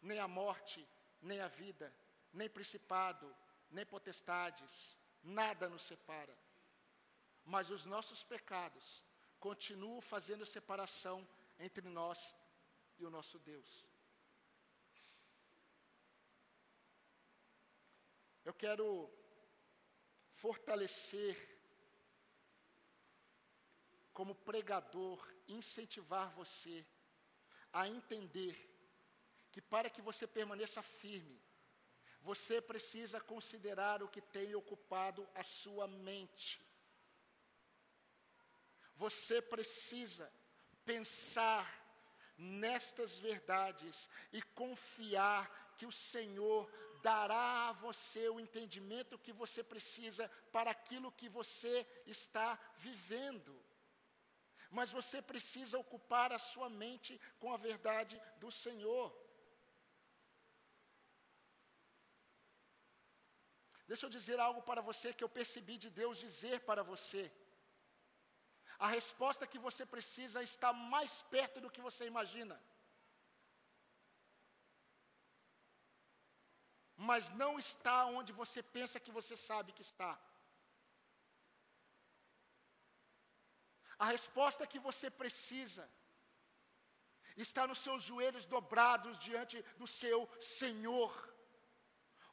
nem 0.00 0.18
a 0.18 0.28
morte, 0.28 0.86
nem 1.20 1.40
a 1.40 1.48
vida, 1.48 1.92
nem 2.32 2.48
principado, 2.48 3.34
nem 3.70 3.84
potestades, 3.84 4.98
nada 5.22 5.68
nos 5.68 5.82
separa. 5.82 6.36
Mas 7.44 7.70
os 7.70 7.84
nossos 7.84 8.22
pecados 8.22 9.02
continuam 9.38 10.00
fazendo 10.00 10.46
separação 10.46 11.26
entre 11.58 11.88
nós 11.88 12.34
e 12.98 13.04
o 13.04 13.10
nosso 13.10 13.38
Deus. 13.38 13.84
Eu 18.44 18.54
quero 18.54 19.19
fortalecer 20.40 21.36
como 24.12 24.34
pregador, 24.34 25.18
incentivar 25.46 26.30
você 26.30 26.84
a 27.72 27.86
entender 27.86 28.56
que 29.52 29.60
para 29.60 29.90
que 29.90 30.00
você 30.00 30.26
permaneça 30.26 30.82
firme, 30.82 31.38
você 32.22 32.60
precisa 32.60 33.20
considerar 33.20 34.02
o 34.02 34.08
que 34.08 34.20
tem 34.20 34.54
ocupado 34.54 35.28
a 35.34 35.42
sua 35.42 35.86
mente. 35.86 36.60
Você 38.96 39.40
precisa 39.42 40.30
pensar 40.84 41.64
nestas 42.36 43.18
verdades 43.18 44.08
e 44.32 44.40
confiar 44.42 45.74
que 45.76 45.86
o 45.86 45.92
Senhor 45.92 46.70
dará 47.02 47.68
a 47.68 47.72
você 47.72 48.28
o 48.28 48.40
entendimento 48.40 49.18
que 49.18 49.32
você 49.32 49.62
precisa 49.62 50.28
para 50.52 50.70
aquilo 50.70 51.12
que 51.12 51.28
você 51.28 51.86
está 52.06 52.58
vivendo. 52.76 53.54
Mas 54.70 54.92
você 54.92 55.20
precisa 55.20 55.78
ocupar 55.78 56.32
a 56.32 56.38
sua 56.38 56.68
mente 56.70 57.20
com 57.40 57.52
a 57.52 57.56
verdade 57.56 58.20
do 58.38 58.50
Senhor. 58.52 59.06
Deixa 63.90 64.06
eu 64.06 64.10
dizer 64.10 64.38
algo 64.38 64.62
para 64.62 64.80
você 64.80 65.12
que 65.12 65.24
eu 65.24 65.28
percebi 65.28 65.76
de 65.76 65.90
Deus 65.90 66.18
dizer 66.18 66.60
para 66.60 66.82
você. 66.90 67.22
A 68.78 68.86
resposta 68.86 69.48
que 69.52 69.58
você 69.58 69.84
precisa 69.84 70.42
está 70.42 70.72
mais 70.72 71.22
perto 71.22 71.60
do 71.60 71.70
que 71.70 71.80
você 71.80 72.06
imagina. 72.06 72.56
Mas 77.08 77.30
não 77.30 77.58
está 77.58 78.04
onde 78.04 78.30
você 78.40 78.62
pensa 78.62 79.00
que 79.00 79.10
você 79.18 79.34
sabe 79.34 79.72
que 79.72 79.80
está. 79.80 80.12
A 83.98 84.06
resposta 84.16 84.66
que 84.66 84.78
você 84.78 85.08
precisa 85.10 85.84
está 87.44 87.66
nos 87.66 87.78
seus 87.78 88.02
joelhos 88.02 88.44
dobrados 88.44 89.18
diante 89.18 89.62
do 89.78 89.86
seu 89.86 90.28
Senhor 90.40 91.12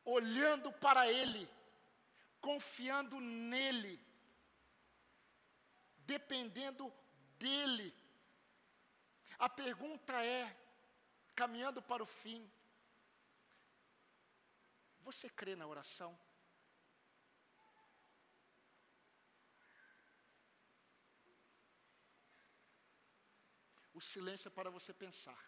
olhando 0.03 0.69
para 0.71 1.09
Ele, 1.11 1.49
confiando 2.41 3.21
nele, 3.21 3.95
dependendo 5.99 6.93
dele. 7.39 7.93
A 9.39 9.47
pergunta 9.47 10.13
é, 10.25 10.43
caminhando 11.35 11.81
para 11.81 12.03
o 12.03 12.05
fim, 12.21 12.41
você 15.07 15.29
crê 15.29 15.55
na 15.55 15.65
oração? 15.65 16.19
O 23.93 24.01
silêncio 24.01 24.49
é 24.49 24.51
para 24.51 24.69
você 24.69 24.93
pensar. 24.93 25.41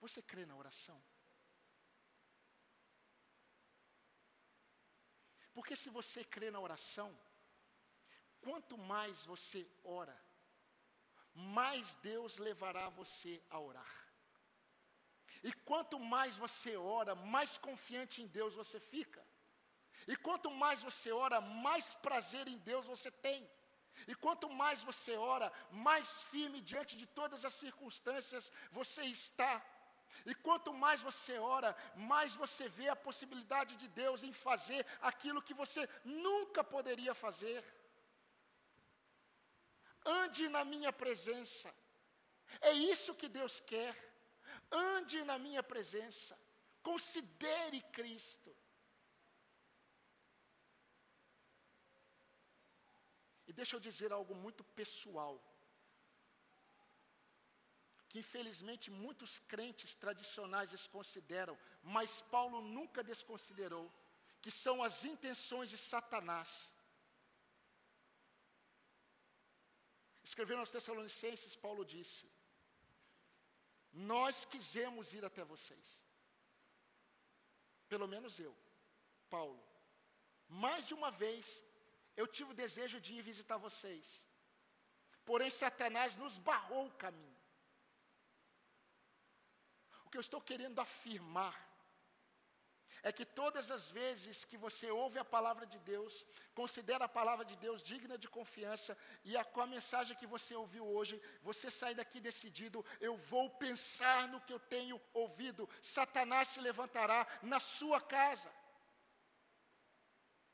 Você 0.00 0.20
crê 0.20 0.44
na 0.44 0.56
oração? 0.56 1.00
Porque 5.54 5.76
se 5.76 5.88
você 5.88 6.24
crê 6.24 6.50
na 6.50 6.60
oração, 6.60 7.16
quanto 8.40 8.76
mais 8.76 9.24
você 9.24 9.60
ora, 9.84 10.18
mais 11.32 11.94
Deus 11.96 12.38
levará 12.38 12.88
você 12.88 13.40
a 13.48 13.60
orar. 13.60 14.07
E 15.42 15.52
quanto 15.52 15.98
mais 15.98 16.36
você 16.36 16.76
ora, 16.76 17.14
mais 17.14 17.56
confiante 17.58 18.22
em 18.22 18.26
Deus 18.26 18.54
você 18.54 18.80
fica. 18.80 19.24
E 20.06 20.16
quanto 20.16 20.50
mais 20.50 20.82
você 20.82 21.12
ora, 21.12 21.40
mais 21.40 21.94
prazer 21.94 22.48
em 22.48 22.58
Deus 22.58 22.86
você 22.86 23.10
tem. 23.10 23.48
E 24.06 24.14
quanto 24.14 24.48
mais 24.48 24.82
você 24.82 25.16
ora, 25.16 25.52
mais 25.70 26.22
firme 26.22 26.60
diante 26.60 26.96
de 26.96 27.06
todas 27.06 27.44
as 27.44 27.54
circunstâncias 27.54 28.52
você 28.70 29.02
está. 29.04 29.64
E 30.24 30.34
quanto 30.34 30.72
mais 30.72 31.00
você 31.00 31.38
ora, 31.38 31.76
mais 31.94 32.34
você 32.34 32.68
vê 32.68 32.88
a 32.88 32.96
possibilidade 32.96 33.76
de 33.76 33.88
Deus 33.88 34.22
em 34.22 34.32
fazer 34.32 34.86
aquilo 35.00 35.42
que 35.42 35.54
você 35.54 35.88
nunca 36.04 36.64
poderia 36.64 37.14
fazer. 37.14 37.64
Ande 40.04 40.48
na 40.48 40.64
minha 40.64 40.92
presença. 40.92 41.74
É 42.60 42.72
isso 42.72 43.14
que 43.14 43.28
Deus 43.28 43.60
quer. 43.60 44.07
Ande 44.70 45.24
na 45.24 45.38
minha 45.38 45.62
presença. 45.62 46.38
Considere 46.82 47.80
Cristo. 47.98 48.54
E 53.46 53.52
deixa 53.52 53.76
eu 53.76 53.80
dizer 53.80 54.12
algo 54.12 54.34
muito 54.34 54.62
pessoal. 54.80 55.42
Que 58.08 58.18
infelizmente 58.18 58.90
muitos 58.90 59.38
crentes 59.40 59.94
tradicionais 59.94 60.70
desconsideram, 60.70 61.58
mas 61.82 62.20
Paulo 62.22 62.60
nunca 62.60 63.02
desconsiderou, 63.02 63.90
que 64.42 64.50
são 64.50 64.82
as 64.82 65.04
intenções 65.04 65.68
de 65.68 65.76
Satanás. 65.76 66.70
Escrevendo 70.22 70.60
aos 70.60 70.70
Tessalonicenses, 70.70 71.56
Paulo 71.56 71.84
disse: 71.84 72.30
Nós 73.92 74.44
quisemos 74.44 75.12
ir 75.12 75.24
até 75.24 75.44
vocês. 75.44 76.04
Pelo 77.88 78.06
menos 78.06 78.38
eu, 78.38 78.54
Paulo. 79.30 79.62
Mais 80.48 80.86
de 80.86 80.94
uma 80.94 81.10
vez 81.10 81.62
eu 82.16 82.26
tive 82.26 82.50
o 82.50 82.54
desejo 82.54 83.00
de 83.00 83.14
ir 83.14 83.22
visitar 83.22 83.56
vocês. 83.56 84.26
Porém, 85.24 85.50
Satanás 85.50 86.16
nos 86.16 86.38
barrou 86.38 86.86
o 86.86 86.94
caminho. 86.94 87.36
O 90.04 90.10
que 90.10 90.16
eu 90.16 90.22
estou 90.22 90.40
querendo 90.40 90.80
afirmar 90.80 91.67
é 93.02 93.12
que 93.12 93.24
todas 93.24 93.70
as 93.70 93.90
vezes 93.90 94.44
que 94.44 94.56
você 94.56 94.90
ouve 94.90 95.18
a 95.18 95.24
palavra 95.24 95.66
de 95.66 95.78
Deus, 95.78 96.26
considera 96.54 97.04
a 97.04 97.08
palavra 97.08 97.44
de 97.44 97.56
Deus 97.56 97.82
digna 97.82 98.16
de 98.18 98.28
confiança, 98.28 98.96
e 99.24 99.36
a, 99.36 99.44
com 99.44 99.60
a 99.60 99.66
mensagem 99.66 100.16
que 100.16 100.26
você 100.26 100.54
ouviu 100.54 100.86
hoje, 100.86 101.20
você 101.42 101.70
sai 101.70 101.94
daqui 101.94 102.20
decidido: 102.20 102.84
eu 103.00 103.16
vou 103.16 103.50
pensar 103.50 104.28
no 104.28 104.40
que 104.40 104.52
eu 104.52 104.60
tenho 104.60 105.00
ouvido. 105.12 105.68
Satanás 105.82 106.48
se 106.48 106.60
levantará 106.60 107.26
na 107.42 107.60
sua 107.60 108.00
casa 108.00 108.50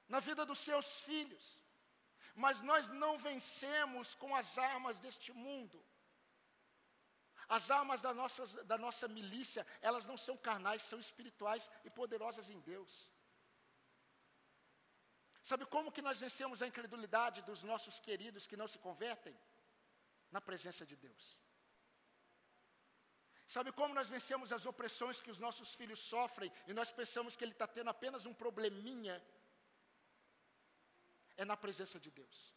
na 0.09 0.21
vida 0.21 0.45
dos 0.45 0.59
seus 0.59 1.01
filhos. 1.01 1.59
Mas 2.35 2.61
nós 2.61 2.89
não 2.89 3.17
vencemos 3.19 4.15
com 4.15 4.35
as 4.35 4.59
armas 4.59 4.99
deste 4.99 5.33
mundo. 5.33 5.83
As 7.49 7.71
armas 7.71 8.03
da 8.03 8.13
nossa, 8.15 8.65
da 8.65 8.79
nossa 8.79 9.07
milícia, 9.09 9.67
elas 9.81 10.07
não 10.07 10.17
são 10.17 10.37
carnais, 10.37 10.83
são 10.83 10.99
espirituais 10.99 11.71
e 11.85 11.91
poderosas 11.91 12.49
em 12.51 12.61
Deus. 12.61 13.09
Sabe 15.43 15.67
como 15.67 15.93
que 15.93 16.01
nós 16.01 16.21
vencemos 16.21 16.63
a 16.63 16.67
incredulidade 16.67 17.43
dos 17.43 17.63
nossos 17.63 18.01
queridos 18.01 18.47
que 18.47 18.57
não 18.57 18.67
se 18.67 18.79
convertem? 18.79 19.37
Na 20.31 20.41
presença 20.41 20.87
de 20.87 20.97
Deus. 20.97 21.37
Sabe 23.47 23.71
como 23.71 23.95
nós 23.95 24.09
vencemos 24.09 24.53
as 24.53 24.65
opressões 24.65 25.21
que 25.21 25.31
os 25.31 25.39
nossos 25.39 25.75
filhos 25.75 26.01
sofrem 26.01 26.51
e 26.67 26.73
nós 26.73 26.91
pensamos 26.91 27.37
que 27.37 27.45
ele 27.45 27.53
está 27.53 27.67
tendo 27.67 27.91
apenas 27.91 28.27
um 28.27 28.33
probleminha 28.33 29.23
é 31.37 31.45
na 31.45 31.57
presença 31.57 31.99
de 32.01 32.11
Deus. 32.11 32.54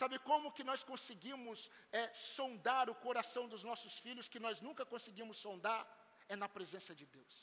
Sabe 0.00 0.18
como 0.30 0.52
que 0.56 0.64
nós 0.68 0.82
conseguimos 0.90 1.70
é, 1.92 2.02
sondar 2.14 2.88
o 2.88 2.94
coração 3.06 3.42
dos 3.52 3.62
nossos 3.70 3.94
filhos 4.04 4.30
que 4.32 4.40
nós 4.44 4.62
nunca 4.66 4.84
conseguimos 4.92 5.36
sondar? 5.46 5.80
É 6.26 6.34
na 6.42 6.48
presença 6.48 6.92
de 7.00 7.04
Deus. 7.16 7.34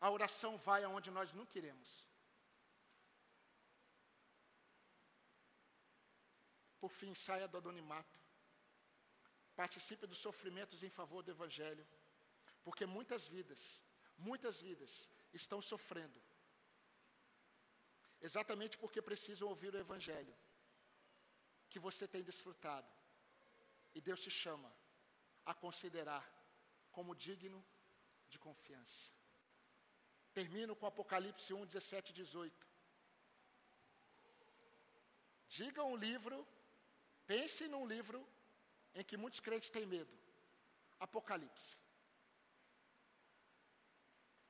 A 0.00 0.10
oração 0.16 0.52
vai 0.66 0.82
aonde 0.82 1.12
nós 1.18 1.32
não 1.38 1.46
queremos. 1.54 1.90
Por 6.80 6.90
fim, 6.90 7.14
saia 7.14 7.46
do 7.46 7.58
anonimato. 7.58 8.18
Participe 9.62 10.08
dos 10.08 10.18
sofrimentos 10.26 10.82
em 10.82 10.92
favor 10.98 11.22
do 11.22 11.30
Evangelho. 11.30 11.86
Porque 12.64 12.84
muitas 12.84 13.28
vidas, 13.28 13.62
muitas 14.18 14.60
vidas 14.60 14.92
estão 15.32 15.62
sofrendo. 15.62 16.20
Exatamente 18.22 18.78
porque 18.78 19.02
precisam 19.02 19.48
ouvir 19.48 19.74
o 19.74 19.78
Evangelho, 19.78 20.34
que 21.68 21.80
você 21.80 22.06
tem 22.06 22.22
desfrutado. 22.22 22.86
E 23.94 24.00
Deus 24.00 24.22
te 24.22 24.30
chama 24.30 24.72
a 25.44 25.52
considerar 25.52 26.24
como 26.92 27.16
digno 27.16 27.64
de 28.30 28.38
confiança. 28.38 29.10
Termino 30.32 30.76
com 30.76 30.86
Apocalipse 30.86 31.52
1, 31.52 31.66
17 31.66 32.10
e 32.10 32.14
18. 32.14 32.66
Diga 35.48 35.82
um 35.84 35.96
livro, 35.96 36.46
pense 37.26 37.66
num 37.68 37.86
livro 37.86 38.26
em 38.94 39.04
que 39.04 39.16
muitos 39.16 39.40
crentes 39.40 39.68
têm 39.68 39.84
medo. 39.84 40.16
Apocalipse. 41.00 41.76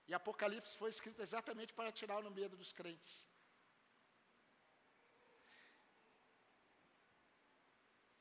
E 0.07 0.15
Apocalipse 0.15 0.77
foi 0.77 0.91
escrito 0.91 1.23
exatamente 1.23 1.73
para 1.73 1.91
tirar 1.91 2.25
o 2.25 2.31
medo 2.31 2.57
dos 2.57 2.73
crentes. 2.73 3.27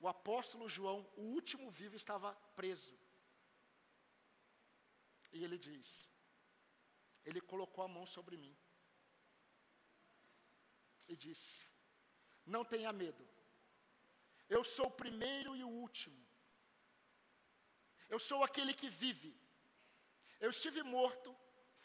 O 0.02 0.08
apóstolo 0.08 0.68
João, 0.68 1.08
o 1.16 1.22
último 1.22 1.70
vivo, 1.70 1.96
estava 1.96 2.34
preso. 2.56 2.98
E 5.32 5.44
ele 5.44 5.58
diz: 5.58 6.10
Ele 7.24 7.40
colocou 7.40 7.84
a 7.84 7.88
mão 7.88 8.06
sobre 8.06 8.36
mim 8.36 8.58
e 11.08 11.16
disse: 11.16 11.70
Não 12.46 12.66
tenha 12.66 12.92
medo, 12.92 13.24
eu 14.50 14.64
sou 14.64 14.88
o 14.88 14.98
primeiro 15.04 15.56
e 15.56 15.64
o 15.64 15.70
último, 15.70 16.20
eu 18.10 18.20
sou 18.20 18.44
aquele 18.44 18.74
que 18.74 18.90
vive. 18.90 19.40
Eu 20.40 20.50
estive 20.50 20.82
morto, 20.82 21.38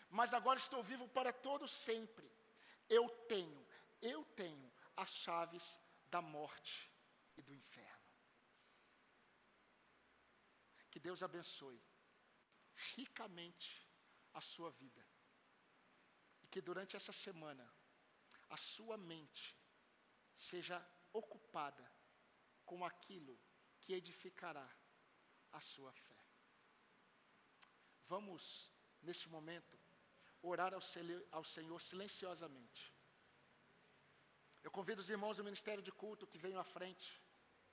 mas 0.09 0.33
agora 0.33 0.59
estou 0.59 0.83
vivo 0.83 1.07
para 1.07 1.31
todo 1.31 1.69
sempre. 1.69 2.27
Eu 2.89 3.07
tenho, 3.29 3.67
eu 4.01 4.25
tenho 4.25 4.73
as 4.97 5.11
chaves 5.11 5.79
da 6.07 6.23
morte 6.23 6.91
e 7.37 7.43
do 7.43 7.53
inferno. 7.53 7.96
Que 10.97 11.01
Deus 11.09 11.23
abençoe 11.23 11.79
ricamente 12.97 13.87
a 14.33 14.41
sua 14.41 14.71
vida. 14.71 15.07
E 16.43 16.47
que 16.47 16.63
durante 16.63 16.97
essa 16.97 17.13
semana 17.13 17.71
a 18.49 18.57
sua 18.57 18.97
mente 18.97 19.55
seja 20.35 20.79
ocupada 21.13 21.87
com 22.65 22.83
aquilo 22.83 23.39
que 23.79 23.93
edificará 23.93 24.67
a 25.53 25.61
sua 25.61 25.93
fé. 25.93 26.19
Vamos, 28.07 28.73
neste 29.03 29.29
momento, 29.29 29.79
orar 30.41 30.73
ao, 30.73 31.45
Senhor 31.45 31.83
silenciosamente. 31.83 32.91
Eu 34.65 34.71
convido 34.71 35.03
os 35.03 35.11
irmãos 35.11 35.37
do 35.37 35.45
Ministério 35.45 35.83
de 35.83 35.93
Culto 35.93 36.27
que 36.27 36.39
venham 36.39 36.59
à 36.59 36.65
frente. 36.65 37.23